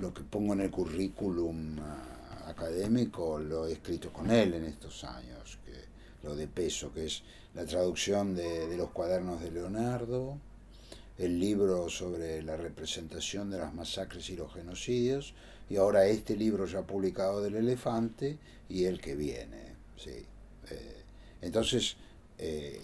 Lo 0.00 0.14
que 0.14 0.22
pongo 0.22 0.52
en 0.52 0.60
el 0.60 0.70
currículum 0.70 1.76
ah, 1.80 2.44
académico 2.46 3.40
lo 3.40 3.66
he 3.66 3.72
escrito 3.72 4.12
con 4.12 4.30
él 4.30 4.54
en 4.54 4.66
estos 4.66 5.02
años, 5.02 5.58
que 5.66 5.72
lo 6.24 6.36
de 6.36 6.46
peso, 6.46 6.92
que 6.92 7.06
es 7.06 7.24
la 7.54 7.66
traducción 7.66 8.36
de, 8.36 8.68
de 8.68 8.76
los 8.76 8.90
cuadernos 8.90 9.42
de 9.42 9.50
Leonardo, 9.50 10.38
el 11.18 11.40
libro 11.40 11.90
sobre 11.90 12.44
la 12.44 12.56
representación 12.56 13.50
de 13.50 13.58
las 13.58 13.74
masacres 13.74 14.30
y 14.30 14.36
los 14.36 14.54
genocidios, 14.54 15.34
y 15.68 15.76
ahora 15.76 16.06
este 16.06 16.36
libro 16.36 16.66
ya 16.66 16.82
publicado 16.82 17.42
del 17.42 17.56
elefante 17.56 18.38
y 18.68 18.84
el 18.84 19.00
que 19.00 19.14
viene. 19.14 19.74
¿sí? 19.96 20.24
Eh, 20.70 21.02
entonces, 21.42 21.96
eh, 22.38 22.82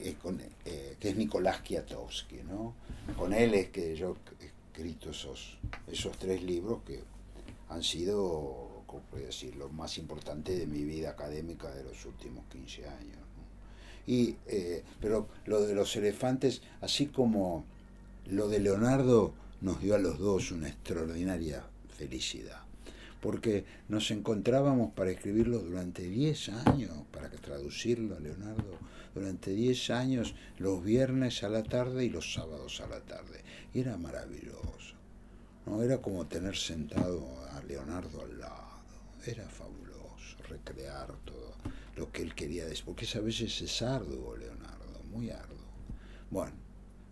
eh, 0.00 0.96
que 1.00 1.08
es 1.08 1.16
Nicolás 1.16 1.62
Kiatowski, 1.62 2.42
¿no? 2.48 2.74
Con 3.16 3.32
él 3.32 3.54
es 3.54 3.70
que 3.70 3.96
yo 3.96 4.16
he 4.40 4.46
escrito 4.46 5.10
esos, 5.10 5.58
esos 5.86 6.16
tres 6.18 6.42
libros 6.42 6.82
que 6.84 7.02
han 7.70 7.82
sido, 7.82 8.82
¿cómo 8.86 9.02
decir?, 9.14 9.56
lo 9.56 9.68
más 9.70 9.98
importante 9.98 10.56
de 10.56 10.66
mi 10.66 10.84
vida 10.84 11.10
académica 11.10 11.70
de 11.70 11.84
los 11.84 12.04
últimos 12.04 12.44
15 12.52 12.88
años. 12.88 13.18
Y, 14.06 14.36
pero 15.00 15.28
lo 15.44 15.66
de 15.66 15.74
los 15.74 15.94
elefantes, 15.96 16.62
así 16.80 17.06
como 17.06 17.66
lo 18.24 18.48
de 18.48 18.58
Leonardo 18.58 19.34
nos 19.60 19.82
dio 19.82 19.96
a 19.96 19.98
los 19.98 20.18
dos 20.18 20.50
una 20.50 20.68
extraordinaria 20.68 21.64
felicidad. 21.98 22.62
Porque 23.20 23.64
nos 23.88 24.10
encontrábamos 24.12 24.92
para 24.92 25.10
escribirlo 25.10 25.58
durante 25.58 26.02
10 26.02 26.50
años, 26.66 26.92
para 27.10 27.28
traducirlo 27.30 28.18
Leonardo, 28.20 28.78
durante 29.12 29.50
10 29.50 29.90
años, 29.90 30.34
los 30.58 30.84
viernes 30.84 31.42
a 31.42 31.48
la 31.48 31.64
tarde 31.64 32.04
y 32.04 32.10
los 32.10 32.32
sábados 32.32 32.80
a 32.80 32.86
la 32.86 33.00
tarde. 33.00 33.42
Y 33.74 33.80
era 33.80 33.96
maravilloso. 33.96 34.94
¿no? 35.66 35.82
Era 35.82 35.98
como 35.98 36.26
tener 36.26 36.56
sentado 36.56 37.26
a 37.50 37.62
Leonardo 37.64 38.22
al 38.22 38.38
lado. 38.38 38.68
Era 39.26 39.48
fabuloso 39.48 39.88
recrear 40.48 41.08
todo 41.24 41.54
lo 41.96 42.10
que 42.12 42.22
él 42.22 42.34
quería 42.34 42.64
decir. 42.66 42.84
Porque 42.84 43.06
a 43.16 43.20
veces 43.20 43.60
es 43.60 43.82
arduo, 43.82 44.36
Leonardo, 44.36 45.02
muy 45.10 45.30
arduo. 45.30 45.58
Bueno, 46.30 46.52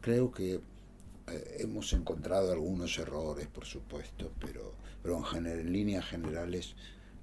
creo 0.00 0.30
que 0.30 0.60
hemos 1.58 1.92
encontrado 1.92 2.52
algunos 2.52 2.98
errores, 2.98 3.46
por 3.46 3.64
supuesto, 3.64 4.32
pero, 4.40 4.74
pero 5.02 5.22
en, 5.36 5.46
en 5.46 5.72
líneas 5.72 6.04
generales 6.06 6.74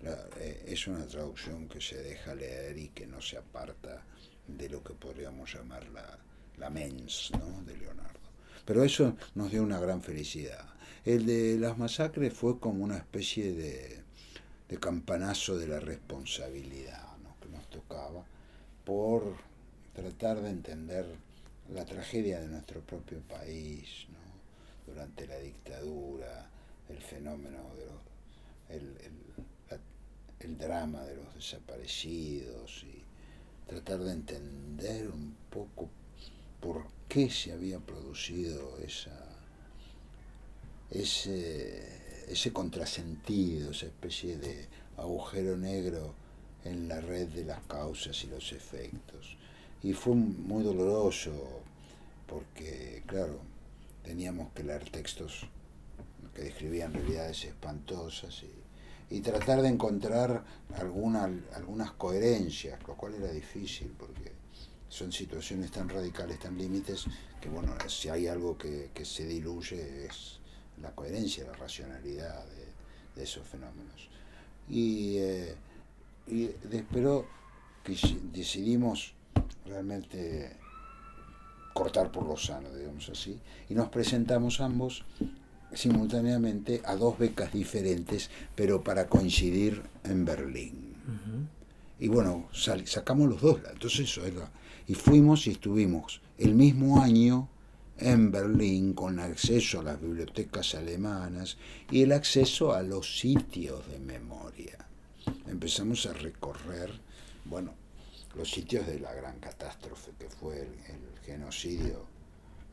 eh, 0.02 0.66
es 0.68 0.88
una 0.88 1.06
traducción 1.08 1.68
que 1.68 1.80
se 1.80 2.02
deja 2.02 2.36
leer 2.36 2.78
y 2.78 2.90
que 2.90 3.08
no 3.08 3.22
se 3.22 3.38
aparta 3.38 4.04
de 4.48 4.70
lo 4.70 4.84
que 4.84 4.94
podríamos 4.94 5.54
llamar 5.54 5.88
la, 5.90 6.20
la 6.58 6.70
mens 6.70 7.32
¿no? 7.40 7.64
de 7.64 7.78
Leonardo. 7.78 8.20
Pero 8.66 8.84
eso 8.84 9.16
nos 9.36 9.52
dio 9.52 9.64
una 9.64 9.80
gran 9.80 10.02
felicidad. 10.02 10.66
El 11.06 11.26
de 11.26 11.58
las 11.58 11.78
masacres 11.78 12.34
fue 12.34 12.60
como 12.60 12.84
una 12.84 12.98
especie 12.98 13.54
de, 13.54 14.04
de 14.70 14.80
campanazo 14.80 15.58
de 15.58 15.68
la 15.68 15.80
responsabilidad 15.80 17.08
que 17.42 17.50
nos 17.50 17.70
tocaba 17.70 18.24
por 18.86 19.36
tratar 19.94 20.42
de 20.42 20.50
entender 20.50 21.06
la 21.74 21.86
tragedia 21.86 22.40
de 22.40 22.48
nuestro 22.48 22.82
propio 22.82 23.20
país, 23.22 24.08
¿no? 24.10 24.92
durante 24.92 25.26
la 25.28 25.40
dictadura, 25.40 26.50
el 26.90 26.98
fenómeno 27.02 27.74
de 27.76 27.86
los, 27.86 28.02
el, 28.70 28.98
el, 30.40 30.58
drama 30.58 31.02
de 31.04 31.16
los 31.16 31.34
desaparecidos 31.34 32.84
y 32.84 33.02
tratar 33.68 34.00
de 34.00 34.12
entender 34.12 35.10
un 35.10 35.36
poco 35.50 35.90
por 36.60 36.86
qué 37.08 37.30
se 37.30 37.54
había 37.54 37.80
producido 37.80 38.78
esa, 38.80 39.18
ese, 40.92 42.32
ese 42.32 42.54
contrasentido, 42.54 43.72
esa 43.72 43.86
especie 43.86 44.38
de 44.38 44.68
agujero 44.98 45.58
negro 45.58 46.14
en 46.66 46.88
la 46.88 47.02
red 47.02 47.30
de 47.30 47.46
las 47.46 47.62
causas 47.64 48.22
y 48.24 48.28
los 48.28 48.52
efectos. 48.52 49.38
Y 49.84 49.94
fue 49.94 50.16
muy 50.16 50.64
doloroso 50.64 51.32
porque, 52.26 53.04
claro, 53.06 53.40
teníamos 54.02 54.52
que 54.54 54.64
leer 54.64 54.90
textos 54.90 55.46
que 56.34 56.44
describían 56.44 56.94
realidades 56.94 57.46
espantosas 57.46 58.44
y, 58.44 58.64
tratar 59.22 59.62
de 59.62 59.68
encontrar 59.68 60.44
alguna, 60.76 61.30
algunas 61.54 61.92
coherencias, 61.92 62.82
lo 62.88 62.96
cual 62.96 63.14
era 63.14 63.32
difícil 63.32 63.94
porque 63.96 64.32
son 64.90 65.12
situaciones 65.12 65.70
tan 65.70 65.88
radicales, 65.88 66.40
tan 66.40 66.58
límites, 66.58 67.06
que 67.40 67.48
bueno, 67.48 67.76
si 67.88 68.10
hay 68.10 68.26
algo 68.26 68.58
que, 68.58 68.90
se 69.04 69.28
diluye 69.28 70.08
es, 70.08 70.40
la 70.82 70.96
coherencia, 70.96 71.46
la 71.46 71.54
racionalidad 71.54 72.44
de, 73.16 73.24
esos 73.24 73.48
fenómenos. 73.48 74.10
Y, 74.68 75.18
eh, 75.18 75.56
y 76.26 76.48
pero 76.92 77.28
que 77.84 77.96
decidimos 78.32 79.14
realmente 79.66 80.58
cortar 81.74 82.12
por 82.12 82.26
lo 82.28 82.38
sano, 82.38 82.74
digamos 82.74 83.10
así, 83.10 83.40
y 83.70 83.74
nos 83.74 83.90
presentamos 83.90 84.62
ambos 84.62 85.04
simultáneamente 85.74 86.82
a 86.86 86.96
dos 86.96 87.18
becas 87.18 87.52
diferentes, 87.52 88.30
pero 88.56 88.84
para 88.84 89.08
coincidir 89.08 89.82
en 90.04 90.24
Berlín. 90.26 90.94
Y 92.00 92.08
bueno, 92.08 92.48
sacamos 92.54 93.30
los 93.30 93.42
dos, 93.42 93.60
entonces 93.72 94.02
eso 94.02 94.26
era. 94.26 94.52
Y 94.88 94.94
fuimos 94.94 95.48
y 95.48 95.52
estuvimos 95.52 96.22
el 96.38 96.54
mismo 96.54 97.02
año 97.02 97.50
en 97.98 98.32
Berlín 98.32 98.94
con 98.94 99.20
acceso 99.20 99.80
a 99.80 99.84
las 99.84 100.02
bibliotecas 100.02 100.76
alemanas 100.76 101.58
y 101.90 102.02
el 102.02 102.12
acceso 102.12 102.74
a 102.74 102.84
los 102.84 103.20
sitios 103.20 103.88
de 103.90 104.00
memoria. 104.00 104.78
Empezamos 105.48 106.06
a 106.06 106.14
recorrer, 106.14 106.92
bueno, 107.46 107.74
los 108.36 108.50
sitios 108.50 108.88
de 108.88 109.00
la 109.00 109.14
gran 109.14 109.40
catástrofe 109.40 110.12
que 110.18 110.30
fue 110.30 110.62
el, 110.62 110.70
genocidio 111.24 112.06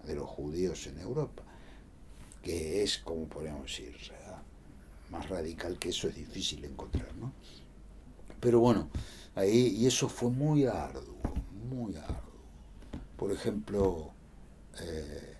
de 0.05 0.17
los 0.17 0.29
judíos 0.29 0.87
en 0.89 0.99
Europa, 0.99 1.43
que 2.43 2.83
es, 2.83 2.99
como 2.99 3.27
podríamos 3.27 3.63
decir, 3.63 3.95
más 5.11 5.29
radical 5.29 5.79
que 5.79 5.91
eso 5.91 6.09
es 6.09 6.17
difícil 6.17 6.65
encontrar, 6.65 7.15
¿no? 7.15 7.33
Pero 8.41 8.59
bueno, 8.61 8.89
ahí, 9.35 9.77
y 9.77 9.87
eso 9.87 10.09
fue 10.09 10.31
muy 10.31 10.65
arduo, 10.65 11.21
muy 11.69 11.95
arduo. 11.97 12.21
Por 13.17 13.31
ejemplo, 13.31 14.11
eh, 14.81 15.37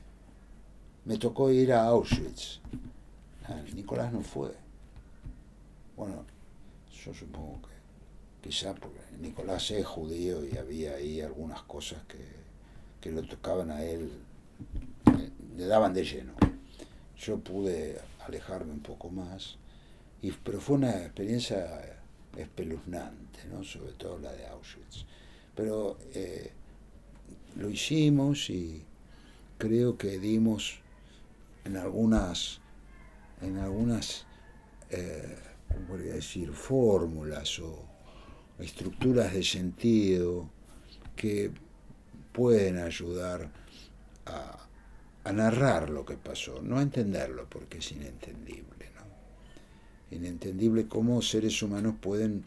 me 1.05 1.17
tocó 1.19 1.51
ir 1.51 1.73
a 1.73 1.87
Auschwitz. 1.87 2.61
Ah, 3.45 3.63
Nicolás 3.75 4.13
no 4.13 4.21
fue. 4.21 4.55
Bueno, 5.97 6.25
yo 7.05 7.15
supongo 7.15 7.63
que 7.63 7.80
quizá 8.43 8.75
porque 8.75 9.01
Nicolás 9.21 9.71
es 9.71 9.87
judío 9.87 10.45
y 10.45 10.57
había 10.57 10.95
ahí 10.95 11.21
algunas 11.21 11.63
cosas 11.63 12.03
que, 12.09 12.19
que 13.01 13.11
lo 13.11 13.23
tocaban 13.23 13.71
a 13.71 13.83
él, 13.83 14.11
le 15.57 15.67
daban 15.67 15.93
de 15.95 16.05
lleno. 16.05 16.33
Yo 17.19 17.39
pude 17.39 18.01
alejarme 18.27 18.73
un 18.73 18.81
poco 18.81 19.11
más, 19.11 19.57
y, 20.23 20.33
pero 20.33 20.61
fue 20.61 20.77
una 20.77 21.03
experiencia 21.05 22.01
espeluznante, 22.37 23.41
¿no? 23.51 23.65
sobre 23.65 23.93
todo 23.93 24.19
la 24.19 24.33
de 24.33 24.47
Auschwitz. 24.47 25.05
Pero 25.55 25.99
eh, 26.15 26.53
lo 27.57 27.69
hicimos 27.69 28.49
y 28.51 28.85
creo 29.59 29.99
que 29.99 30.19
dimos 30.19 30.81
en 31.65 31.77
algunas, 31.77 32.61
en 33.43 33.59
algunas, 33.59 34.27
eh, 34.91 35.37
podría 35.89 36.15
decir?, 36.15 36.53
fórmulas 36.53 37.59
o 37.59 37.90
estructuras 38.63 39.33
de 39.33 39.43
sentido 39.43 40.49
que 41.17 41.51
pueden 42.33 42.79
ayudar 42.79 43.51
a, 44.27 44.57
narrar 45.33 45.91
lo 45.91 46.05
que 46.05 46.17
pasó, 46.17 46.61
no 46.61 46.79
a 46.79 46.83
entenderlo 46.83 47.47
porque 47.49 47.79
es 47.79 47.93
inentendible, 47.93 48.91
¿no? 48.97 50.17
Inentendible 50.17 50.89
cómo 50.89 51.23
seres 51.23 51.63
humanos 51.63 51.95
pueden 52.01 52.45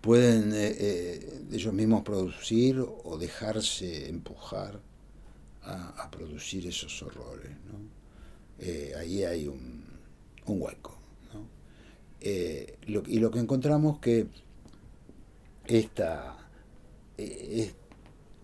pueden 0.00 0.52
eh, 0.52 0.76
eh, 0.78 1.44
ellos 1.52 1.74
mismos 1.74 2.02
producir 2.02 2.78
o 2.78 3.18
dejarse 3.18 4.08
empujar 4.08 4.80
a, 5.62 6.10
producir 6.10 6.66
esos 6.66 7.02
horrores. 7.02 7.50
¿no? 7.50 7.78
Eh, 8.58 8.92
ahí 8.98 9.24
hay 9.24 9.48
un 9.48 9.84
hueco. 10.46 11.03
Eh, 12.26 12.78
y 12.86 13.18
lo 13.18 13.30
que 13.30 13.38
encontramos 13.38 13.98
que 13.98 14.28
esta, 15.66 16.36
eh, 17.18 17.70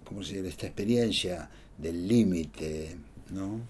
¿cómo 0.05 0.23
se 0.23 0.47
esta 0.47 0.67
experiencia 0.67 1.49
del 1.79 2.07
límite, 2.07 2.97
¿no? 3.31 3.61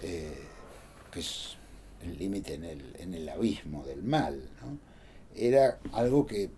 que 0.00 1.18
es 1.18 1.56
el 2.02 2.16
límite 2.16 2.54
en 2.54 2.64
el, 2.64 2.94
en 3.00 3.14
el 3.14 3.28
abismo 3.28 3.84
del 3.84 4.04
mal, 4.04 4.40
era 5.34 5.80
algo 5.92 6.24
que 6.24 6.50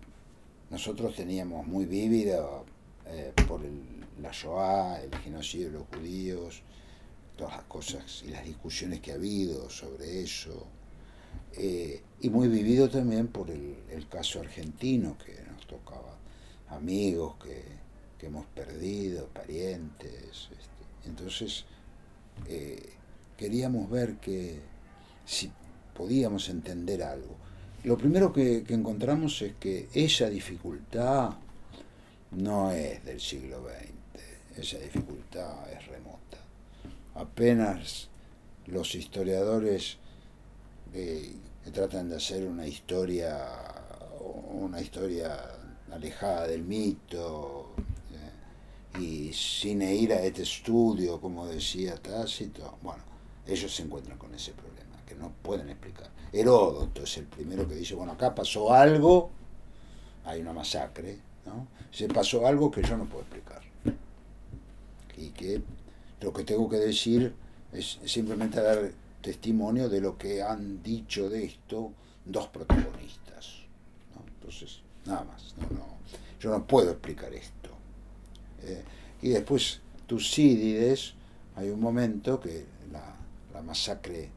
nosotros 0.69 1.15
teníamos 1.15 1.65
muy 1.65 1.85
vívido 1.85 2.65
por 3.47 3.65
el 3.65 4.01
la 4.21 4.31
Shoah, 4.31 5.01
el 5.01 5.15
genocidio 5.19 5.67
de 5.67 5.73
los 5.73 5.87
judíos, 5.87 6.61
todas 7.35 7.55
las 7.57 7.65
cosas 7.65 8.23
y 8.25 8.29
las 8.29 8.45
discusiones 8.45 8.99
que 8.99 9.11
ha 9.11 9.15
habido 9.15 9.69
sobre 9.69 10.21
eso. 10.21 10.67
Eh, 11.57 12.01
y 12.21 12.29
muy 12.29 12.47
vivido 12.47 12.89
también 12.89 13.27
por 13.27 13.49
el, 13.49 13.77
caso 14.09 14.41
argentino 14.41 15.17
que 15.17 15.41
nos 15.49 15.65
tocaba, 15.67 16.17
amigos 16.69 17.35
que, 17.37 17.81
hemos 18.25 18.45
perdido, 18.47 19.27
parientes. 19.27 20.49
Este. 20.51 21.09
Entonces, 21.09 21.65
eh, 22.47 22.93
queríamos 23.35 23.89
ver 23.89 24.17
que 24.17 24.59
si 25.25 25.51
podíamos 25.95 26.49
entender 26.49 27.01
algo. 27.01 27.35
Lo 27.83 27.97
primero 27.97 28.31
que, 28.31 28.63
que 28.63 28.75
encontramos 28.75 29.41
es 29.41 29.53
que 29.59 29.89
esa 29.93 30.29
dificultad 30.29 31.31
no 32.31 32.71
es 32.71 33.03
del 33.03 33.19
siglo 33.19 33.63
XX 33.67 34.01
esa 34.57 34.77
dificultad 34.79 35.71
es 35.71 35.87
remota. 35.87 36.37
Apenas 37.15 38.09
los 38.67 38.95
historiadores 38.95 39.97
que 40.91 41.35
tratan 41.73 42.09
de 42.09 42.17
hacer 42.17 42.47
una 42.47 42.67
historia, 42.67 43.37
una 44.51 44.81
historia 44.81 45.37
alejada 45.91 46.47
del 46.47 46.63
mito 46.63 47.73
eh, 48.11 48.99
y 48.99 49.33
sin 49.33 49.81
ir 49.81 50.13
a 50.13 50.21
este 50.21 50.43
estudio, 50.43 51.19
como 51.19 51.47
decía 51.47 51.95
Tácito, 51.95 52.77
bueno, 52.81 53.03
ellos 53.47 53.73
se 53.73 53.83
encuentran 53.83 54.17
con 54.17 54.33
ese 54.33 54.51
problema, 54.53 54.97
que 55.05 55.15
no 55.15 55.31
pueden 55.41 55.69
explicar. 55.69 56.09
Heródoto 56.31 57.03
es 57.03 57.17
el 57.17 57.25
primero 57.25 57.67
que 57.67 57.75
dice, 57.75 57.95
bueno, 57.95 58.13
acá 58.13 58.33
pasó 58.33 58.73
algo, 58.73 59.29
hay 60.25 60.41
una 60.41 60.53
masacre, 60.53 61.19
¿no? 61.45 61.67
Se 61.91 62.07
pasó 62.07 62.47
algo 62.47 62.71
que 62.71 62.81
yo 62.83 62.97
no 62.97 63.05
puedo 63.05 63.23
explicar 63.23 63.61
y 65.17 65.29
que 65.29 65.61
lo 66.21 66.33
que 66.33 66.43
tengo 66.43 66.69
que 66.69 66.77
decir 66.77 67.33
es 67.71 67.99
simplemente 68.05 68.61
dar 68.61 68.91
testimonio 69.21 69.89
de 69.89 70.01
lo 70.01 70.17
que 70.17 70.41
han 70.41 70.81
dicho 70.81 71.29
de 71.29 71.45
esto 71.45 71.93
dos 72.25 72.47
protagonistas. 72.47 73.61
Entonces, 74.35 74.81
nada 75.05 75.23
más. 75.23 75.55
yo 76.39 76.49
no 76.49 76.65
puedo 76.65 76.91
explicar 76.91 77.33
esto. 77.33 77.69
Eh, 78.63 78.83
y 79.21 79.29
después, 79.29 79.81
Tucídides, 80.07 81.13
hay 81.55 81.69
un 81.69 81.79
momento 81.79 82.39
que 82.39 82.65
la, 82.91 83.15
masacre 83.61 84.27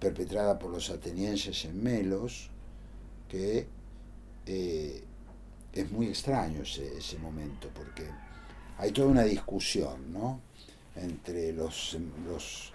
perpetrada 0.00 0.58
por 0.58 0.70
los 0.70 0.90
atenienses 0.90 1.64
en 1.64 1.80
Melos, 1.80 2.50
que 3.28 3.68
eh, 4.46 5.04
es 5.72 5.90
muy 5.92 6.08
extraño 6.08 6.62
ese, 6.62 6.98
ese 6.98 7.18
momento, 7.18 7.70
porque 7.72 8.10
hay 8.78 8.90
toda 8.90 9.08
una 9.08 9.22
discusión 9.22 10.12
¿no? 10.12 10.40
entre 10.96 11.52
los, 11.52 11.96
los 12.26 12.73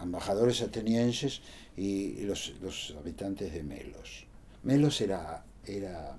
embajadores 0.00 0.62
atenienses 0.62 1.40
y 1.76 2.22
los, 2.22 2.54
los, 2.60 2.94
habitantes 2.98 3.52
de 3.52 3.62
Melos. 3.62 4.26
Melos 4.62 5.00
era, 5.00 5.44
era 5.66 6.16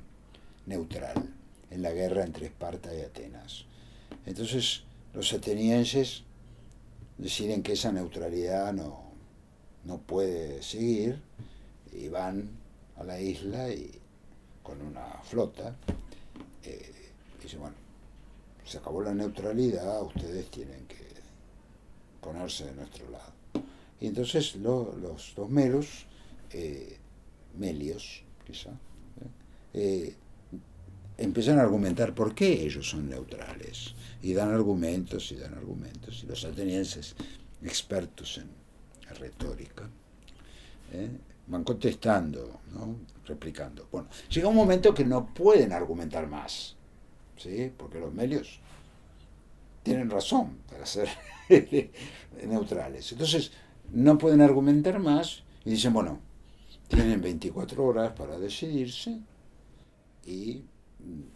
neutral 0.66 1.30
en 1.72 1.82
la 1.82 1.92
guerra 1.92 2.24
entre 2.24 2.48
Esparta 2.48 2.94
y 2.94 3.02
Atenas. 3.02 3.66
Entonces 4.26 4.84
los 5.14 5.32
atenienses 5.34 6.24
deciden 7.18 7.64
que 7.64 7.74
esa 7.74 7.92
neutralidad 7.92 8.74
no, 8.74 9.06
no 9.86 10.00
puede 10.00 10.62
seguir 10.62 11.22
y 11.94 12.10
van 12.10 12.50
a 12.98 13.04
la 13.04 13.20
isla 13.20 13.70
y 13.70 13.92
con 14.64 14.82
una 14.82 15.06
flota 15.24 15.76
eh, 16.64 16.92
y 17.40 17.44
dicen, 17.44 17.60
bueno, 17.60 17.76
se 18.66 18.80
acabó 18.80 19.02
la 19.02 19.14
neutralidad, 19.14 20.02
ustedes 20.02 20.50
tienen 20.50 20.86
que 20.88 21.05
ponerse 22.26 22.66
de 22.66 22.74
nuestro 22.74 23.10
lado. 23.12 23.34
Y 24.02 24.08
entonces 24.08 24.56
los 24.56 25.34
dos 25.36 25.50
melos, 25.50 26.06
eh, 26.52 26.98
melios 27.58 28.24
quizá, 28.46 28.72
eh, 28.72 28.76
eh, 29.74 30.16
empiezan 31.18 31.60
a 31.60 31.62
argumentar 31.62 32.14
por 32.16 32.34
qué 32.34 32.66
ellos 32.66 32.90
son 32.90 33.08
neutrales. 33.10 33.94
Y 34.22 34.34
dan 34.34 34.52
argumentos 34.52 35.32
y 35.32 35.36
dan 35.36 35.54
argumentos. 35.54 36.24
Y 36.24 36.26
los 36.26 36.44
atenienses, 36.44 37.16
expertos 37.64 38.40
en, 38.40 38.50
retórica, 39.20 39.88
van 41.48 41.64
contestando, 41.64 42.62
¿no? 42.74 42.96
replicando. 43.26 43.88
Bueno, 43.92 44.10
llega 44.30 44.48
un 44.48 44.56
momento 44.56 44.94
que 44.94 45.06
no 45.06 45.32
pueden 45.32 45.72
argumentar 45.72 46.28
más 46.28 46.76
¿sí? 47.38 47.72
porque 47.78 48.00
los 48.00 48.14
medios 48.14 48.60
tienen 49.86 50.10
razón 50.10 50.58
para 50.68 50.84
ser 50.84 51.08
neutrales. 52.48 53.12
Entonces 53.12 53.52
no 53.92 54.18
pueden 54.18 54.42
argumentar 54.42 54.98
más 54.98 55.44
y 55.64 55.70
dicen, 55.70 55.94
bueno, 55.94 56.20
tienen 56.88 57.22
24 57.22 57.86
horas 57.86 58.14
para 58.14 58.40
decidirse 58.40 59.20
y 60.26 60.64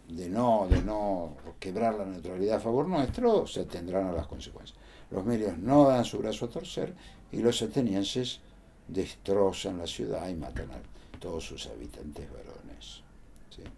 de 0.08 0.28
no, 0.28 0.66
de 0.68 0.82
no 0.82 1.36
quebrar 1.60 1.94
la 1.94 2.04
neutralidad 2.04 2.56
a 2.56 2.60
favor 2.60 2.88
nuestro, 2.88 3.46
se 3.46 3.66
tendrán 3.66 4.08
a 4.08 4.12
las 4.12 4.26
consecuencias. 4.26 4.76
Los 5.12 5.24
medios 5.24 5.56
no 5.56 5.88
dan 5.88 6.04
su 6.04 6.18
brazo 6.18 6.46
a 6.46 6.50
torcer 6.50 6.92
y 7.30 7.38
los 7.38 7.62
atenienses 7.62 8.40
destrozan 8.88 9.78
la 9.78 9.86
ciudad 9.86 10.28
y 10.28 10.34
matan 10.34 10.72
a 10.72 11.18
todos 11.20 11.44
sus 11.44 11.68
habitantes 11.68 12.28
varones. 12.32 13.02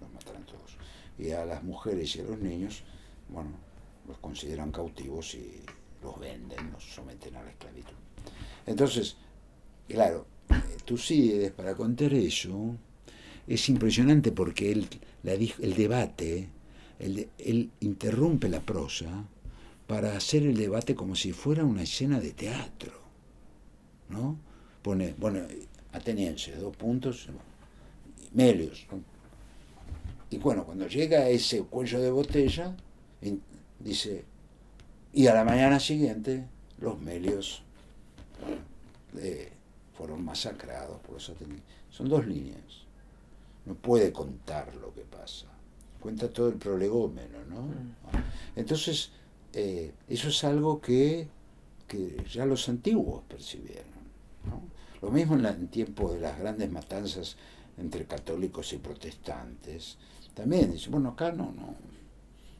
Los 0.00 0.10
matan 0.10 0.46
todos. 0.46 0.78
Y 1.18 1.32
a 1.32 1.44
las 1.44 1.62
mujeres 1.62 2.16
y 2.16 2.20
a 2.20 2.24
los 2.24 2.38
niños, 2.38 2.84
bueno, 3.28 3.50
los 4.12 4.18
consideran 4.20 4.70
cautivos 4.70 5.34
y 5.34 5.62
los 6.02 6.20
venden, 6.20 6.70
los 6.70 6.84
someten 6.84 7.34
a 7.36 7.42
la 7.42 7.50
esclavitud. 7.50 7.94
Entonces, 8.66 9.16
claro, 9.88 10.26
Tucídides 10.84 11.50
para 11.52 11.74
contar 11.74 12.12
eso 12.12 12.76
es 13.46 13.68
impresionante 13.70 14.30
porque 14.30 14.70
él, 14.70 14.86
el 15.24 15.74
debate, 15.74 16.48
él 16.98 17.70
interrumpe 17.80 18.50
la 18.50 18.60
prosa 18.60 19.24
para 19.86 20.14
hacer 20.14 20.42
el 20.42 20.56
debate 20.56 20.94
como 20.94 21.16
si 21.16 21.32
fuera 21.32 21.64
una 21.64 21.82
escena 21.82 22.20
de 22.20 22.32
teatro. 22.32 22.92
¿no? 24.10 24.38
Pone, 24.82 25.14
bueno, 25.16 25.40
ateniense, 25.92 26.54
dos 26.56 26.76
puntos, 26.76 27.28
Melios. 28.34 28.86
Y 30.30 30.38
bueno, 30.38 30.64
cuando 30.64 30.86
llega 30.86 31.28
ese 31.28 31.62
cuello 31.62 32.00
de 32.00 32.10
botella, 32.10 32.76
dice, 33.84 34.24
y 35.12 35.26
a 35.26 35.34
la 35.34 35.44
mañana 35.44 35.78
siguiente 35.78 36.46
los 36.80 37.00
Melios 37.00 37.62
eh, 39.18 39.52
fueron 39.96 40.24
masacrados 40.24 41.00
por 41.00 41.14
los 41.14 41.28
atenienses. 41.28 41.66
Son 41.90 42.08
dos 42.08 42.26
líneas. 42.26 42.82
No 43.66 43.74
puede 43.74 44.12
contar 44.12 44.74
lo 44.76 44.92
que 44.94 45.02
pasa. 45.02 45.46
Cuenta 46.00 46.28
todo 46.30 46.48
el 46.48 46.56
prolegómeno, 46.56 47.38
¿no? 47.48 47.62
Mm. 47.62 47.94
Entonces, 48.56 49.10
eh, 49.52 49.92
eso 50.08 50.28
es 50.28 50.44
algo 50.44 50.80
que, 50.80 51.28
ya 52.32 52.46
los 52.46 52.68
antiguos 52.70 53.22
percibieron. 53.28 53.92
Lo 55.02 55.10
mismo 55.10 55.34
en, 55.34 55.44
en 55.44 55.68
tiempo 55.68 56.12
de 56.12 56.20
las 56.20 56.38
grandes 56.38 56.70
matanzas 56.70 57.36
entre 57.76 58.06
católicos 58.06 58.72
y 58.72 58.78
protestantes. 58.78 59.98
También 60.34 60.72
dice, 60.72 60.88
bueno, 60.88 61.10
acá 61.10 61.32
no, 61.32 61.52
no. 61.52 61.74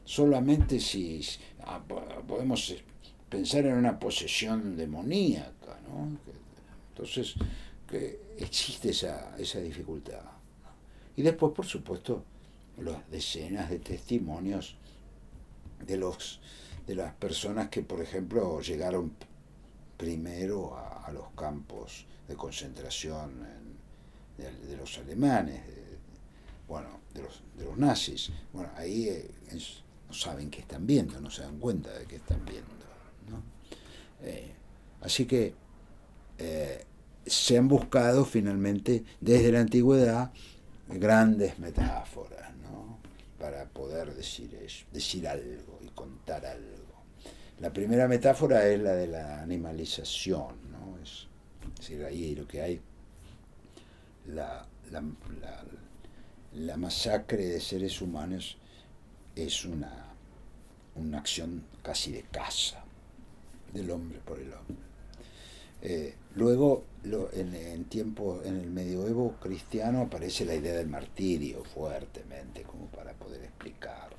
Solamente 0.05 0.79
si 0.79 1.21
ah, 1.61 1.81
podemos 2.27 2.75
pensar 3.29 3.65
en 3.65 3.75
una 3.75 3.99
posesión 3.99 4.75
demoníaca, 4.75 5.79
¿no? 5.87 6.17
Entonces, 6.89 7.35
que 7.87 8.19
existe 8.37 8.89
esa, 8.89 9.35
esa 9.37 9.59
dificultad. 9.59 10.21
Y 11.15 11.21
después, 11.21 11.53
por 11.53 11.65
supuesto, 11.65 12.23
las 12.77 13.09
decenas 13.09 13.69
de 13.69 13.79
testimonios 13.79 14.75
de 15.85 15.97
los 15.97 16.39
de 16.87 16.95
las 16.95 17.13
personas 17.13 17.69
que, 17.69 17.81
por 17.81 18.01
ejemplo, 18.01 18.59
llegaron 18.61 19.13
primero 19.97 20.75
a, 20.77 21.11
los 21.13 21.29
campos 21.35 22.05
de 22.27 22.35
concentración 22.35 23.45
de, 24.37 24.77
los 24.77 24.97
alemanes, 24.97 25.61
bueno, 26.67 27.01
de 27.13 27.21
los, 27.21 27.43
de 27.57 27.65
los 27.65 27.77
nazis. 27.77 28.31
Bueno, 28.51 28.69
ahí 28.75 29.07
eh, 29.07 29.29
no 30.13 30.19
saben 30.19 30.51
qué 30.51 30.61
están 30.61 30.85
viendo, 30.85 31.19
no 31.19 31.31
se 31.31 31.41
dan 31.41 31.57
cuenta 31.57 31.91
de 31.91 32.05
qué 32.05 32.17
están 32.17 32.45
viendo. 32.45 32.71
Eh, 34.21 34.53
así 35.01 35.25
que 35.25 35.55
eh, 36.37 36.85
se 37.25 37.57
han 37.57 37.67
buscado 37.67 38.23
finalmente 38.23 39.03
desde 39.19 39.51
la 39.51 39.61
antigüedad 39.61 40.31
grandes 40.87 41.57
metáforas 41.57 42.55
¿no? 42.57 42.99
para 43.39 43.65
poder 43.65 44.13
decir, 44.13 44.53
eso, 44.63 44.85
decir 44.93 45.27
algo 45.27 45.79
y 45.81 45.87
contar 45.87 46.45
algo. 46.45 46.93
La 47.59 47.73
primera 47.73 48.07
metáfora 48.07 48.67
es 48.67 48.79
la 48.79 48.93
de 48.93 49.07
la 49.07 49.41
animalización, 49.41 50.71
¿no? 50.71 50.99
es, 51.01 51.27
decir, 51.79 52.05
ahí 52.05 52.35
lo 52.35 52.47
que 52.47 52.61
hay, 52.61 52.81
la, 54.27 54.67
la, 54.91 55.03
la, 56.53 56.77
masacre 56.77 57.47
de 57.47 57.59
seres 57.59 57.99
humanos 57.99 58.57
es 59.35 59.65
una, 59.65 60.02
una 60.95 61.19
acción 61.19 61.63
casi 61.81 62.11
de 62.11 62.23
caza 62.23 62.83
del 63.73 63.91
hombre 63.91 64.19
por 64.23 64.39
el 64.39 64.53
hombre. 64.53 64.75
Eh, 65.81 66.15
luego, 66.35 66.85
en, 67.33 67.85
tiempo, 67.85 68.41
en 68.45 68.57
el 68.57 68.69
medioevo 68.69 69.35
cristiano 69.41 70.03
aparece 70.03 70.45
la 70.45 70.55
idea 70.55 70.75
del 70.75 70.87
martirio 70.87 71.63
fuertemente, 71.63 72.63
como 72.63 72.85
para 72.87 73.13
poder 73.13 73.43
explicar 73.43 74.13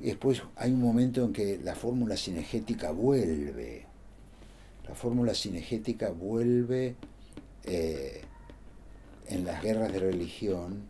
y 0.00 0.06
después 0.06 0.42
hay 0.56 0.72
un 0.72 0.80
momento 0.80 1.24
en 1.24 1.32
que 1.32 1.58
la 1.62 1.74
fórmula 1.74 2.16
cinegética 2.16 2.90
vuelve. 2.90 3.84
La 4.88 4.94
fórmula 4.94 5.34
cinegética 5.34 6.10
vuelve 6.10 6.96
eh, 7.64 8.22
en 9.28 9.44
las 9.44 9.62
guerras 9.62 9.92
de 9.92 9.98
religión 9.98 10.84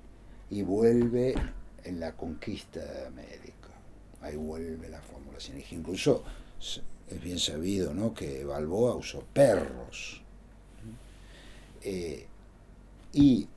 y 0.48 0.62
vuelve 0.62 1.34
en 1.82 1.98
la 1.98 2.12
conquista 2.12 2.80
de 2.80 3.06
América. 3.06 3.39
Ahí 4.20 4.36
vuelve 4.36 4.88
la 4.88 5.00
cinegética. 5.38 5.76
Incluso 5.76 6.24
es 6.60 7.22
bien 7.22 7.38
sabido 7.38 7.94
¿no? 7.94 8.14
que 8.14 8.44
Balboa 8.44 8.94
usó 8.94 9.20
perros. 9.32 10.22
Eh, 11.82 12.26
y 13.12 13.48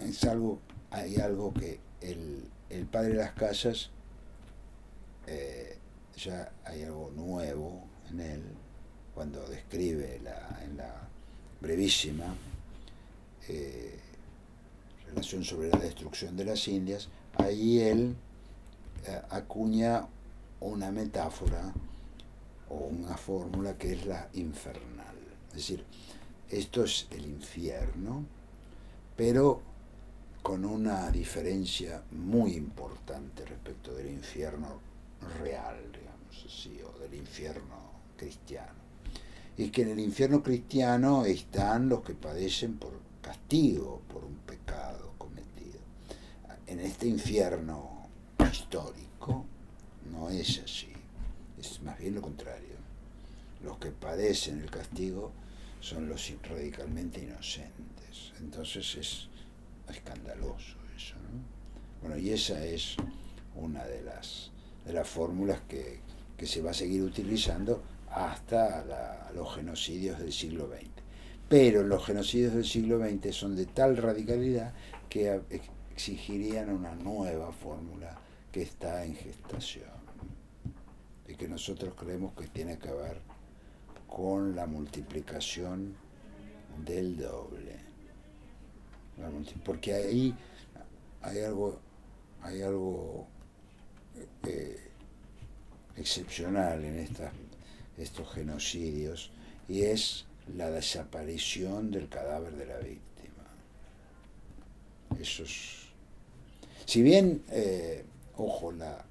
es 0.00 0.24
algo, 0.24 0.60
hay 0.90 1.16
algo 1.16 1.52
que 1.52 1.78
el, 2.00 2.44
el 2.70 2.86
padre 2.86 3.10
de 3.10 3.18
las 3.18 3.32
casas 3.32 3.90
eh, 5.26 5.76
ya 6.16 6.52
hay 6.64 6.82
algo 6.82 7.10
nuevo 7.14 7.84
en 8.10 8.20
él 8.20 8.42
cuando 9.14 9.46
describe 9.48 10.20
la, 10.22 10.60
en 10.64 10.76
la 10.76 11.08
brevísima 11.60 12.34
eh, 13.48 13.98
relación 15.06 15.44
sobre 15.44 15.68
la 15.68 15.78
destrucción 15.78 16.36
de 16.36 16.44
las 16.44 16.66
Indias, 16.68 17.08
ahí 17.34 17.80
él 17.80 18.16
acuña 19.30 20.06
una 20.60 20.90
metáfora 20.90 21.72
o 22.68 22.74
una 22.74 23.16
fórmula 23.16 23.76
que 23.76 23.92
es 23.92 24.06
la 24.06 24.28
infernal. 24.34 25.16
Es 25.48 25.54
decir, 25.54 25.84
esto 26.48 26.84
es 26.84 27.06
el 27.10 27.26
infierno, 27.26 28.24
pero 29.16 29.62
con 30.42 30.64
una 30.64 31.10
diferencia 31.10 32.02
muy 32.12 32.54
importante 32.54 33.44
respecto 33.44 33.94
del 33.94 34.10
infierno 34.10 34.80
real, 35.40 35.76
digamos 35.92 36.44
así, 36.46 36.80
o 36.82 36.98
del 36.98 37.14
infierno 37.14 37.76
cristiano. 38.16 38.80
Y 39.56 39.64
es 39.64 39.72
que 39.72 39.82
en 39.82 39.90
el 39.90 40.00
infierno 40.00 40.42
cristiano 40.42 41.24
están 41.24 41.88
los 41.88 42.02
que 42.02 42.14
padecen 42.14 42.78
por 42.78 42.92
castigo, 43.20 44.00
por 44.12 44.24
un 44.24 44.36
pecado 44.36 45.12
cometido. 45.18 45.78
En 46.66 46.80
este 46.80 47.06
infierno 47.06 47.99
histórico 48.50 49.44
no 50.10 50.28
es 50.30 50.60
así, 50.64 50.92
es 51.58 51.82
más 51.82 51.98
bien 51.98 52.14
lo 52.14 52.22
contrario. 52.22 52.80
Los 53.62 53.78
que 53.78 53.90
padecen 53.90 54.60
el 54.60 54.70
castigo 54.70 55.32
son 55.80 56.08
los 56.08 56.32
radicalmente 56.48 57.20
inocentes. 57.22 58.32
Entonces 58.40 58.94
es 58.96 59.28
escandaloso 59.88 60.76
eso. 60.96 61.16
¿no? 61.16 62.00
Bueno, 62.00 62.16
y 62.18 62.30
esa 62.30 62.64
es 62.64 62.96
una 63.54 63.84
de 63.84 64.02
las 64.02 64.50
de 64.84 64.92
las 64.92 65.08
fórmulas 65.08 65.60
que, 65.68 66.00
se 66.46 66.62
va 66.62 66.70
a 66.70 66.74
seguir 66.74 67.02
utilizando 67.02 67.82
hasta 68.10 69.30
los 69.34 69.54
genocidios 69.54 70.18
del 70.18 70.32
siglo 70.32 70.68
XX. 70.68 70.88
Pero 71.50 71.82
los 71.82 72.04
genocidios 72.04 72.54
del 72.54 72.64
siglo 72.64 72.98
XX 72.98 73.34
son 73.36 73.56
de 73.56 73.66
tal 73.66 73.96
radicalidad 73.98 74.72
que 75.10 75.42
exigirían 75.94 76.70
una 76.70 76.94
nueva 76.94 77.52
fórmula 77.52 78.18
que 78.52 78.62
está 78.62 79.04
en 79.04 79.14
gestación 79.14 80.00
y 81.28 81.34
que 81.34 81.48
nosotros 81.48 81.94
creemos 81.96 82.34
que 82.34 82.48
tiene 82.48 82.78
que 82.78 82.90
ver 82.90 83.20
con 84.08 84.56
la 84.56 84.66
multiplicación 84.66 85.94
del 86.84 87.16
doble. 87.16 87.76
Porque 89.64 89.94
ahí 89.94 90.34
hay 91.22 91.40
algo, 91.40 91.78
hay 92.42 92.62
algo 92.62 93.28
eh, 94.46 94.90
excepcional 95.96 96.84
en 96.84 97.06
estos 97.96 98.32
genocidios 98.32 99.30
y 99.68 99.82
es 99.82 100.24
la 100.56 100.70
desaparición 100.70 101.90
del 101.90 102.08
cadáver 102.08 102.54
de 102.56 102.66
la 102.66 102.78
víctima. 102.78 103.44
Eso 105.20 105.44
es, 105.44 105.90
si 106.86 107.02
bien, 107.02 107.44
eh, 107.50 108.04
ojo, 108.44 108.72
la, 108.72 109.04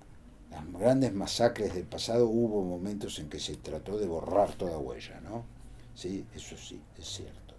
las 0.51 0.71
grandes 0.73 1.13
masacres 1.13 1.73
del 1.73 1.86
pasado 1.86 2.27
hubo 2.27 2.63
momentos 2.63 3.19
en 3.19 3.30
que 3.30 3.39
se 3.39 3.55
trató 3.57 3.97
de 3.97 4.07
borrar 4.07 4.55
toda 4.55 4.77
huella, 4.77 5.19
¿no? 5.21 5.45
Sí, 5.93 6.25
eso 6.36 6.57
sí, 6.57 6.82
es 6.97 7.07
cierto. 7.07 7.55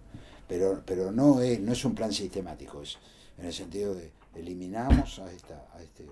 Pero, 0.47 0.81
pero 0.85 1.11
no, 1.11 1.41
es, 1.41 1.59
no 1.59 1.71
es 1.71 1.85
un 1.85 1.95
plan 1.95 2.11
sistemático, 2.11 2.81
es 2.81 2.97
en 3.37 3.45
el 3.45 3.53
sentido 3.53 3.95
de 3.95 4.11
eliminamos 4.35 5.19
a, 5.19 5.31
esta, 5.31 5.67
a 5.73 5.81
este 5.81 6.05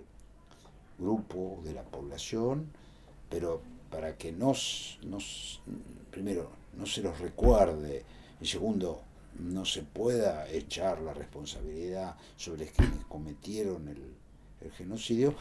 grupo 0.98 1.62
de 1.64 1.74
la 1.74 1.84
población, 1.84 2.72
pero 3.30 3.62
para 3.90 4.16
que 4.16 4.32
nos, 4.32 5.00
nos, 5.04 5.62
primero, 6.12 6.52
no 6.78 6.86
se 6.86 7.02
los 7.02 7.20
recuerde, 7.20 8.04
y 8.40 8.46
segundo, 8.46 9.02
no 9.40 9.66
se 9.66 9.84
pueda 9.84 10.50
echar 10.50 11.02
la 11.02 11.14
responsabilidad 11.14 12.16
sobre 12.36 12.68
quienes 12.68 13.06
cometieron 13.06 13.88
el, 13.88 14.19
el 14.62 14.72
genocidio, 14.72 15.34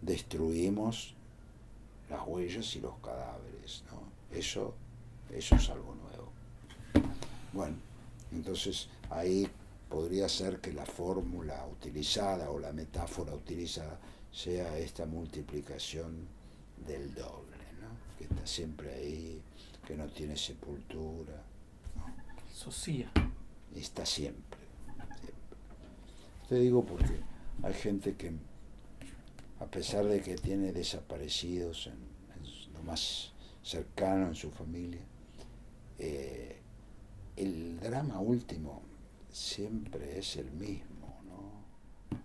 destruimos 0.00 1.14
las 2.08 2.26
huellas 2.26 2.74
y 2.76 2.80
los 2.80 2.94
cadáveres. 2.98 3.84
¿no? 3.90 4.36
Eso, 4.36 4.74
eso 5.30 5.56
es 5.56 5.70
algo 5.70 5.94
nuevo. 5.94 6.32
Bueno, 7.52 7.76
entonces 8.32 8.88
ahí 9.10 9.48
podría 9.88 10.28
ser 10.28 10.60
que 10.60 10.72
la 10.72 10.86
fórmula 10.86 11.66
utilizada 11.66 12.50
o 12.50 12.58
la 12.58 12.72
metáfora 12.72 13.34
utilizada 13.34 13.98
sea 14.32 14.76
esta 14.78 15.06
multiplicación 15.06 16.26
del 16.86 17.14
doble, 17.14 17.56
¿no? 17.80 18.18
que 18.18 18.24
está 18.24 18.46
siempre 18.46 18.92
ahí, 18.94 19.40
que 19.86 19.96
no 19.96 20.06
tiene 20.08 20.36
sepultura. 20.36 21.42
Socia. 22.54 23.10
Está 23.74 24.04
siempre, 24.04 24.58
siempre. 25.20 25.34
Te 26.48 26.56
digo 26.56 26.84
porque 26.84 27.20
hay 27.62 27.74
gente 27.74 28.16
que 28.16 28.32
a 29.60 29.66
pesar 29.66 30.06
de 30.06 30.20
que 30.20 30.36
tiene 30.36 30.72
desaparecidos 30.72 31.88
en, 31.88 32.08
lo 32.72 32.82
más 32.82 33.32
cercano 33.62 34.28
en 34.28 34.34
su 34.34 34.50
familia, 34.50 35.00
eh, 35.98 36.60
el 37.36 37.80
drama 37.80 38.20
último 38.20 38.82
siempre 39.30 40.18
es 40.18 40.36
el 40.36 40.50
mismo, 40.52 41.20
¿no? 41.26 42.18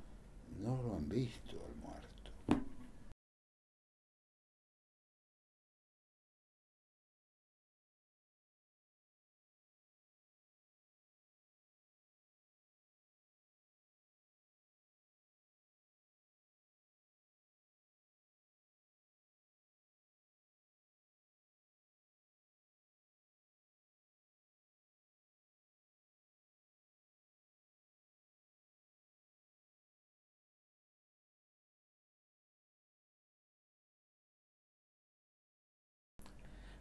No 0.61 0.84
lo 0.84 0.95
han 0.95 1.09
visto 1.09 1.62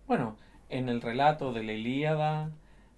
Bueno, 0.06 0.36
en 0.68 0.88
el 0.88 1.00
relato 1.00 1.52
de 1.52 1.62
la 1.62 1.72
Ilíada, 1.72 2.50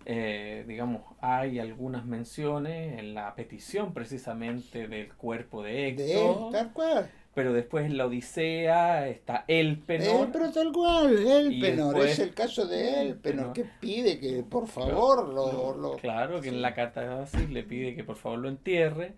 eh, 0.06 0.64
digamos, 0.68 1.02
hay 1.20 1.58
algunas 1.58 2.04
menciones 2.04 2.98
en 2.98 3.14
la 3.14 3.34
petición 3.34 3.92
precisamente 3.92 4.86
del 4.86 5.12
cuerpo 5.14 5.62
de 5.62 5.88
Héctor. 5.88 6.52
tal 6.52 6.72
cual. 6.72 7.10
Pero 7.34 7.52
después 7.52 7.86
en 7.86 7.96
la 7.96 8.06
Odisea 8.06 9.08
está 9.08 9.44
Elpenor. 9.48 10.30
Pero 10.32 10.52
tal 10.52 10.72
cual, 10.72 11.18
Elpenor, 11.18 12.06
es 12.06 12.20
el 12.20 12.32
caso 12.32 12.66
de 12.66 13.00
Elpenor, 13.00 13.52
que 13.52 13.64
pide 13.64 14.20
que 14.20 14.44
por 14.44 14.68
favor 14.68 15.28
lo... 15.28 15.76
lo 15.76 15.96
claro, 15.96 16.40
que 16.40 16.48
en 16.50 16.62
la 16.62 16.74
catarsis 16.74 17.50
le 17.50 17.64
pide 17.64 17.96
que 17.96 18.04
por 18.04 18.16
favor 18.16 18.38
lo 18.38 18.48
entierre. 18.48 19.14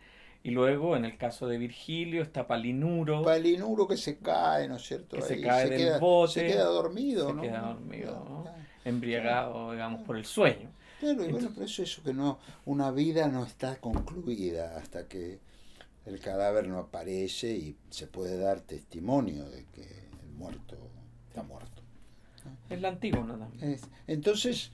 Y 0.47 0.51
luego, 0.51 0.97
en 0.97 1.05
el 1.05 1.17
caso 1.17 1.49
de 1.49 1.59
Virgilio, 1.59 2.23
está 2.23 2.47
Palinuro. 2.47 3.23
Palinuro 3.23 3.89
que 3.89 3.97
se 3.97 4.19
cae, 4.19 4.69
¿no 4.69 4.77
es 4.77 4.83
cierto? 4.83 5.17
Que 5.17 5.23
se 5.23 5.41
cae 5.41 5.69
del 5.69 5.99
bote. 5.99 6.35
Se 6.35 6.47
queda 6.47 6.67
dormido, 6.67 7.27
se 7.27 7.35
¿no? 7.35 7.43
queda 7.43 7.61
dormido, 7.63 8.45
embriagado, 8.85 9.73
digamos, 9.73 10.05
por 10.05 10.17
el 10.17 10.25
sueño. 10.25 10.71
Claro, 11.01 11.25
y 11.25 11.33
bueno, 11.33 11.51
pero 11.53 11.67
eso, 11.67 11.83
eso 11.83 12.01
que 12.05 12.15
no, 12.15 12.39
una 12.65 12.93
vida 12.93 13.27
no 13.27 13.45
está 13.45 13.81
concluida 13.81 14.79
hasta 14.79 15.09
que 15.09 15.41
el 16.05 16.21
cadáver 16.21 16.69
no 16.69 16.79
aparece 16.79 17.51
y 17.51 17.77
se 17.91 18.07
puede 18.07 18.39
dar 18.39 18.61
testimonio 18.61 19.51
de 19.51 19.65
que 19.75 19.83
el 19.83 20.31
muerto 20.37 20.79
está 21.27 21.43
muerto. 21.43 21.83
Es 22.71 22.81
la 22.81 22.91
antigua, 22.91 23.25
nada 23.25 23.49
Entonces, 24.07 24.71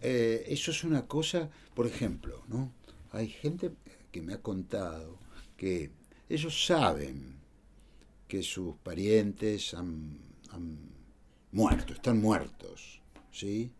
eh, 0.00 0.44
eso 0.46 0.70
es 0.70 0.82
una 0.82 1.06
cosa, 1.06 1.50
por 1.74 1.86
ejemplo, 1.86 2.42
¿no? 2.48 2.72
Hay 3.12 3.28
gente 3.28 3.72
que 4.10 4.22
me 4.22 4.34
ha 4.34 4.42
contado 4.42 5.18
que 5.56 5.90
ellos 6.28 6.64
saben 6.66 7.40
que 8.28 8.42
sus 8.42 8.76
parientes 8.76 9.74
han, 9.74 10.18
muerto, 11.52 11.92
están 11.92 12.20
muertos, 12.20 13.00
¿sí? 13.32 13.72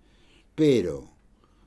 Pero, 0.54 1.08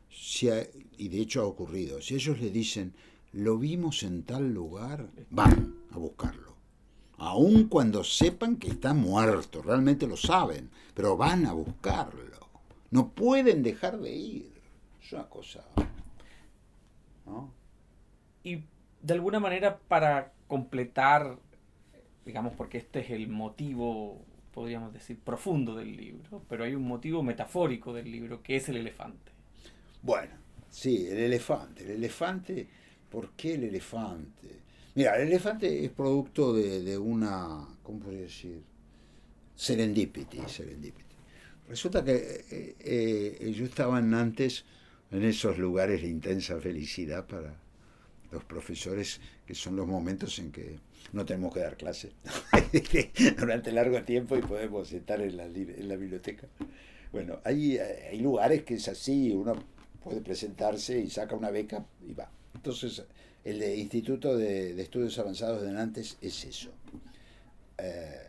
si 0.09 0.49
y 0.97 1.07
de 1.07 1.21
hecho 1.21 1.41
ha 1.41 1.45
ocurrido, 1.45 2.01
si 2.01 2.15
ellos 2.15 2.39
le 2.39 2.49
dicen, 2.49 2.93
lo 3.31 3.57
vimos 3.57 4.03
en 4.03 4.23
tal 4.23 4.53
lugar, 4.53 5.09
van 5.29 5.75
a 5.91 5.97
buscarlo. 5.97 6.55
Aun 7.17 7.69
cuando 7.69 8.03
sepan 8.03 8.57
que 8.57 8.67
está 8.67 8.93
muerto, 8.93 9.61
realmente 9.61 10.07
lo 10.07 10.17
saben, 10.17 10.69
pero 10.93 11.15
van 11.15 11.45
a 11.45 11.53
buscarlo. 11.53 12.49
No 12.91 13.09
pueden 13.09 13.63
dejar 13.63 13.99
de 13.99 14.13
ir. 14.13 14.51
Es 15.01 15.13
una 15.13 15.29
cosa. 15.29 15.63
¿no? 17.25 17.51
Y 18.43 18.63
de 19.01 19.13
alguna 19.13 19.39
manera 19.39 19.79
para 19.87 20.33
completar, 20.47 21.37
digamos, 22.25 22.53
porque 22.53 22.77
este 22.77 22.99
es 23.01 23.11
el 23.11 23.27
motivo, 23.27 24.21
podríamos 24.53 24.93
decir, 24.93 25.19
profundo 25.19 25.75
del 25.75 25.95
libro, 25.95 26.43
pero 26.49 26.63
hay 26.63 26.75
un 26.75 26.87
motivo 26.87 27.23
metafórico 27.23 27.93
del 27.93 28.11
libro, 28.11 28.41
que 28.41 28.55
es 28.55 28.69
el 28.69 28.77
elefante. 28.77 29.31
Bueno, 30.01 30.33
sí, 30.69 31.07
el 31.07 31.17
elefante. 31.17 31.83
El 31.83 31.91
elefante, 31.91 32.67
¿por 33.09 33.31
qué 33.31 33.55
el 33.55 33.63
elefante? 33.63 34.63
Mira, 34.95 35.15
el 35.15 35.27
elefante 35.27 35.83
es 35.83 35.91
producto 35.91 36.53
de, 36.53 36.97
una, 36.97 37.67
¿cómo 37.81 37.99
podría 37.99 38.21
decir? 38.21 38.61
Serendipity, 39.55 40.41
serendipity. 40.47 41.15
Resulta 41.67 42.03
que 42.03 42.45
eh, 42.51 42.75
eh, 42.79 43.53
yo 43.55 43.65
estaba 43.65 43.97
antes 43.97 44.65
en 45.09 45.23
esos 45.23 45.57
lugares 45.57 46.01
de 46.01 46.09
intensa 46.09 46.59
felicidad 46.59 47.25
para 47.25 47.62
los 48.33 48.43
profesores, 48.43 49.21
que 49.45 49.55
son 49.55 49.75
los 49.75 49.87
momentos 49.87 50.37
en 50.39 50.51
que 50.51 50.79
no 51.13 51.25
tenemos 51.25 51.53
que 51.53 51.59
dar 51.59 51.77
clase 51.77 52.11
durante 53.37 53.71
largo 53.71 54.01
tiempo 54.03 54.35
y 54.35 54.41
podemos 54.41 54.91
estar 54.91 55.21
en 55.21 55.37
la, 55.37 55.45
en 55.45 55.87
la 55.87 55.95
biblioteca. 55.95 56.47
Bueno, 57.11 57.39
hay, 57.43 57.77
hay 57.77 58.19
lugares 58.19 58.63
que 58.63 58.73
es 58.73 58.87
así, 58.87 59.31
uno 59.31 59.55
puede 60.03 60.21
presentarse 60.21 60.99
y 60.99 61.09
saca 61.09 61.35
una 61.35 61.51
beca 61.51 61.85
y 62.07 62.13
va. 62.13 62.29
Entonces, 62.55 63.03
el 63.43 63.61
Instituto 63.77 64.37
de, 64.37 64.79
Estudios 64.81 65.17
Avanzados 65.19 65.61
de 65.61 65.71
Nantes 65.71 66.17
es 66.21 66.43
eso. 66.43 66.71
Eh, 67.77 68.27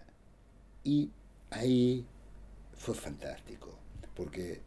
y 0.85 1.11
ahí 1.51 2.05
fue 2.77 2.95
fantástico, 2.95 3.79
porque 4.15 4.61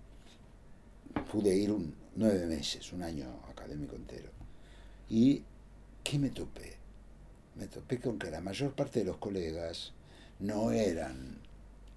pude 1.32 1.56
ir 1.56 1.72
un, 1.72 1.94
nueve 2.16 2.46
meses, 2.48 2.92
un 2.92 3.04
año 3.04 3.28
académico 3.50 3.96
entero. 3.96 4.37
¿Y 5.10 5.44
qué 6.04 6.20
me 6.20 6.30
topé? 6.30 6.78
Me 7.56 7.68
topé 7.68 8.00
con 8.00 8.20
que 8.20 8.30
la 8.30 8.42
mayor 8.42 8.74
parte 8.74 9.00
de 9.00 9.06
los 9.06 9.18
colegas 9.18 9.94
no 10.40 10.72
eran 10.72 11.40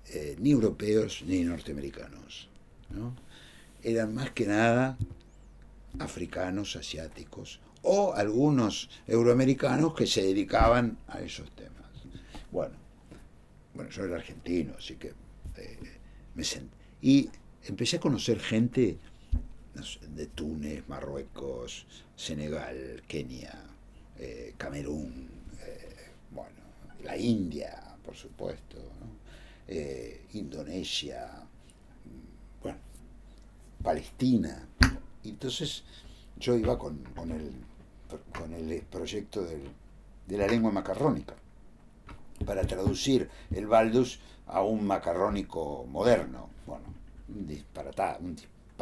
eh, 0.08 0.36
ni 0.38 0.50
europeos 0.50 1.22
ni 1.26 1.42
norteamericanos. 1.42 2.48
¿no? 2.90 3.14
Eran 3.82 4.14
más 4.14 4.30
que 4.30 4.46
nada 4.46 4.96
africanos, 5.98 6.76
asiáticos 6.76 7.60
o 7.82 8.14
algunos 8.14 8.90
euroamericanos 9.06 9.94
que 9.94 10.06
se 10.06 10.22
dedicaban 10.22 10.98
a 11.08 11.20
esos 11.20 11.50
temas. 11.52 11.90
Bueno, 12.50 12.74
bueno 13.74 13.90
yo 13.90 14.04
era 14.04 14.16
argentino, 14.16 14.74
así 14.78 14.96
que 14.96 15.14
eh, 15.56 15.78
me 16.34 16.44
senté. 16.44 16.76
Y 17.02 17.30
empecé 17.64 17.96
a 17.96 18.00
conocer 18.00 18.38
gente 18.38 18.98
de 20.14 20.26
Túnez, 20.26 20.86
Marruecos, 20.88 21.86
Senegal, 22.16 23.02
Kenia, 23.06 23.54
eh, 24.18 24.54
Camerún, 24.56 25.28
eh, 25.66 26.10
bueno, 26.30 26.60
la 27.02 27.16
India, 27.16 27.96
por 28.04 28.14
supuesto, 28.14 28.76
eh, 29.66 30.26
Indonesia, 30.34 31.30
mm, 32.04 32.62
bueno, 32.62 32.78
Palestina. 33.82 34.66
Entonces 35.24 35.84
yo 36.38 36.56
iba 36.56 36.78
con, 36.78 36.98
el, 37.30 37.52
con 38.38 38.52
el 38.52 38.82
proyecto 38.82 39.42
del, 39.42 39.62
de 40.26 40.38
la 40.38 40.46
lengua 40.46 40.70
macarrónica. 40.70 41.34
para 42.46 42.62
traducir 42.66 43.28
el 43.50 43.66
baldus 43.66 44.18
a 44.46 44.62
un 44.62 44.86
macarrónico 44.86 45.84
moderno. 45.86 46.48
Bueno, 46.66 46.86
un 47.28 47.46
disparate, 47.46 48.24
un 48.24 48.34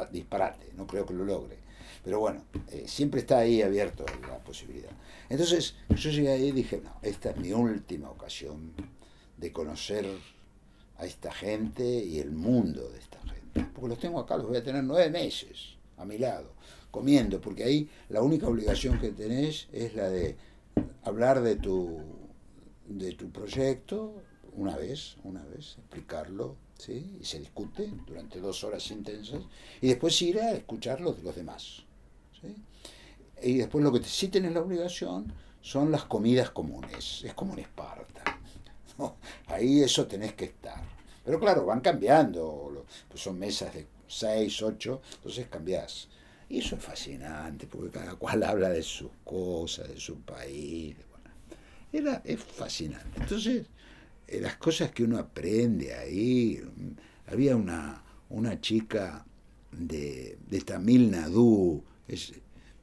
disparate, 0.07 0.73
no 0.77 0.87
creo 0.87 1.07
que 1.07 1.15
lo 1.15 1.25
logre. 1.25 1.59
Pero 2.05 2.21
bueno, 2.21 2.43
eh, 2.71 2.85
siempre 2.87 3.21
está 3.21 3.39
ahí 3.39 3.63
abierto 3.63 4.05
la 4.29 4.39
posibilidad. 4.39 4.91
Entonces 5.29 5.75
yo 5.91 6.11
llegué 6.11 6.31
ahí 6.31 6.49
y 6.49 6.53
dije, 6.53 6.81
no, 6.83 6.97
esta 7.03 7.31
es 7.31 7.37
mi 7.37 7.53
última 7.53 8.11
ocasión 8.11 8.73
de 9.37 9.53
conocer 9.53 10.07
a 10.97 11.07
esta 11.07 11.33
gente 11.33 11.85
y 11.85 12.19
el 12.19 12.33
mundo 12.33 12.89
de 12.89 12.99
esta 12.99 13.19
gente. 13.21 13.73
Porque 13.75 13.89
los 13.89 13.99
tengo 13.99 14.21
acá, 14.21 14.37
los 14.37 14.49
voy 14.49 14.57
a 14.57 14.65
tener 14.65 14.85
nueve 14.85 15.11
meses 15.11 15.77
a 15.97 16.05
mi 16.05 16.19
lado, 16.19 16.53
comiendo, 16.91 17.41
porque 17.41 17.65
ahí 17.65 17.91
la 18.09 18.23
única 18.23 18.47
obligación 18.47 18.99
que 19.01 19.11
tenés 19.11 19.69
es 19.73 19.95
la 19.95 20.09
de 20.09 20.37
hablar 21.03 21.43
de 21.43 21.57
tu, 21.57 22.01
de 22.87 23.13
tu 23.13 23.31
proyecto 23.31 24.15
una 24.55 24.77
vez, 24.77 25.17
una 25.25 25.45
vez, 25.45 25.77
explicarlo, 25.79 26.57
¿sí? 26.79 27.19
y 27.21 27.25
se 27.25 27.41
discute 27.41 27.91
durante 28.07 28.41
dos 28.41 28.65
horas 28.65 28.91
intensas, 28.91 29.43
y 29.81 29.89
después 29.89 30.21
ir 30.23 30.41
a 30.41 30.53
escuchar 30.53 31.01
los 31.01 31.23
los 31.23 31.35
demás. 31.35 31.83
Y 33.43 33.59
después 33.59 33.85
lo 33.85 33.93
que 33.93 34.03
sí 34.03 34.29
tenés 34.29 34.53
la 34.53 34.61
obligación 34.61 35.33
son 35.61 35.93
las 35.93 36.05
comidas 36.05 36.51
comunes, 36.51 37.23
es 37.25 37.35
como 37.35 37.53
en 37.53 37.61
Esparta. 37.61 38.23
Ahí 39.47 39.83
eso 39.83 40.07
tenés 40.07 40.35
que 40.35 40.47
estar. 40.47 40.83
Pero 41.25 41.39
claro, 41.39 41.67
van 41.67 41.81
cambiando, 41.81 42.85
pues 43.09 43.23
son 43.23 43.39
mesas 43.39 43.75
de 43.75 43.87
seis, 44.07 44.63
ocho, 44.63 45.03
entonces 45.17 45.47
cambiás. 45.49 46.09
Y 46.49 46.61
eso 46.61 46.77
es 46.77 46.83
fascinante, 46.83 47.67
porque 47.67 47.91
cada 47.91 48.15
cual 48.15 48.43
habla 48.43 48.71
de 48.71 48.83
sus 48.83 49.11
cosas, 49.25 49.89
de 49.89 50.01
su 50.01 50.21
país. 50.21 50.97
era, 51.93 52.23
es 52.25 52.43
fascinante. 52.43 53.21
Entonces, 53.21 53.67
las 54.41 54.57
cosas 54.57 54.91
que 54.91 55.05
uno 55.05 55.19
aprende 55.19 55.95
ahí, 55.95 56.61
había 57.27 57.57
una, 57.57 58.03
una 58.31 58.61
chica 58.61 59.25
de, 59.73 60.39
de 60.49 60.61
Tamil 60.61 61.11
Nadu, 61.11 61.83
es 62.07 62.33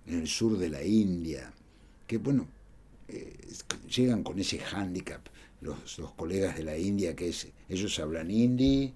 en 0.07 0.21
el 0.21 0.27
sur 0.27 0.57
de 0.57 0.69
la 0.69 0.83
India, 0.83 1.51
que 2.07 2.17
bueno, 2.17 2.47
eh, 3.07 3.35
llegan 3.87 4.23
con 4.23 4.39
ese 4.39 4.59
hándicap 4.59 5.21
los, 5.61 5.97
los, 5.97 6.11
colegas 6.11 6.57
de 6.57 6.63
la 6.63 6.77
India, 6.77 7.15
que 7.15 7.29
es, 7.29 7.47
ellos 7.69 7.99
hablan 7.99 8.29
hindi, 8.29 8.93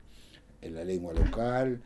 la 0.61 0.83
lengua 0.83 1.13
local, 1.13 1.81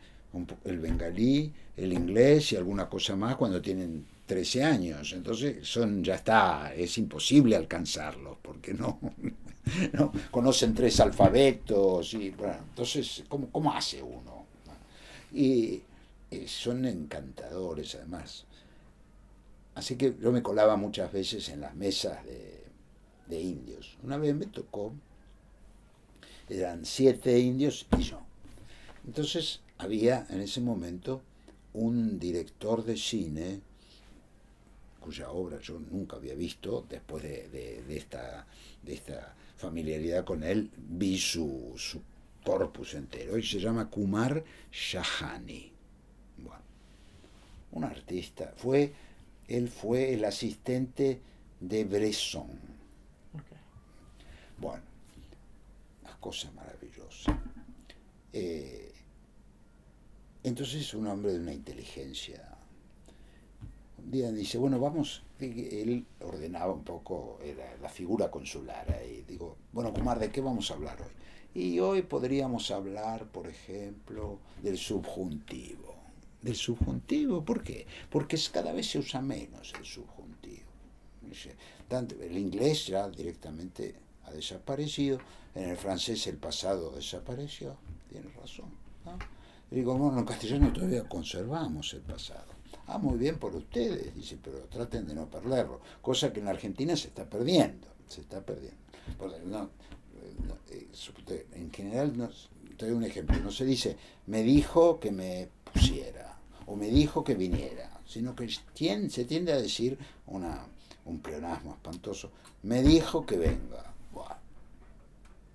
el 0.64 0.78
bengalí, 0.78 1.52
el 1.76 1.92
inglés 1.92 2.52
y 2.52 2.56
alguna 2.56 2.88
cosa 2.88 3.16
más 3.16 3.36
cuando 3.36 3.62
tienen 3.62 4.04
13 4.26 4.64
años. 4.64 5.12
Entonces 5.12 5.66
son 5.66 6.02
ya 6.02 6.16
está, 6.16 6.74
es 6.74 6.96
imposible 6.98 7.56
alcanzarlos 7.56 8.38
porque 8.42 8.74
no, 8.74 8.98
no 9.92 10.12
conocen 10.30 10.74
tres 10.74 11.00
alfabetos 11.00 12.14
y 12.14 12.30
bueno, 12.30 12.58
entonces 12.68 13.24
¿cómo, 13.28 13.50
cómo 13.50 13.72
hace 13.72 14.02
uno? 14.02 14.44
Y 15.32 15.82
eh, 16.30 16.46
son 16.46 16.84
encantadores 16.84 17.94
además. 17.96 18.46
Así 19.74 19.96
que 19.96 20.14
yo 20.20 20.30
me 20.30 20.42
colaba 20.42 20.76
muchas 20.76 21.12
veces 21.12 21.48
en 21.48 21.60
las 21.60 21.74
mesas 21.74 22.24
de, 22.24 22.64
de 23.26 23.40
indios. 23.40 23.98
Una 24.04 24.16
vez 24.16 24.34
me 24.34 24.46
tocó, 24.46 24.92
eran 26.48 26.84
siete 26.84 27.38
indios 27.40 27.86
y 27.98 28.02
yo. 28.02 28.20
Entonces 29.06 29.60
había 29.78 30.26
en 30.30 30.40
ese 30.40 30.60
momento 30.60 31.22
un 31.72 32.20
director 32.20 32.84
de 32.84 32.96
cine 32.96 33.60
cuya 35.04 35.30
obra 35.30 35.60
yo 35.60 35.78
nunca 35.78 36.16
había 36.16 36.34
visto, 36.34 36.86
después 36.88 37.22
de, 37.22 37.48
de, 37.86 37.96
esta, 37.96 38.46
de 38.82 38.94
esta 38.94 39.34
familiaridad 39.54 40.24
con 40.24 40.42
él, 40.42 40.70
vi 40.78 41.18
su, 41.18 41.74
su 41.76 42.00
corpus 42.42 42.94
entero, 42.94 43.36
y 43.36 43.42
se 43.42 43.60
llama 43.60 43.90
Kumar 43.90 44.42
Shahani. 44.72 45.70
Bueno, 46.38 46.62
un 47.72 47.84
artista, 47.84 48.54
fue, 48.56 48.94
él 49.46 49.68
fue 49.68 50.14
el 50.14 50.24
asistente 50.24 51.20
de 51.60 51.84
Bresson. 51.84 52.48
Bueno, 54.56 54.84
una 56.02 56.16
cosa 56.16 56.50
maravillosa. 56.52 57.38
Eh, 58.32 58.90
entonces 60.42 60.94
un 60.94 61.08
hombre 61.08 61.34
de 61.34 61.40
una 61.40 61.52
inteligencia. 61.52 62.53
Día 64.10 64.30
dice, 64.30 64.58
bueno, 64.58 64.78
vamos, 64.78 65.22
él 65.40 66.04
ordenaba 66.20 66.72
un 66.72 66.84
poco 66.84 67.38
era 67.42 67.76
la 67.80 67.88
figura 67.88 68.30
consular 68.30 68.86
y 69.08 69.22
digo, 69.22 69.56
bueno, 69.72 69.92
Kumar, 69.92 70.18
¿de 70.18 70.30
qué 70.30 70.40
vamos 70.40 70.70
a 70.70 70.74
hablar 70.74 71.00
hoy? 71.00 71.10
Y 71.54 71.78
hoy 71.78 72.02
podríamos 72.02 72.70
hablar, 72.70 73.26
por 73.26 73.46
ejemplo, 73.46 74.38
del 74.62 74.76
subjuntivo. 74.76 75.94
¿Del 76.42 76.56
subjuntivo? 76.56 77.44
¿Por 77.44 77.62
qué? 77.62 77.86
Porque 78.10 78.36
cada 78.52 78.72
vez 78.72 78.90
se 78.90 78.98
usa 78.98 79.22
menos 79.22 79.72
el 79.78 79.84
subjuntivo. 79.84 80.64
Tanto, 81.88 82.14
el 82.20 82.36
inglés 82.36 82.86
ya 82.86 83.08
directamente 83.08 83.94
ha 84.24 84.32
desaparecido, 84.32 85.18
en 85.54 85.70
el 85.70 85.76
francés 85.76 86.26
el 86.26 86.36
pasado 86.36 86.90
desapareció, 86.90 87.76
tiene 88.08 88.28
razón. 88.40 88.70
digo, 89.70 89.96
bueno, 89.96 90.18
en 90.18 90.24
castellano 90.24 90.72
todavía 90.72 91.08
conservamos 91.08 91.94
el 91.94 92.02
pasado. 92.02 92.53
Ah, 92.86 92.98
muy 92.98 93.16
bien 93.18 93.38
por 93.38 93.54
ustedes, 93.56 94.14
dice, 94.14 94.38
pero 94.42 94.58
traten 94.64 95.06
de 95.06 95.14
no 95.14 95.26
perderlo. 95.26 95.80
Cosa 96.02 96.32
que 96.32 96.40
en 96.40 96.46
la 96.46 96.52
Argentina 96.52 96.94
se 96.96 97.08
está 97.08 97.24
perdiendo, 97.24 97.86
se 98.06 98.20
está 98.20 98.40
perdiendo. 98.40 98.76
Eh, 100.70 101.46
en 101.52 101.72
general, 101.72 102.16
no, 102.16 102.28
te 102.76 102.86
doy 102.86 102.94
un 102.94 103.04
ejemplo, 103.04 103.38
no 103.38 103.50
se 103.50 103.64
dice, 103.64 103.96
me 104.26 104.42
dijo 104.42 105.00
que 105.00 105.12
me 105.12 105.48
pusiera, 105.72 106.36
o 106.66 106.76
me 106.76 106.88
dijo 106.88 107.24
que 107.24 107.34
viniera, 107.34 108.00
sino 108.06 108.34
que 108.34 108.48
se 108.48 109.24
tiende 109.24 109.52
a 109.52 109.56
decir 109.56 109.98
una, 110.26 110.66
un 111.04 111.20
pleonasmo 111.20 111.74
espantoso, 111.74 112.30
me 112.62 112.82
dijo 112.82 113.24
que 113.24 113.36
venga. 113.36 113.94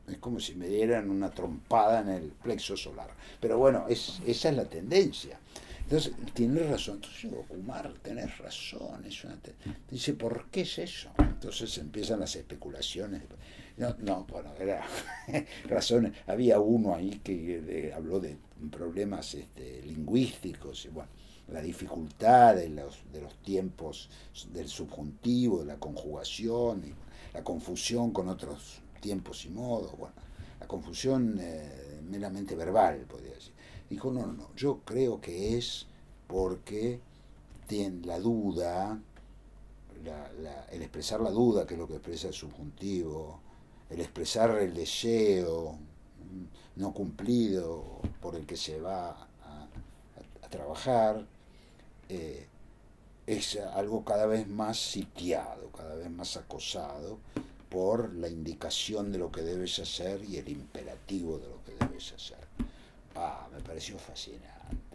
Es 0.07 0.17
como 0.17 0.39
si 0.39 0.55
me 0.55 0.67
dieran 0.67 1.09
una 1.09 1.29
trompada 1.29 2.01
en 2.01 2.09
el 2.09 2.23
plexo 2.29 2.75
solar. 2.75 3.11
Pero 3.39 3.57
bueno, 3.57 3.85
es, 3.89 4.19
esa 4.25 4.49
es 4.49 4.55
la 4.55 4.65
tendencia. 4.65 5.39
Entonces, 5.89 6.13
tienes 6.35 6.69
razón. 6.69 6.97
Entonces 6.97 7.23
digo, 7.23 7.45
Kumar, 7.47 7.91
tenés 8.03 8.37
razón. 8.37 9.03
Es 9.05 9.23
una 9.23 9.39
Dice, 9.89 10.13
¿por 10.13 10.45
qué 10.51 10.61
es 10.61 10.77
eso? 10.77 11.09
Entonces 11.17 11.75
empiezan 11.79 12.19
las 12.19 12.35
especulaciones. 12.35 13.23
No, 13.75 13.95
no 13.97 14.23
bueno, 14.29 14.53
era 14.59 14.85
razones. 15.67 16.13
Había 16.27 16.59
uno 16.59 16.93
ahí 16.93 17.19
que 17.23 17.91
habló 17.95 18.19
de 18.19 18.37
problemas 18.69 19.33
este, 19.33 19.81
lingüísticos 19.81 20.85
y 20.85 20.89
bueno, 20.89 21.09
la 21.47 21.61
dificultad 21.61 22.55
de 22.55 22.69
los, 22.69 22.99
de 23.11 23.21
los 23.21 23.41
tiempos 23.41 24.11
del 24.53 24.67
subjuntivo, 24.67 25.61
de 25.61 25.65
la 25.65 25.77
conjugación, 25.77 26.83
la 27.33 27.43
confusión 27.43 28.11
con 28.11 28.29
otros 28.29 28.81
tiempos 29.01 29.43
y 29.45 29.49
modos, 29.49 29.97
bueno, 29.97 30.13
la 30.59 30.67
confusión 30.67 31.35
eh, 31.39 31.99
meramente 32.07 32.55
verbal, 32.55 33.05
podría 33.07 33.33
decir. 33.33 33.53
Dijo, 33.89 34.11
no, 34.11 34.27
no, 34.27 34.53
yo 34.55 34.81
creo 34.85 35.19
que 35.19 35.57
es 35.57 35.87
porque 36.29 36.99
tiene 37.67 38.05
la 38.05 38.19
duda, 38.19 39.01
el 40.71 40.81
expresar 40.81 41.19
la 41.21 41.31
duda, 41.31 41.65
que 41.65 41.73
es 41.73 41.79
lo 41.79 41.87
que 41.87 41.95
expresa 41.95 42.27
el 42.27 42.35
subjuntivo, 42.35 43.41
el 43.89 43.99
expresar 43.99 44.51
el 44.59 44.75
deseo 44.75 45.73
mm, 45.73 46.79
no 46.81 46.93
cumplido 46.93 47.99
por 48.21 48.35
el 48.35 48.45
que 48.45 48.55
se 48.55 48.79
va 48.79 49.09
a, 49.09 49.67
trabajar, 50.49 51.25
eh, 52.09 52.47
es 53.27 53.57
algo 53.57 54.03
cada 54.03 54.25
vez 54.25 54.47
más 54.47 54.79
sitiado, 54.79 55.69
cada 55.71 55.95
vez 55.95 56.09
más 56.09 56.37
acosado, 56.37 57.19
por 57.69 58.13
la 58.15 58.29
indicación 58.29 59.11
de 59.11 59.19
lo 59.19 59.31
que 59.31 59.41
debes 59.41 59.77
hacer 59.77 60.23
y 60.23 60.37
el 60.37 60.49
imperativo 60.49 61.37
de 61.37 61.49
lo 61.49 61.63
que 61.63 61.85
debes 61.85 62.13
hacer. 62.13 62.39
Ah, 63.15 63.47
me 63.53 63.61
pareció 63.61 63.99
fascinante. 63.99 64.88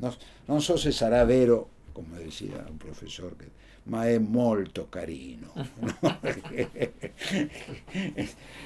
No, 0.00 0.14
non 0.46 0.60
so 0.60 0.76
se 0.76 0.92
sarà 0.92 1.24
vero, 1.24 1.68
como 1.92 2.16
decía 2.16 2.64
un 2.68 2.76
profesor, 2.76 3.36
que, 3.36 3.50
ma 3.84 4.08
è 4.08 4.18
molto 4.18 4.88
carino. 4.88 5.52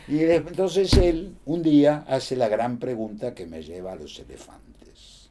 y 0.09 0.19
entonces 0.25 0.93
él 0.95 1.37
un 1.45 1.63
día 1.63 2.05
hace 2.07 2.37
la 2.37 2.49
gran 2.49 2.79
pregunta 2.79 3.35
que 3.35 3.47
me 3.47 3.63
lleva 3.63 3.93
a 3.93 3.97
los 3.97 4.19
elefantes. 4.19 5.31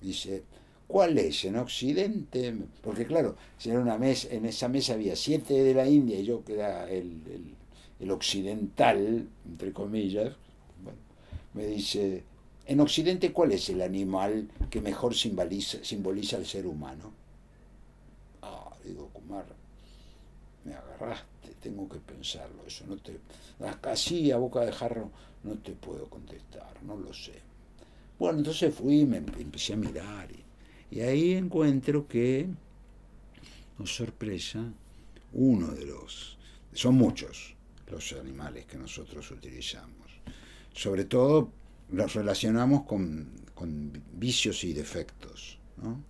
Dice, 0.00 0.44
¿Cuál 0.88 1.18
es 1.18 1.44
en 1.44 1.56
Occidente? 1.56 2.54
Porque 2.82 3.04
claro, 3.04 3.36
si 3.58 3.68
era 3.68 3.78
una 3.78 3.98
mesa, 3.98 4.28
en 4.30 4.46
esa 4.46 4.68
mesa 4.68 4.94
había 4.94 5.14
siete 5.16 5.62
de 5.62 5.74
la 5.74 5.86
India 5.86 6.18
y 6.18 6.24
yo 6.24 6.42
que 6.42 6.54
era 6.54 6.90
el, 6.90 7.20
el, 8.00 8.10
occidental, 8.10 9.28
entre 9.46 9.72
comillas, 9.74 10.32
me 11.52 11.66
dice, 11.66 12.24
en 12.68 12.80
Occidente, 12.80 13.32
¿cuál 13.32 13.52
es 13.52 13.70
el 13.70 13.80
animal 13.80 14.46
que 14.68 14.82
mejor 14.82 15.14
simboliza, 15.14 15.82
simboliza 15.82 16.36
al 16.36 16.44
ser 16.44 16.66
humano? 16.66 17.10
Ah, 18.42 18.76
digo, 18.84 19.08
Kumar, 19.08 19.46
me 20.66 20.74
agarraste. 20.74 21.54
tengo 21.62 21.88
que 21.88 21.98
pensarlo, 21.98 22.62
eso 22.66 22.84
no 22.86 22.98
te, 22.98 23.18
así 23.88 24.30
a 24.30 24.36
boca 24.36 24.60
de 24.60 24.72
jarro 24.72 25.10
no 25.44 25.54
te 25.54 25.72
puedo 25.72 26.10
contestar, 26.10 26.82
no 26.82 26.94
lo 26.94 27.14
sé. 27.14 27.40
Bueno, 28.18 28.40
entonces 28.40 28.74
fui 28.74 29.00
y 29.00 29.06
me 29.06 29.16
empecé 29.16 29.72
a 29.72 29.76
mirar 29.76 30.28
y, 30.90 31.00
ahí 31.00 31.32
encuentro 31.32 32.06
que, 32.06 32.48
no 33.78 33.86
sorpresa, 33.86 34.62
uno 35.32 35.68
de 35.68 35.86
los, 35.86 36.36
son 36.74 36.96
muchos 36.96 37.54
los 37.90 38.12
animales 38.12 38.66
que 38.66 38.76
nosotros 38.76 39.30
utilizamos, 39.30 40.10
sobre 40.74 41.06
todo 41.06 41.50
los 41.90 42.14
relacionamos 42.14 42.84
con, 42.84 43.30
con 43.54 43.92
vicios 44.12 44.64
y 44.64 44.72
defectos, 44.72 45.58
¿no? 45.76 46.02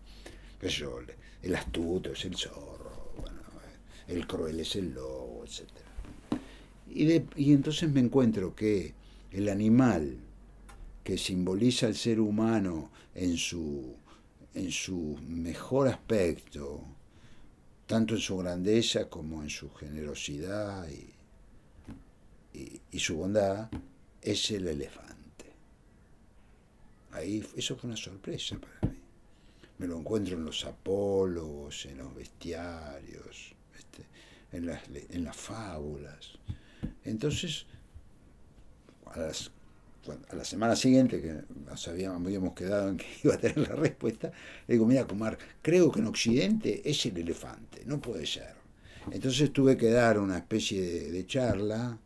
el 1.42 1.55
astuto 1.55 2.12
es 2.12 2.24
el 2.24 2.36
zorro, 2.36 3.14
el 4.09 4.26
cruel 4.26 4.60
es 4.60 4.74
el 4.76 4.92
lobo, 4.92 5.44
etc. 5.44 5.68
Y, 6.90 7.22
y 7.36 7.52
entonces 7.52 7.90
me 7.90 8.00
encuentro 8.00 8.55
que 8.55 8.94
el 9.30 9.48
animal 9.48 10.18
que 11.05 11.16
simboliza 11.16 11.86
al 11.86 11.94
ser 11.94 12.20
humano 12.20 12.90
en 13.14 13.36
su, 13.36 13.94
en 14.55 14.70
su 14.70 15.18
mejor 15.26 15.88
aspecto, 15.88 16.82
tanto 17.86 18.14
en 18.14 18.20
su 18.20 18.36
grandeza 18.36 19.09
como 19.09 19.42
en 19.42 19.48
su 19.48 19.70
generosidad 19.70 20.86
y, 20.88 21.14
y, 22.90 22.98
su 22.98 23.16
bondad, 23.16 23.70
es 24.20 24.50
el 24.50 24.68
elefante. 24.68 25.07
Ahí, 27.12 27.44
eso 27.56 27.76
fue 27.76 27.89
una 27.89 27.97
sorpresa 27.97 28.59
para 28.59 28.93
mí. 28.93 28.98
Me 29.78 29.86
lo 29.86 29.98
encuentro 29.98 30.36
en 30.36 30.44
los 30.44 30.64
apólogos, 30.64 31.86
en 31.86 31.98
los 31.98 32.14
bestiarios, 32.14 33.55
este, 33.76 34.05
en, 34.52 34.66
las, 34.66 34.82
en 34.89 35.24
las 35.24 35.36
fábulas. 35.36 36.32
Entonces, 37.05 37.66
a, 39.06 39.18
las, 39.20 39.51
a 40.28 40.36
la 40.36 40.44
semana 40.44 40.74
siguiente, 40.74 41.20
que 41.20 41.43
nos 41.64 41.86
habíamos, 41.86 42.55
quedado 42.55 42.90
en 42.90 42.97
que 42.97 43.06
iba 43.24 43.35
a 43.35 43.39
tener 43.39 43.68
la 43.68 43.76
respuesta, 43.76 44.32
le 44.66 44.74
digo, 44.74 44.86
mira, 44.86 45.06
Kumar, 45.06 45.39
creo 45.62 45.93
que 45.93 46.01
en 46.01 46.06
Occidente 46.06 46.82
es 46.85 47.06
el 47.06 47.16
elefante, 47.16 47.82
no 47.86 48.01
puede 48.01 48.26
ser. 48.26 48.56
Entonces 49.10 49.52
tuve 49.52 49.76
que 49.76 49.90
dar 49.90 50.18
una 50.18 50.39
especie 50.39 51.10
de 51.10 51.26
charla 51.26 51.98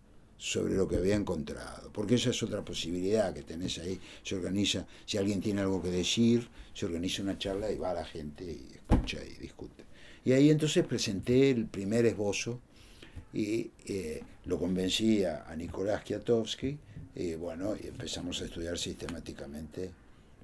sobre 0.43 0.75
lo 0.75 0.89
que 0.89 0.97
había 0.97 1.15
encontrado, 1.15 1.89
porque 1.93 2.17
esa 2.17 2.31
es 2.31 2.43
otra 2.43 2.65
posibilidad 2.65 3.33
que 3.33 3.45
tenés 3.45 3.79
ahí, 3.79 4.01
se 4.25 4.35
organiza, 4.35 4.85
si 5.07 5.17
alguien 5.17 5.41
tiene 5.41 5.61
algo 5.61 5.81
que 5.81 5.91
decir, 5.93 6.49
se 6.75 6.85
organiza 6.85 7.23
una 7.23 7.39
charla 7.39 7.71
y 7.71 7.79
va 7.79 7.95
la 7.95 8.05
gente 8.05 8.43
y 8.43 8.75
escucha 8.75 9.19
y 9.25 9.41
discute. 9.41 9.85
Y 10.25 10.33
ahí 10.33 10.51
entonces 10.51 10.85
presenté 10.85 11.51
el 11.51 11.67
primer 11.67 12.07
esbozo 12.07 12.59
y 13.33 13.71
eh, 13.87 14.21
lo 14.47 14.59
convencí 14.59 15.23
a, 15.23 15.55
Nicolás 15.57 16.03
Kiatowski 16.03 16.77
y 17.15 17.35
bueno, 17.37 17.77
y 17.81 17.87
empezamos 17.87 18.43
a 18.43 18.47
estudiar 18.47 18.77
sistemáticamente 18.77 19.93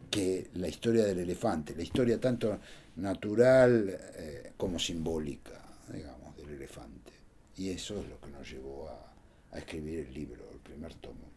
que 0.09 0.47
la 0.55 0.69
historia 0.69 1.05
del 1.07 1.19
elefante, 1.19 1.75
la 1.75 1.83
historia 1.83 2.21
tanto 2.21 2.61
natural 2.95 3.99
eh, 4.15 4.53
como 4.57 4.79
simbólica, 4.79 5.61
digamos, 5.93 6.37
del 6.37 6.51
elefante. 6.51 7.11
Y 7.57 7.71
eso 7.71 8.01
es 8.01 8.09
lo 8.09 8.21
que 8.21 8.31
nos 8.31 8.49
llevó 8.49 8.89
a, 8.89 9.08
a 9.53 9.59
escribir 9.59 10.01
el 10.01 10.15
libro, 10.15 10.49
el 10.53 10.59
primer 10.59 10.95
tomo, 10.95 11.31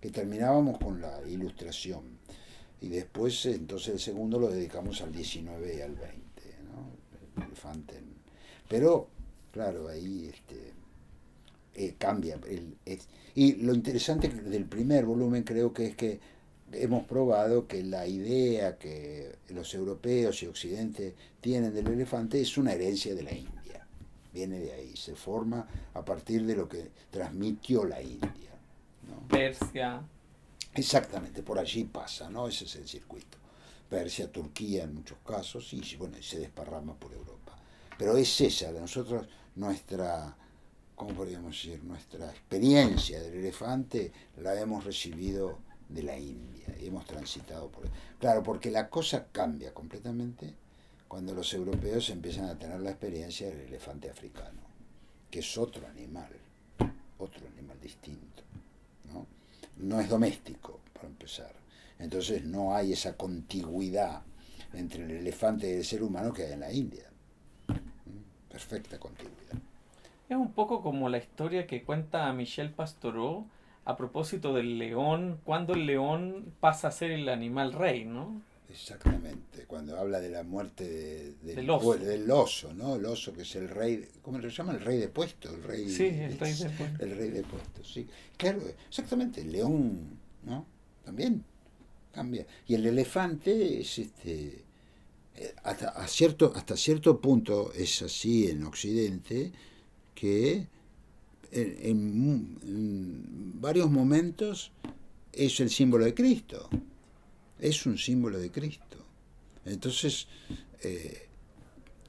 que 0.00 0.10
terminábamos 0.10 0.78
con 0.78 1.00
la 1.00 1.20
ilustración. 1.28 2.18
Y 2.80 2.88
después, 2.88 3.46
entonces, 3.46 3.94
el 3.94 4.00
segundo 4.00 4.38
lo 4.38 4.50
dedicamos 4.50 5.00
al 5.02 5.12
19 5.12 5.76
y 5.76 5.80
al 5.80 5.94
20, 5.94 6.12
¿no? 6.64 7.36
El 7.36 7.44
elefante. 7.46 7.94
Pero, 8.68 9.08
claro, 9.52 9.88
ahí 9.88 10.30
este, 10.32 10.72
eh, 11.74 11.94
cambia. 11.96 12.40
El, 12.48 12.76
y 13.34 13.54
lo 13.62 13.74
interesante 13.74 14.28
del 14.28 14.64
primer 14.64 15.04
volumen 15.04 15.44
creo 15.44 15.72
que 15.72 15.86
es 15.86 15.96
que 15.96 16.20
hemos 16.72 17.04
probado 17.04 17.66
que 17.68 17.84
la 17.84 18.06
idea 18.06 18.78
que 18.78 19.36
los 19.50 19.72
europeos 19.74 20.42
y 20.42 20.46
Occidente 20.46 21.14
tienen 21.40 21.72
del 21.72 21.86
elefante 21.86 22.40
es 22.40 22.58
una 22.58 22.72
herencia 22.72 23.14
de 23.14 23.22
la 23.22 23.32
India 23.32 23.61
viene 24.32 24.58
de 24.58 24.72
ahí, 24.72 24.96
se 24.96 25.14
forma 25.14 25.66
a 25.94 26.04
partir 26.04 26.44
de 26.46 26.56
lo 26.56 26.68
que 26.68 26.90
transmitió 27.10 27.84
la 27.84 28.00
India. 28.00 28.50
Persia. 29.28 30.02
Exactamente, 30.74 31.42
por 31.42 31.58
allí 31.58 31.84
pasa, 31.84 32.30
¿no? 32.30 32.48
Ese 32.48 32.64
es 32.64 32.76
el 32.76 32.88
circuito. 32.88 33.38
Persia, 33.88 34.32
Turquía 34.32 34.84
en 34.84 34.94
muchos 34.94 35.18
casos, 35.26 35.70
y 35.74 35.96
bueno, 35.96 36.16
se 36.22 36.38
desparrama 36.38 36.94
por 36.94 37.12
Europa. 37.12 37.58
Pero 37.98 38.16
es 38.16 38.40
esa, 38.40 38.72
de 38.72 38.80
nosotros, 38.80 39.28
nuestra, 39.56 40.34
¿cómo 40.94 41.14
podríamos 41.14 41.52
decir? 41.52 41.84
Nuestra 41.84 42.30
experiencia 42.30 43.20
del 43.20 43.34
elefante 43.34 44.12
la 44.38 44.58
hemos 44.58 44.84
recibido 44.84 45.58
de 45.90 46.02
la 46.02 46.18
India 46.18 46.74
y 46.80 46.86
hemos 46.86 47.04
transitado 47.04 47.68
por... 47.70 47.84
Claro, 48.18 48.42
porque 48.42 48.70
la 48.70 48.88
cosa 48.88 49.26
cambia 49.30 49.74
completamente 49.74 50.54
cuando 51.12 51.34
los 51.34 51.52
europeos 51.52 52.08
empiezan 52.08 52.46
a 52.46 52.58
tener 52.58 52.80
la 52.80 52.88
experiencia 52.88 53.46
del 53.46 53.60
elefante 53.60 54.08
africano, 54.08 54.62
que 55.30 55.40
es 55.40 55.58
otro 55.58 55.86
animal, 55.86 56.30
otro 57.18 57.46
animal 57.48 57.78
distinto. 57.82 58.42
¿no? 59.12 59.26
no 59.76 60.00
es 60.00 60.08
doméstico, 60.08 60.80
para 60.94 61.08
empezar. 61.08 61.52
Entonces 61.98 62.46
no 62.46 62.74
hay 62.74 62.94
esa 62.94 63.14
contigüidad 63.14 64.22
entre 64.72 65.04
el 65.04 65.10
elefante 65.10 65.68
y 65.68 65.74
el 65.74 65.84
ser 65.84 66.02
humano 66.02 66.32
que 66.32 66.46
hay 66.46 66.52
en 66.52 66.60
la 66.60 66.72
India. 66.72 67.04
Perfecta 68.48 68.98
contigüidad. 68.98 69.58
Es 70.30 70.36
un 70.38 70.52
poco 70.52 70.82
como 70.82 71.10
la 71.10 71.18
historia 71.18 71.66
que 71.66 71.84
cuenta 71.84 72.32
Michel 72.32 72.70
Pastoreau 72.70 73.44
a 73.84 73.98
propósito 73.98 74.54
del 74.54 74.78
león, 74.78 75.40
cuando 75.44 75.74
el 75.74 75.84
león 75.84 76.54
pasa 76.58 76.88
a 76.88 76.90
ser 76.90 77.10
el 77.10 77.28
animal 77.28 77.74
rey, 77.74 78.06
¿no? 78.06 78.40
Exactamente, 78.72 79.66
cuando 79.66 79.98
habla 79.98 80.18
de 80.18 80.30
la 80.30 80.42
muerte 80.42 81.34
del, 81.42 81.68
oso. 81.68 81.94
del, 81.96 82.30
oso. 82.30 82.72
¿no? 82.72 82.96
El 82.96 83.04
oso 83.04 83.34
que 83.34 83.42
es 83.42 83.54
el 83.56 83.68
rey, 83.68 84.08
¿cómo 84.22 84.38
le 84.38 84.48
llama? 84.48 84.72
El 84.72 84.80
rey 84.80 84.98
de 84.98 85.08
puesto, 85.08 85.54
el 85.54 85.62
rey, 85.62 85.88
sí, 85.90 86.06
el 86.06 86.38
rey 86.38 86.54
de 86.54 86.70
puesto. 86.70 87.04
El 87.04 87.16
rey 87.16 87.30
de 87.30 87.42
puesto, 87.42 87.84
sí. 87.84 88.06
Claro, 88.36 88.62
exactamente, 88.88 89.42
el 89.42 89.52
león, 89.52 90.18
¿no? 90.44 90.64
También 91.04 91.44
cambia. 92.12 92.46
Y 92.66 92.74
el 92.74 92.86
elefante 92.86 93.80
es 93.80 93.98
este 93.98 94.64
eh, 95.36 95.54
hasta, 95.64 95.90
a 95.90 96.08
cierto, 96.08 96.52
hasta 96.56 96.74
cierto 96.74 97.20
punto 97.20 97.72
es 97.74 98.00
así 98.00 98.46
en 98.48 98.64
Occidente 98.64 99.52
que 100.14 100.66
en 101.50 102.58
varios 103.60 103.90
momentos 103.90 104.72
es 105.30 105.60
el 105.60 105.68
símbolo 105.68 106.06
de 106.06 106.14
Cristo 106.14 106.70
es 107.62 107.86
un 107.86 107.96
símbolo 107.96 108.38
de 108.38 108.50
Cristo. 108.50 108.98
Entonces, 109.64 110.26
eh, 110.82 111.28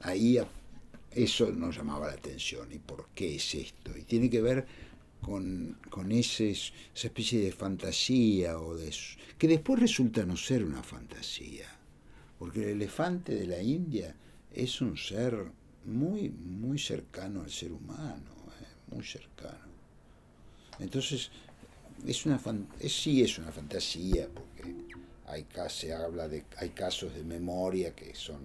ahí 0.00 0.38
eso 1.12 1.50
nos 1.52 1.76
llamaba 1.76 2.08
la 2.08 2.14
atención. 2.14 2.72
¿Y 2.72 2.78
por 2.78 3.08
qué 3.14 3.36
es 3.36 3.54
esto? 3.54 3.96
Y 3.96 4.02
tiene 4.02 4.28
que 4.28 4.42
ver 4.42 4.66
con, 5.20 5.78
ese, 6.10 6.50
esa 6.50 6.72
especie 6.92 7.40
de 7.40 7.52
fantasía, 7.52 8.58
o 8.58 8.74
de, 8.74 8.92
que 9.38 9.46
después 9.46 9.78
resulta 9.78 10.26
no 10.26 10.36
ser 10.36 10.64
una 10.64 10.82
fantasía. 10.82 11.68
Porque 12.36 12.64
el 12.64 12.70
elefante 12.70 13.32
de 13.32 13.46
la 13.46 13.62
India 13.62 14.14
es 14.52 14.80
un 14.80 14.96
ser 14.96 15.52
muy, 15.84 16.30
muy 16.30 16.80
cercano 16.80 17.42
al 17.42 17.50
ser 17.50 17.70
humano, 17.70 18.32
eh, 18.60 18.92
muy 18.92 19.04
cercano. 19.04 19.72
Entonces, 20.80 21.30
es 22.04 22.26
una 22.26 22.40
sí 22.88 23.22
es 23.22 23.38
una 23.38 23.52
fantasía, 23.52 24.28
porque 24.34 24.74
hay, 25.26 25.46
se 25.68 25.92
habla 25.94 26.28
de, 26.28 26.44
hay 26.58 26.70
casos 26.70 27.14
de 27.14 27.22
memoria 27.24 27.94
que 27.94 28.14
son, 28.14 28.40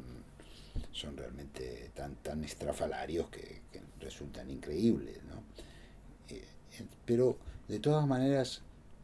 son 0.92 1.18
realmente 1.18 1.92
tan, 1.94 2.16
tan 2.16 2.44
estrafalarios 2.44 3.30
que, 3.30 3.60
resultan 4.00 4.50
increíbles. 4.50 5.20
¿no? 5.26 5.44
Eh, 6.34 6.42
pero 7.06 7.38
de 7.68 7.80
todas 7.80 8.08
maneras 8.08 8.62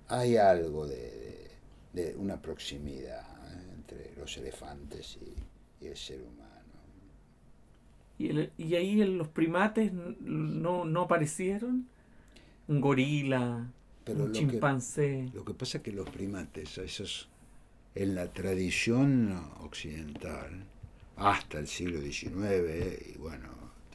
hay 0.07 0.37
algo 0.37 0.87
de, 0.87 1.51
de, 1.91 2.15
una 2.15 2.41
proximidad 2.41 3.21
¿eh? 3.21 3.73
entre 3.75 4.15
los 4.15 4.37
elefantes 4.37 5.17
y, 5.21 5.85
el 5.85 5.97
ser 5.97 6.21
humano. 6.21 6.45
¿Y, 8.17 8.29
el, 8.29 8.51
y 8.57 8.73
ahí 8.73 8.95
los 9.03 9.27
primates 9.27 9.91
no, 9.93 10.85
no 10.85 11.01
aparecieron? 11.01 11.87
Un 12.67 12.81
gorila, 12.81 13.69
un 14.07 14.31
chimpancé. 14.31 15.29
lo 15.33 15.45
que 15.45 15.53
pasa 15.53 15.77
es 15.77 15.83
que 15.83 15.91
los 15.91 16.09
primates, 16.09 16.79
esos 16.79 17.29
en 17.95 18.13
la 18.13 18.31
tradición 18.31 19.33
occidental, 19.61 20.65
hasta 21.15 21.59
el 21.59 21.67
siglo 21.67 22.01
XIX, 22.01 23.15
y 23.15 23.17
bueno, 23.17 23.47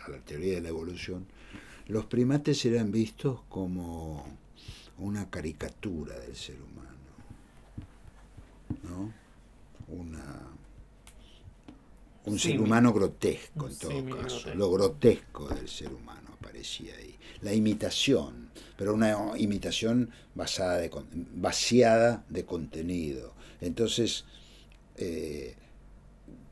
a 0.04 0.10
la 0.10 0.18
teoría 0.18 0.54
de 0.54 0.62
la 0.62 0.70
evolución, 0.70 1.26
los 1.86 2.06
primates 2.06 2.64
eran 2.64 2.90
vistos 2.90 3.40
como 3.48 4.26
una 4.98 5.28
caricatura 5.28 6.18
del 6.18 6.34
ser 6.34 6.56
humano, 6.62 6.90
¿no? 8.84 9.12
Una, 9.88 10.40
un 12.24 12.38
ser 12.38 12.60
humano 12.60 12.92
grotesco 12.92 13.68
en 13.68 13.76
todo 13.76 14.16
caso, 14.16 14.54
lo 14.54 14.70
grotesco 14.70 15.48
del 15.48 15.68
ser 15.68 15.92
humano 15.92 16.30
aparecía 16.38 16.94
ahí. 16.96 17.16
La 17.42 17.52
imitación, 17.52 18.50
pero 18.76 18.94
una 18.94 19.16
imitación 19.36 20.10
basada 20.34 20.78
de, 20.78 20.90
vaciada 21.34 22.24
de 22.28 22.44
contenido. 22.44 23.34
Entonces, 23.60 24.24
eh, 24.96 25.54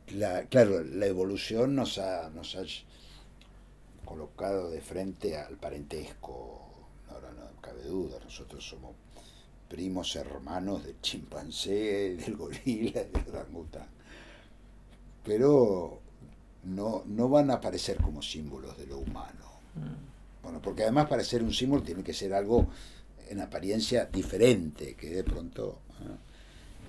la, 0.09 0.45
claro, 0.45 0.83
la 0.83 1.07
evolución 1.07 1.75
nos 1.75 1.99
ha, 1.99 2.31
nos 2.31 2.57
ha 2.57 2.63
colocado 4.05 4.71
de 4.71 4.81
frente 4.81 5.37
al 5.37 5.57
parentesco, 5.57 6.61
ahora 7.11 7.31
no 7.33 7.61
cabe 7.61 7.85
duda, 7.85 8.19
nosotros 8.25 8.67
somos 8.67 8.93
primos 9.69 10.17
hermanos 10.17 10.85
del 10.85 11.01
chimpancé, 11.01 12.17
del 12.17 12.37
gorila, 12.37 13.05
del 13.05 13.29
orangután. 13.29 13.87
Pero 15.25 16.01
no, 16.65 17.03
no 17.07 17.29
van 17.29 17.51
a 17.51 17.55
aparecer 17.55 17.99
como 17.99 18.23
símbolos 18.23 18.79
de 18.79 18.87
lo 18.87 18.99
humano. 18.99 19.61
Mm. 19.75 20.43
Bueno, 20.43 20.63
porque 20.63 20.85
además 20.85 21.09
para 21.09 21.23
ser 21.23 21.43
un 21.43 21.53
símbolo 21.53 21.83
tiene 21.83 22.03
que 22.03 22.15
ser 22.15 22.33
algo 22.33 22.69
en 23.29 23.41
apariencia 23.41 24.07
diferente, 24.07 24.95
que 24.95 25.11
de 25.11 25.25
pronto... 25.25 25.81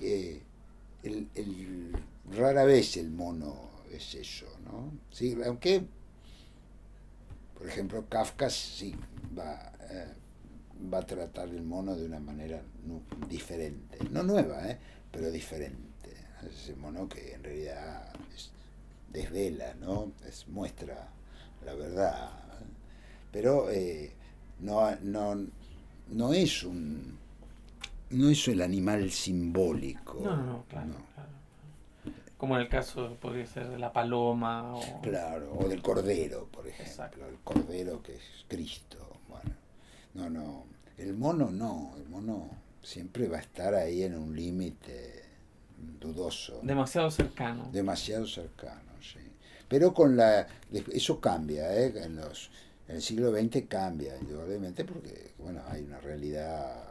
Eh, 0.01 0.41
el, 1.03 1.95
rara 2.31 2.63
vez 2.65 2.97
el 2.97 3.09
mono 3.09 3.69
es 3.91 4.15
eso, 4.15 4.45
¿no? 4.63 4.91
Sí, 5.11 5.37
aunque, 5.45 5.83
por 7.57 7.67
ejemplo, 7.67 8.05
Kafka 8.07 8.49
sí 8.49 8.95
va, 9.37 9.71
eh, 9.89 10.13
va 10.93 10.99
a 10.99 11.05
tratar 11.05 11.49
el 11.49 11.63
mono 11.63 11.95
de 11.95 12.05
una 12.05 12.19
manera 12.19 12.61
diferente, 13.29 13.97
no 14.11 14.23
nueva, 14.23 14.69
¿eh? 14.69 14.77
pero 15.11 15.31
diferente. 15.31 15.89
Ese 16.49 16.75
mono 16.75 17.07
que 17.09 17.33
en 17.33 17.43
realidad 17.43 18.13
desvela, 19.11 19.73
¿no? 19.75 20.13
Es, 20.27 20.47
muestra 20.47 21.09
la 21.65 21.73
verdad, 21.73 22.31
pero 23.31 23.69
eh, 23.69 24.13
no, 24.59 24.95
no, 25.01 25.47
no 26.09 26.33
es 26.33 26.63
un 26.63 27.18
no 28.11 28.29
es 28.29 28.47
el 28.47 28.61
animal 28.61 29.11
simbólico. 29.11 30.19
No, 30.23 30.35
no, 30.35 30.65
claro, 30.67 30.93
Como 32.37 32.55
en 32.55 32.61
el 32.61 32.69
caso 32.69 33.17
podría 33.21 33.45
ser 33.45 33.69
de 33.69 33.77
la 33.77 33.93
paloma 33.93 34.75
o... 34.75 35.01
Claro, 35.01 35.53
o 35.57 35.67
del 35.67 35.81
cordero, 35.81 36.47
por 36.51 36.67
ejemplo. 36.67 37.27
El 37.27 37.37
cordero 37.43 38.01
que 38.01 38.15
es 38.15 38.45
Cristo. 38.47 38.97
Bueno, 39.27 39.51
no, 40.13 40.29
no. 40.29 40.65
El 40.97 41.13
mono 41.13 41.49
no, 41.49 41.93
el 41.97 42.09
mono 42.09 42.49
siempre 42.81 43.27
va 43.27 43.37
a 43.37 43.41
estar 43.41 43.73
ahí 43.75 44.03
en 44.03 44.17
un 44.17 44.35
límite 44.35 45.23
dudoso. 45.99 46.59
Demasiado 46.63 47.11
cercano. 47.11 47.69
Demasiado 47.71 48.25
cercano, 48.25 48.91
sí. 49.01 49.19
Pero 49.67 49.93
con 49.93 50.17
la... 50.17 50.47
Eso 50.91 51.21
cambia, 51.21 51.73
¿eh? 51.75 51.93
En, 52.03 52.15
los, 52.15 52.49
en 52.87 52.97
el 52.97 53.01
siglo 53.01 53.31
XX 53.31 53.67
cambia, 53.67 54.17
indudablemente, 54.17 54.83
porque, 54.83 55.33
bueno, 55.37 55.61
hay 55.69 55.83
una 55.83 55.99
realidad 55.99 56.83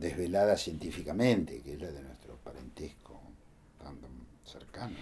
desvelada 0.00 0.56
científicamente, 0.56 1.60
que 1.60 1.74
es 1.74 1.80
la 1.80 1.90
de 1.92 2.02
nuestro 2.02 2.36
parentesco 2.36 3.20
tan 3.78 3.98
cercano. 4.44 4.96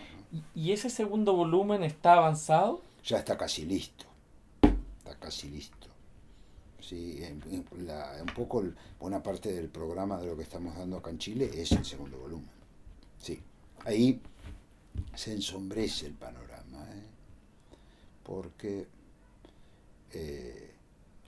¿Y 0.54 0.72
ese 0.72 0.90
segundo 0.90 1.34
volumen 1.34 1.84
está 1.84 2.14
avanzado? 2.14 2.82
Ya 3.04 3.18
está 3.18 3.38
casi 3.38 3.64
listo, 3.64 4.06
está 4.98 5.14
casi 5.18 5.48
listo. 5.48 5.86
Sí, 6.80 7.20
un 7.50 8.26
poco 8.34 8.64
buena 8.98 9.22
parte 9.22 9.52
del 9.52 9.68
programa 9.68 10.18
de 10.18 10.26
lo 10.26 10.36
que 10.36 10.42
estamos 10.42 10.76
dando 10.76 10.96
acá 10.96 11.10
en 11.10 11.18
Chile 11.18 11.50
es 11.54 11.72
el 11.72 11.84
segundo 11.84 12.18
volumen. 12.18 12.50
Sí, 13.20 13.40
ahí 13.84 14.20
se 15.14 15.32
ensombrece 15.32 16.06
el 16.06 16.14
panorama, 16.14 16.84
¿eh? 16.94 17.02
porque 18.22 18.86
eh, 20.12 20.74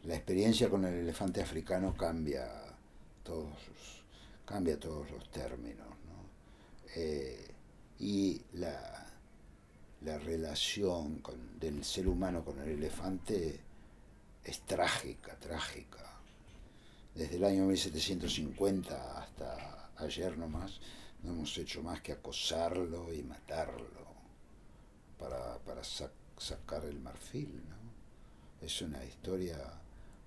la 0.05 0.14
experiencia 0.14 0.68
con 0.70 0.84
el 0.84 0.94
elefante 0.94 1.42
africano 1.42 1.94
cambia 1.97 2.69
todos 3.31 4.02
cambia 4.44 4.78
todos 4.78 5.09
los 5.12 5.31
términos. 5.31 5.86
Eh, 6.97 7.47
y 8.01 8.43
la, 8.55 9.07
la 10.01 10.19
relación 10.19 11.23
del 11.61 11.85
ser 11.85 12.09
humano 12.09 12.44
con 12.44 12.59
el 12.61 12.70
elefante 12.70 13.61
es 14.43 14.61
trágica, 14.62 15.36
trágica. 15.39 16.05
Desde 17.15 17.36
el 17.36 17.44
año 17.44 17.66
1750 17.66 19.20
hasta 19.20 19.90
ayer 19.98 20.36
nomás, 20.36 20.81
no 21.23 21.31
hemos 21.31 21.57
hecho 21.59 21.82
más 21.82 22.01
que 22.01 22.12
acosarlo 22.12 23.12
y 23.15 23.23
matarlo 23.23 24.07
para, 25.19 25.59
para 25.59 25.82
sacar 25.85 26.85
el 26.85 26.98
marfil. 26.98 27.62
Es 28.61 28.82
una 28.82 29.05
historia, 29.05 29.59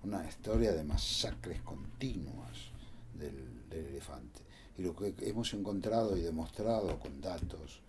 una 0.02 0.26
historia 0.26 0.72
de 0.72 0.84
masacres 0.84 1.60
continuas 1.60 2.73
del, 3.18 3.64
elefante. 3.70 4.40
Y 4.78 4.82
lo 4.82 4.94
que 4.94 5.14
hemos 5.20 5.52
encontrado 5.54 6.16
y 6.16 6.22
demostrado 6.22 6.98
con 6.98 7.20
datos 7.20 7.80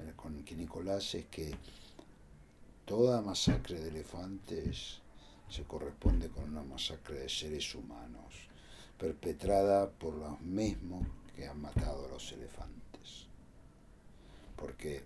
eh, 0.00 0.12
con 0.16 0.44
Nicolás 0.44 1.14
es 1.14 1.26
que 1.26 1.54
toda 2.84 3.20
masacre 3.22 3.80
de 3.80 3.88
elefantes 3.88 5.00
se 5.48 5.64
corresponde 5.64 6.28
con 6.28 6.44
una 6.44 6.62
masacre 6.62 7.20
de 7.20 7.28
seres 7.28 7.74
humanos, 7.74 8.48
perpetrada 8.98 9.90
por 9.90 10.14
los 10.14 10.40
mismos 10.40 11.06
que 11.36 11.46
han 11.46 11.60
matado 11.60 12.06
a 12.06 12.08
los 12.08 12.32
elefantes. 12.32 13.26
Porque 14.56 15.02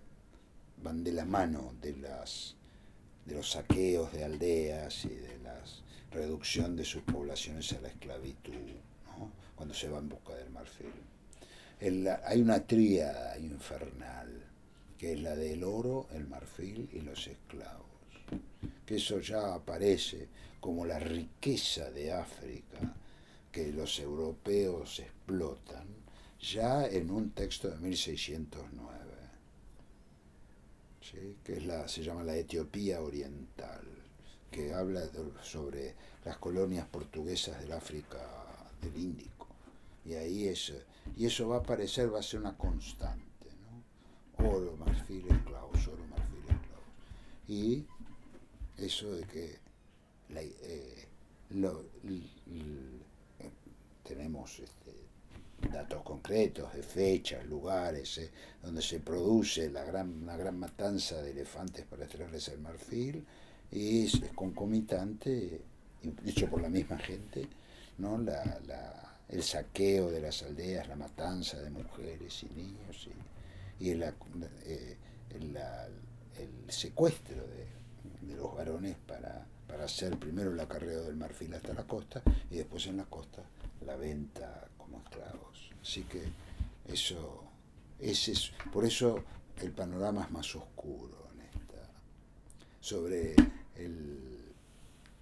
van 0.83 1.03
de 1.03 1.11
la 1.11 1.25
mano 1.25 1.73
de 1.81 1.97
las 1.97 2.55
de 3.25 3.35
los 3.35 3.51
saqueos 3.51 4.11
de 4.11 4.23
aldeas 4.23 5.05
y 5.05 5.09
de 5.09 5.37
la 5.39 5.61
reducción 6.11 6.75
de 6.75 6.83
sus 6.83 7.03
poblaciones 7.03 7.71
a 7.73 7.81
la 7.81 7.89
esclavitud 7.89 8.53
cuando 9.59 9.75
se 9.75 9.89
va 9.89 9.97
en 9.97 10.07
busca 10.07 10.33
del 10.35 10.51
marfil. 10.51 10.93
hay 12.23 12.41
una 12.41 12.65
tríada 12.65 13.37
infernal, 13.37 14.41
que 14.97 15.11
es 15.11 15.19
la 15.19 15.35
del 15.35 15.65
oro, 15.65 16.07
el 16.13 16.29
marfil 16.29 16.89
y 16.93 17.01
los 17.01 17.27
esclavos. 17.27 17.85
Que 18.85 18.95
eso 18.95 19.19
ya 19.19 19.53
aparece 19.53 20.29
como 20.61 20.85
la 20.85 20.97
riqueza 20.97 21.91
de 21.91 22.13
África 22.13 22.95
que 23.51 23.73
los 23.73 23.99
europeos 23.99 25.01
explotan 25.01 25.87
ya 26.39 26.87
en 26.87 27.11
un 27.11 27.31
texto 27.31 27.69
de 27.69 27.79
1609, 27.79 28.97
que 31.43 31.53
es 31.57 31.65
la, 31.65 31.85
se 31.89 32.01
llama 32.01 32.23
la 32.23 32.37
Etiopía 32.37 33.01
Oriental, 33.01 33.83
que 34.49 34.73
habla 34.73 35.01
sobre 35.43 35.95
las 36.23 36.37
colonias 36.37 36.87
portuguesas 36.87 37.59
del 37.59 37.73
África 37.73 38.19
del 38.81 38.95
Índico. 38.95 39.38
Y 40.09 40.15
ahí 40.15 40.47
es, 40.47 40.73
y 41.15 41.27
eso 41.27 41.47
va 41.47 41.57
a 41.57 41.59
aparecer, 41.59 42.11
va 42.11 42.17
a 42.17 42.23
ser 42.23 42.39
una 42.39 42.57
constante, 42.57 43.47
¿no? 43.61 44.49
Oro, 44.49 44.75
marfil, 44.75 45.23
esclavos, 45.29 45.87
oro, 45.87 46.03
marfil, 46.09 46.39
esclavos. 46.49 46.87
Y 47.47 47.85
eso 48.75 49.11
de 49.11 49.23
que 49.25 49.59
eh, 50.31 51.07
tenemos 54.03 54.57
este, 54.57 54.95
datos 55.71 56.01
concretos 56.01 56.73
de 56.73 56.81
fechas, 56.81 57.45
lugares, 57.45 58.17
eh, 58.17 58.31
donde 58.63 58.81
se 58.81 59.01
produce 59.01 59.69
la 59.69 59.83
gran, 59.83 60.23
una 60.23 60.35
gran 60.35 60.57
matanza 60.57 61.21
de 61.21 61.29
elefantes 61.29 61.85
para 61.85 62.05
extraerles 62.05 62.47
el 62.47 62.61
marfil, 62.61 63.23
y 63.71 64.05
es, 64.05 64.19
concomitante, 64.33 65.61
dicho 66.23 66.49
por 66.49 66.63
la 66.63 66.69
misma 66.69 66.97
gente, 66.97 67.47
¿no? 67.99 68.17
la 68.17 68.98
el 69.29 69.43
saqueo 69.43 70.09
de 70.09 70.21
las 70.21 70.41
aldeas, 70.43 70.87
la 70.87 70.95
matanza 70.95 71.59
de 71.61 71.69
mujeres 71.69 72.43
y 72.43 72.47
niños 72.55 73.07
y, 73.79 73.89
el, 73.91 74.03
eh, 74.03 74.97
el, 75.29 75.57
secuestro 76.67 77.35
de, 77.35 78.35
los 78.35 78.55
varones 78.55 78.95
para, 79.07 79.45
para, 79.67 79.85
hacer 79.85 80.17
primero 80.17 80.51
el 80.51 80.59
acarreo 80.59 81.03
del 81.03 81.15
marfil 81.15 81.53
hasta 81.53 81.73
la 81.73 81.83
costa 81.83 82.21
y 82.49 82.57
después 82.57 82.85
en 82.87 82.97
la 82.97 83.05
costa 83.05 83.41
la 83.85 83.95
venta 83.95 84.67
como 84.77 84.99
esclavos. 84.99 85.71
Así 85.81 86.03
que 86.03 86.23
eso, 86.87 87.43
ese 87.99 88.31
es, 88.33 88.51
por 88.71 88.85
eso 88.85 89.23
el 89.61 89.71
panorama 89.71 90.23
es 90.23 90.31
más 90.31 90.55
oscuro 90.55 91.29
en 91.33 91.41
esta, 91.41 91.89
sobre 92.81 93.35
el 93.75 94.38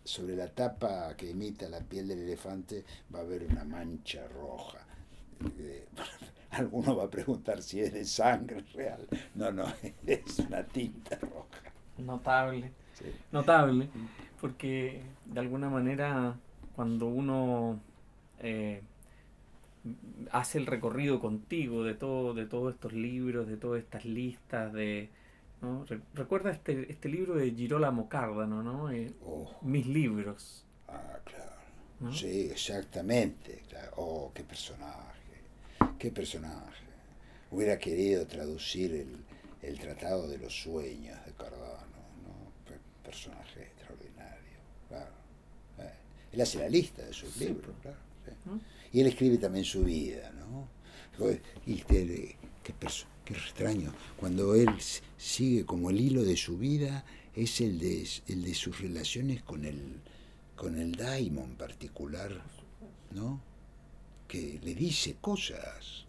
sobre 0.07 0.35
la 0.35 0.47
tapa 0.47 1.15
que 1.15 1.29
imita 1.29 1.67
la 1.67 1.81
piel 1.81 2.07
del 2.07 2.19
elefante 2.19 2.85
va 3.13 3.19
a 3.19 3.21
haber 3.23 3.43
una 3.43 3.65
mancha 3.65 4.25
roja. 4.27 4.79
Eh, 5.59 5.85
alguno 6.51 6.95
va 6.95 7.03
a 7.03 7.09
preguntar 7.09 7.61
si 7.61 7.81
es 7.81 7.93
de 7.93 8.05
sangre 8.05 8.63
real. 8.73 9.05
No, 9.35 9.51
no, 9.51 9.65
es 10.05 10.39
una 10.39 10.63
tinta 10.63 11.17
roja. 11.17 11.73
Notable, 11.97 12.71
notable, 13.31 13.89
porque 14.39 15.01
de 15.25 15.39
alguna 15.39 15.69
manera 15.69 16.35
cuando 16.75 17.07
uno 17.07 17.79
eh, 18.39 18.81
hace 20.31 20.59
el 20.59 20.67
recorrido 20.67 21.19
contigo 21.19 21.83
de 21.83 21.95
todo, 21.95 22.33
de 22.33 22.45
todos 22.45 22.75
estos 22.75 22.93
libros, 22.93 23.47
de 23.47 23.57
todas 23.57 23.81
estas 23.81 24.05
listas 24.05 24.71
de 24.73 25.09
Recuerda 26.13 26.51
este, 26.51 26.91
este 26.91 27.09
libro 27.09 27.35
de 27.35 27.51
Girolamo 27.51 28.07
Cardano, 28.07 28.61
¿no? 28.61 28.91
Eh, 28.91 29.13
oh. 29.25 29.57
Mis 29.61 29.87
libros. 29.87 30.65
Ah, 30.87 31.19
claro. 31.23 32.13
Sí, 32.13 32.49
exactamente. 32.51 33.63
Oh, 33.95 34.31
qué 34.33 34.43
personaje. 34.43 35.41
Qué 35.97 36.11
personaje. 36.11 36.85
Hubiera 37.49 37.79
querido 37.79 38.27
traducir 38.27 38.93
el, 38.93 39.17
el 39.61 39.79
Tratado 39.79 40.27
de 40.27 40.37
los 40.37 40.53
Sueños 40.53 41.17
de 41.25 41.31
Cardano, 41.33 41.97
¿no? 42.23 42.77
personaje 43.03 43.63
extraordinario, 43.63 44.59
claro. 44.89 45.11
Eh, 45.79 45.93
él 46.33 46.41
hace 46.41 46.59
la 46.59 46.69
lista 46.69 47.03
de 47.03 47.13
sus 47.13 47.37
libros, 47.37 47.75
claro. 47.81 47.97
Y 48.91 49.01
él 49.01 49.07
escribe 49.07 49.37
también 49.37 49.65
su 49.65 49.83
vida, 49.83 50.31
¿no? 50.31 50.67
Y 51.65 51.81
qué, 51.81 52.35
qué 53.27 53.33
extraño. 53.33 53.93
Cuando 54.17 54.55
él 54.55 54.69
sigue 55.17 55.65
como 55.65 55.89
el 55.89 55.99
hilo 55.99 56.23
de 56.23 56.37
su 56.37 56.57
vida, 56.57 57.03
es 57.35 57.59
el 57.61 57.77
de, 57.77 58.07
el 58.27 58.43
de 58.43 58.53
sus 58.53 58.79
relaciones 58.79 59.43
con 59.43 59.65
el, 59.65 59.99
con 60.55 60.79
el 60.79 60.93
daimon 60.95 61.55
particular, 61.55 62.31
¿no? 63.11 63.41
Que 64.27 64.59
le 64.63 64.73
dice 64.73 65.17
cosas. 65.19 66.05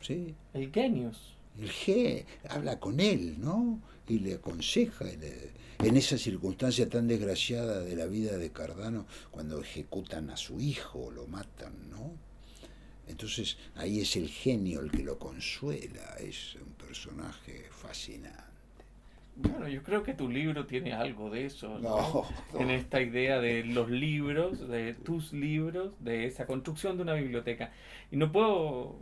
¿Sí? 0.00 0.34
El 0.52 0.70
genius. 0.70 1.34
El 1.58 1.70
G 1.70 2.24
habla 2.48 2.78
con 2.78 3.00
él, 3.00 3.36
¿no? 3.40 3.80
Y 4.08 4.18
le 4.18 4.34
aconseja. 4.34 5.06
en 5.10 5.96
esa 5.96 6.18
circunstancia 6.18 6.88
tan 6.88 7.08
desgraciada 7.08 7.80
de 7.80 7.96
la 7.96 8.06
vida 8.06 8.36
de 8.36 8.50
Cardano, 8.50 9.06
cuando 9.30 9.60
ejecutan 9.60 10.30
a 10.30 10.36
su 10.36 10.60
hijo, 10.60 11.10
lo 11.10 11.26
matan, 11.26 11.72
¿no? 11.90 12.12
Entonces 13.12 13.58
ahí 13.76 14.00
es 14.00 14.16
el 14.16 14.28
genio 14.28 14.80
el 14.80 14.90
que 14.90 15.02
lo 15.02 15.18
consuela, 15.18 16.16
es 16.18 16.56
un 16.56 16.72
personaje 16.72 17.66
fascinante. 17.70 18.42
Bueno, 19.36 19.68
yo 19.68 19.82
creo 19.82 20.02
que 20.02 20.14
tu 20.14 20.28
libro 20.28 20.66
tiene 20.66 20.92
algo 20.92 21.30
de 21.30 21.46
eso, 21.46 21.78
¿no? 21.78 22.26
En 22.58 22.70
esta 22.70 23.00
idea 23.00 23.38
de 23.40 23.64
los 23.64 23.90
libros, 23.90 24.66
de 24.68 24.94
tus 24.94 25.32
libros, 25.32 25.92
de 26.00 26.26
esa 26.26 26.46
construcción 26.46 26.96
de 26.96 27.02
una 27.02 27.14
biblioteca. 27.14 27.72
Y 28.10 28.16
no 28.16 28.32
puedo... 28.32 28.96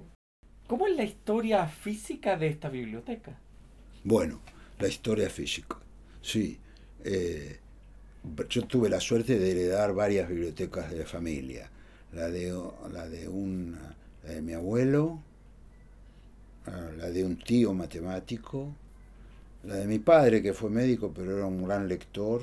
¿Cómo 0.66 0.86
es 0.86 0.96
la 0.96 1.04
historia 1.04 1.66
física 1.66 2.36
de 2.36 2.48
esta 2.48 2.68
biblioteca? 2.68 3.38
Bueno, 4.04 4.40
la 4.78 4.88
historia 4.88 5.30
física, 5.30 5.78
sí. 6.20 6.58
Eh, 7.04 7.58
yo 8.48 8.66
tuve 8.66 8.88
la 8.88 9.00
suerte 9.00 9.38
de 9.38 9.50
heredar 9.50 9.94
varias 9.94 10.28
bibliotecas 10.28 10.90
de 10.90 10.98
la 10.98 11.06
familia 11.06 11.70
la 12.12 12.28
de, 12.28 12.52
la 12.92 13.08
de, 13.08 13.28
un, 14.31 14.36
de 14.36 14.43
mi 14.43 14.52
abuelo, 14.52 15.23
ah, 16.66 16.90
la 16.97 17.11
de 17.11 17.24
un 17.24 17.36
tío 17.36 17.74
matemático, 17.74 18.74
la 19.65 19.74
de 19.74 19.86
mi 19.86 19.98
padre 19.98 20.43
que 20.43 20.55
fue 20.55 20.70
médico 20.70 21.12
pero 21.15 21.36
era 21.36 21.47
un 21.47 21.65
gran 21.66 21.86
lector 21.86 22.43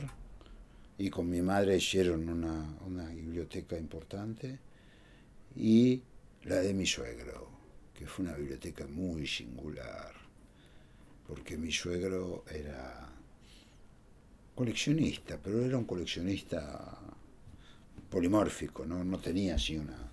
y 0.97 1.09
con 1.09 1.29
mi 1.29 1.41
madre 1.41 1.77
hicieron 1.77 2.29
una, 2.29 2.77
una 2.85 3.09
biblioteca 3.09 3.77
importante 3.77 4.59
y 5.55 6.01
la 6.43 6.57
de 6.57 6.73
mi 6.73 6.85
suegro, 6.85 7.49
que 7.93 8.05
fue 8.05 8.25
una 8.25 8.35
biblioteca 8.35 8.85
muy 8.87 9.27
singular, 9.27 10.13
porque 11.27 11.57
mi 11.57 11.71
suegro 11.71 12.45
era 12.49 13.09
coleccionista, 14.55 15.39
pero 15.43 15.63
era 15.63 15.77
un 15.77 15.85
coleccionista 15.85 16.99
polimórfico, 18.09 18.85
no, 18.85 19.03
no 19.03 19.19
tenía 19.19 19.55
así 19.55 19.77
una, 19.77 20.06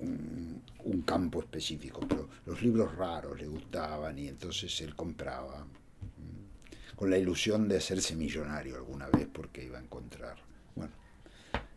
un, 0.00 0.62
campo 1.04 1.40
específico, 1.40 2.00
pero 2.08 2.28
los 2.46 2.62
libros 2.62 2.94
raros 2.96 3.38
le 3.38 3.46
gustaban 3.46 4.18
y 4.18 4.28
entonces 4.28 4.80
él 4.82 4.94
compraba 4.94 5.64
mm, 5.64 6.96
con 6.96 7.10
la 7.10 7.18
ilusión 7.18 7.68
de 7.68 7.78
hacerse 7.78 8.14
millonario 8.14 8.76
alguna 8.76 9.08
vez 9.08 9.26
porque 9.32 9.64
iba 9.64 9.78
a 9.78 9.82
encontrar. 9.82 10.36
Bueno, 10.76 10.92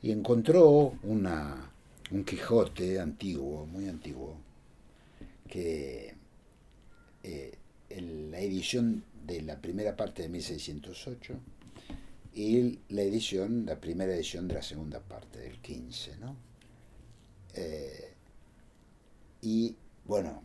y 0.02 0.12
encontró 0.12 0.94
una, 1.04 1.72
un 2.12 2.24
Quijote 2.24 3.00
antiguo, 3.00 3.66
muy 3.66 3.88
antiguo, 3.88 4.38
que 5.48 6.16
eh, 7.24 7.58
en 7.90 8.32
la 8.32 8.40
edición 8.40 9.04
de 9.26 9.42
la 9.42 9.60
primera 9.60 9.96
parte 9.96 10.22
de 10.22 10.30
1608 10.30 11.34
y 12.36 12.80
la 12.90 13.02
edición, 13.02 13.66
la 13.66 13.80
primera 13.80 14.14
edición 14.14 14.48
de 14.48 14.56
la 14.56 14.62
segunda 14.62 15.00
parte, 15.00 15.40
del 15.40 15.58
15, 15.60 16.18
¿no? 16.18 16.36
Eh, 17.56 18.14
y 19.42 19.76
bueno, 20.06 20.44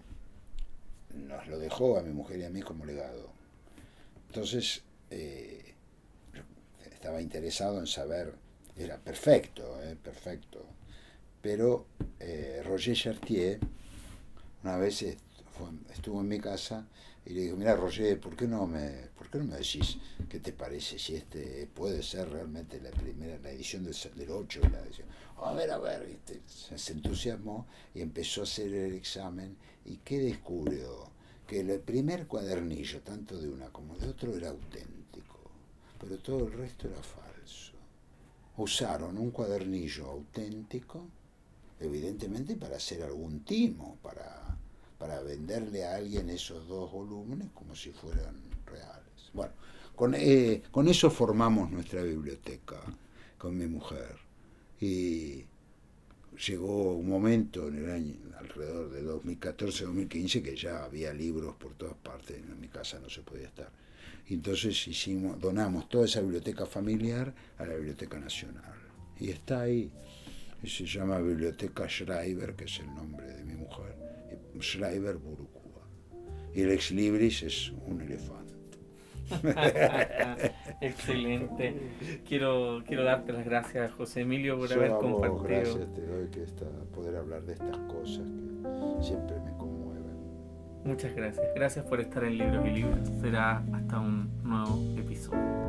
nos 1.14 1.46
lo 1.48 1.58
dejó 1.58 1.98
a 1.98 2.02
mi 2.02 2.12
mujer 2.12 2.38
y 2.40 2.44
a 2.44 2.50
mí 2.50 2.62
como 2.62 2.84
legado. 2.84 3.32
Entonces, 4.28 4.82
eh, 5.10 5.74
estaba 6.92 7.20
interesado 7.20 7.80
en 7.80 7.86
saber, 7.86 8.34
era 8.76 8.98
perfecto, 8.98 9.82
eh, 9.82 9.96
perfecto, 10.02 10.64
pero 11.42 11.86
Roger 12.64 12.94
Chartier 12.94 13.58
una 14.62 14.76
vez 14.76 15.02
estuvo 15.02 16.20
en 16.20 16.28
mi 16.28 16.38
casa 16.38 16.86
y 17.26 17.30
le 17.30 17.42
digo, 17.42 17.56
mira 17.56 17.76
Roger, 17.76 18.18
¿por 18.18 18.34
qué 18.34 18.46
no 18.46 18.66
me, 18.66 18.88
por 19.16 19.28
qué 19.28 19.38
no 19.38 19.44
me 19.44 19.56
decís 19.56 19.98
qué 20.28 20.40
te 20.40 20.52
parece 20.52 20.98
si 20.98 21.16
este 21.16 21.66
puede 21.66 22.02
ser 22.02 22.30
realmente 22.30 22.80
la 22.80 22.90
primera, 22.90 23.38
la 23.38 23.50
edición 23.50 23.84
del, 23.84 23.94
del 24.14 24.30
8 24.30 24.60
la 24.72 24.80
edición? 24.80 25.08
A 25.42 25.52
ver, 25.52 25.70
a 25.70 25.78
ver, 25.78 26.18
se 26.46 26.92
entusiasmó 26.92 27.66
y 27.94 28.00
empezó 28.00 28.40
a 28.40 28.44
hacer 28.44 28.72
el 28.72 28.94
examen 28.94 29.56
y 29.84 29.98
¿qué 29.98 30.18
descubrió? 30.18 31.10
Que 31.46 31.60
el 31.60 31.80
primer 31.80 32.26
cuadernillo, 32.26 33.00
tanto 33.00 33.38
de 33.38 33.48
una 33.48 33.70
como 33.70 33.96
de 33.96 34.08
otro, 34.08 34.34
era 34.34 34.50
auténtico, 34.50 35.50
pero 35.98 36.18
todo 36.18 36.46
el 36.46 36.52
resto 36.52 36.88
era 36.88 37.02
falso. 37.02 37.72
Usaron 38.56 39.18
un 39.18 39.30
cuadernillo 39.30 40.06
auténtico, 40.06 41.08
evidentemente 41.80 42.56
para 42.56 42.76
hacer 42.76 43.02
algún 43.02 43.40
timo, 43.44 43.98
para 44.02 44.39
para 45.00 45.22
venderle 45.22 45.82
a 45.86 45.96
alguien 45.96 46.28
esos 46.28 46.68
dos 46.68 46.92
volúmenes 46.92 47.48
como 47.54 47.74
si 47.74 47.90
fueran 47.90 48.36
reales. 48.66 49.30
Bueno, 49.32 49.54
con, 49.96 50.14
eh, 50.14 50.62
con 50.70 50.88
eso 50.88 51.10
formamos 51.10 51.70
nuestra 51.70 52.02
biblioteca 52.02 52.82
con 53.38 53.56
mi 53.56 53.66
mujer. 53.66 54.14
Y 54.78 55.46
llegó 56.46 56.92
un 56.92 57.08
momento 57.08 57.68
en 57.68 57.78
el 57.78 57.90
año 57.90 58.14
alrededor 58.38 58.90
de 58.90 59.02
2014-2015 59.02 60.42
que 60.42 60.54
ya 60.54 60.84
había 60.84 61.14
libros 61.14 61.56
por 61.56 61.72
todas 61.76 61.96
partes, 61.96 62.36
en 62.36 62.60
mi 62.60 62.68
casa 62.68 63.00
no 63.00 63.08
se 63.08 63.22
podía 63.22 63.46
estar. 63.46 63.70
Entonces 64.28 64.86
hicimos, 64.86 65.40
donamos 65.40 65.88
toda 65.88 66.04
esa 66.04 66.20
biblioteca 66.20 66.66
familiar 66.66 67.34
a 67.56 67.64
la 67.64 67.74
Biblioteca 67.74 68.20
Nacional. 68.20 68.74
Y 69.18 69.30
está 69.30 69.62
ahí, 69.62 69.90
y 70.62 70.68
se 70.68 70.84
llama 70.84 71.18
Biblioteca 71.20 71.88
Schreiber, 71.88 72.54
que 72.54 72.64
es 72.64 72.80
el 72.80 72.94
nombre 72.94 73.26
de 73.26 73.44
mi 73.44 73.54
mujer 73.54 73.99
Schreiber 74.60 75.16
Burukua. 75.16 75.60
Y 76.54 76.62
el 76.62 76.72
ex 76.72 76.90
libris 76.90 77.42
es 77.42 77.72
un 77.86 78.00
elefante. 78.00 78.40
Excelente. 80.80 81.76
Quiero, 82.26 82.82
quiero 82.86 83.04
darte 83.04 83.32
las 83.32 83.44
gracias, 83.44 83.92
José 83.92 84.22
Emilio, 84.22 84.58
por 84.58 84.72
haber 84.72 84.90
compartido. 84.92 85.44
Gracias 85.44 85.94
te 85.94 86.06
doy 86.06 86.28
que 86.30 86.42
está, 86.42 86.66
poder 86.92 87.16
hablar 87.16 87.42
de 87.42 87.52
estas 87.52 87.76
cosas 87.78 88.26
que 88.26 89.04
siempre 89.04 89.38
me 89.40 89.56
conmueven. 89.56 90.16
Muchas 90.84 91.14
gracias. 91.14 91.46
Gracias 91.54 91.84
por 91.84 92.00
estar 92.00 92.24
en 92.24 92.38
Libros 92.38 92.66
y 92.66 92.70
Libros. 92.70 93.08
Será 93.20 93.62
hasta 93.72 94.00
un 94.00 94.30
nuevo 94.42 94.80
episodio. 94.98 95.60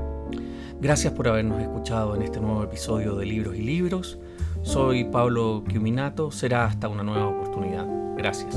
Gracias 0.80 1.14
por 1.14 1.28
habernos 1.28 1.62
escuchado 1.62 2.16
en 2.16 2.24
este 2.24 2.40
nuevo 2.40 2.64
episodio 2.64 3.16
de 3.16 3.26
Libros 3.26 3.56
y 3.56 3.62
Libros. 3.62 4.20
Soy 4.64 5.04
Pablo 5.04 5.64
Quiminato. 5.68 6.32
Será 6.32 6.66
hasta 6.66 6.88
una 6.88 7.04
nueva 7.04 7.28
oportunidad. 7.28 7.86
Gracias. 8.22 8.56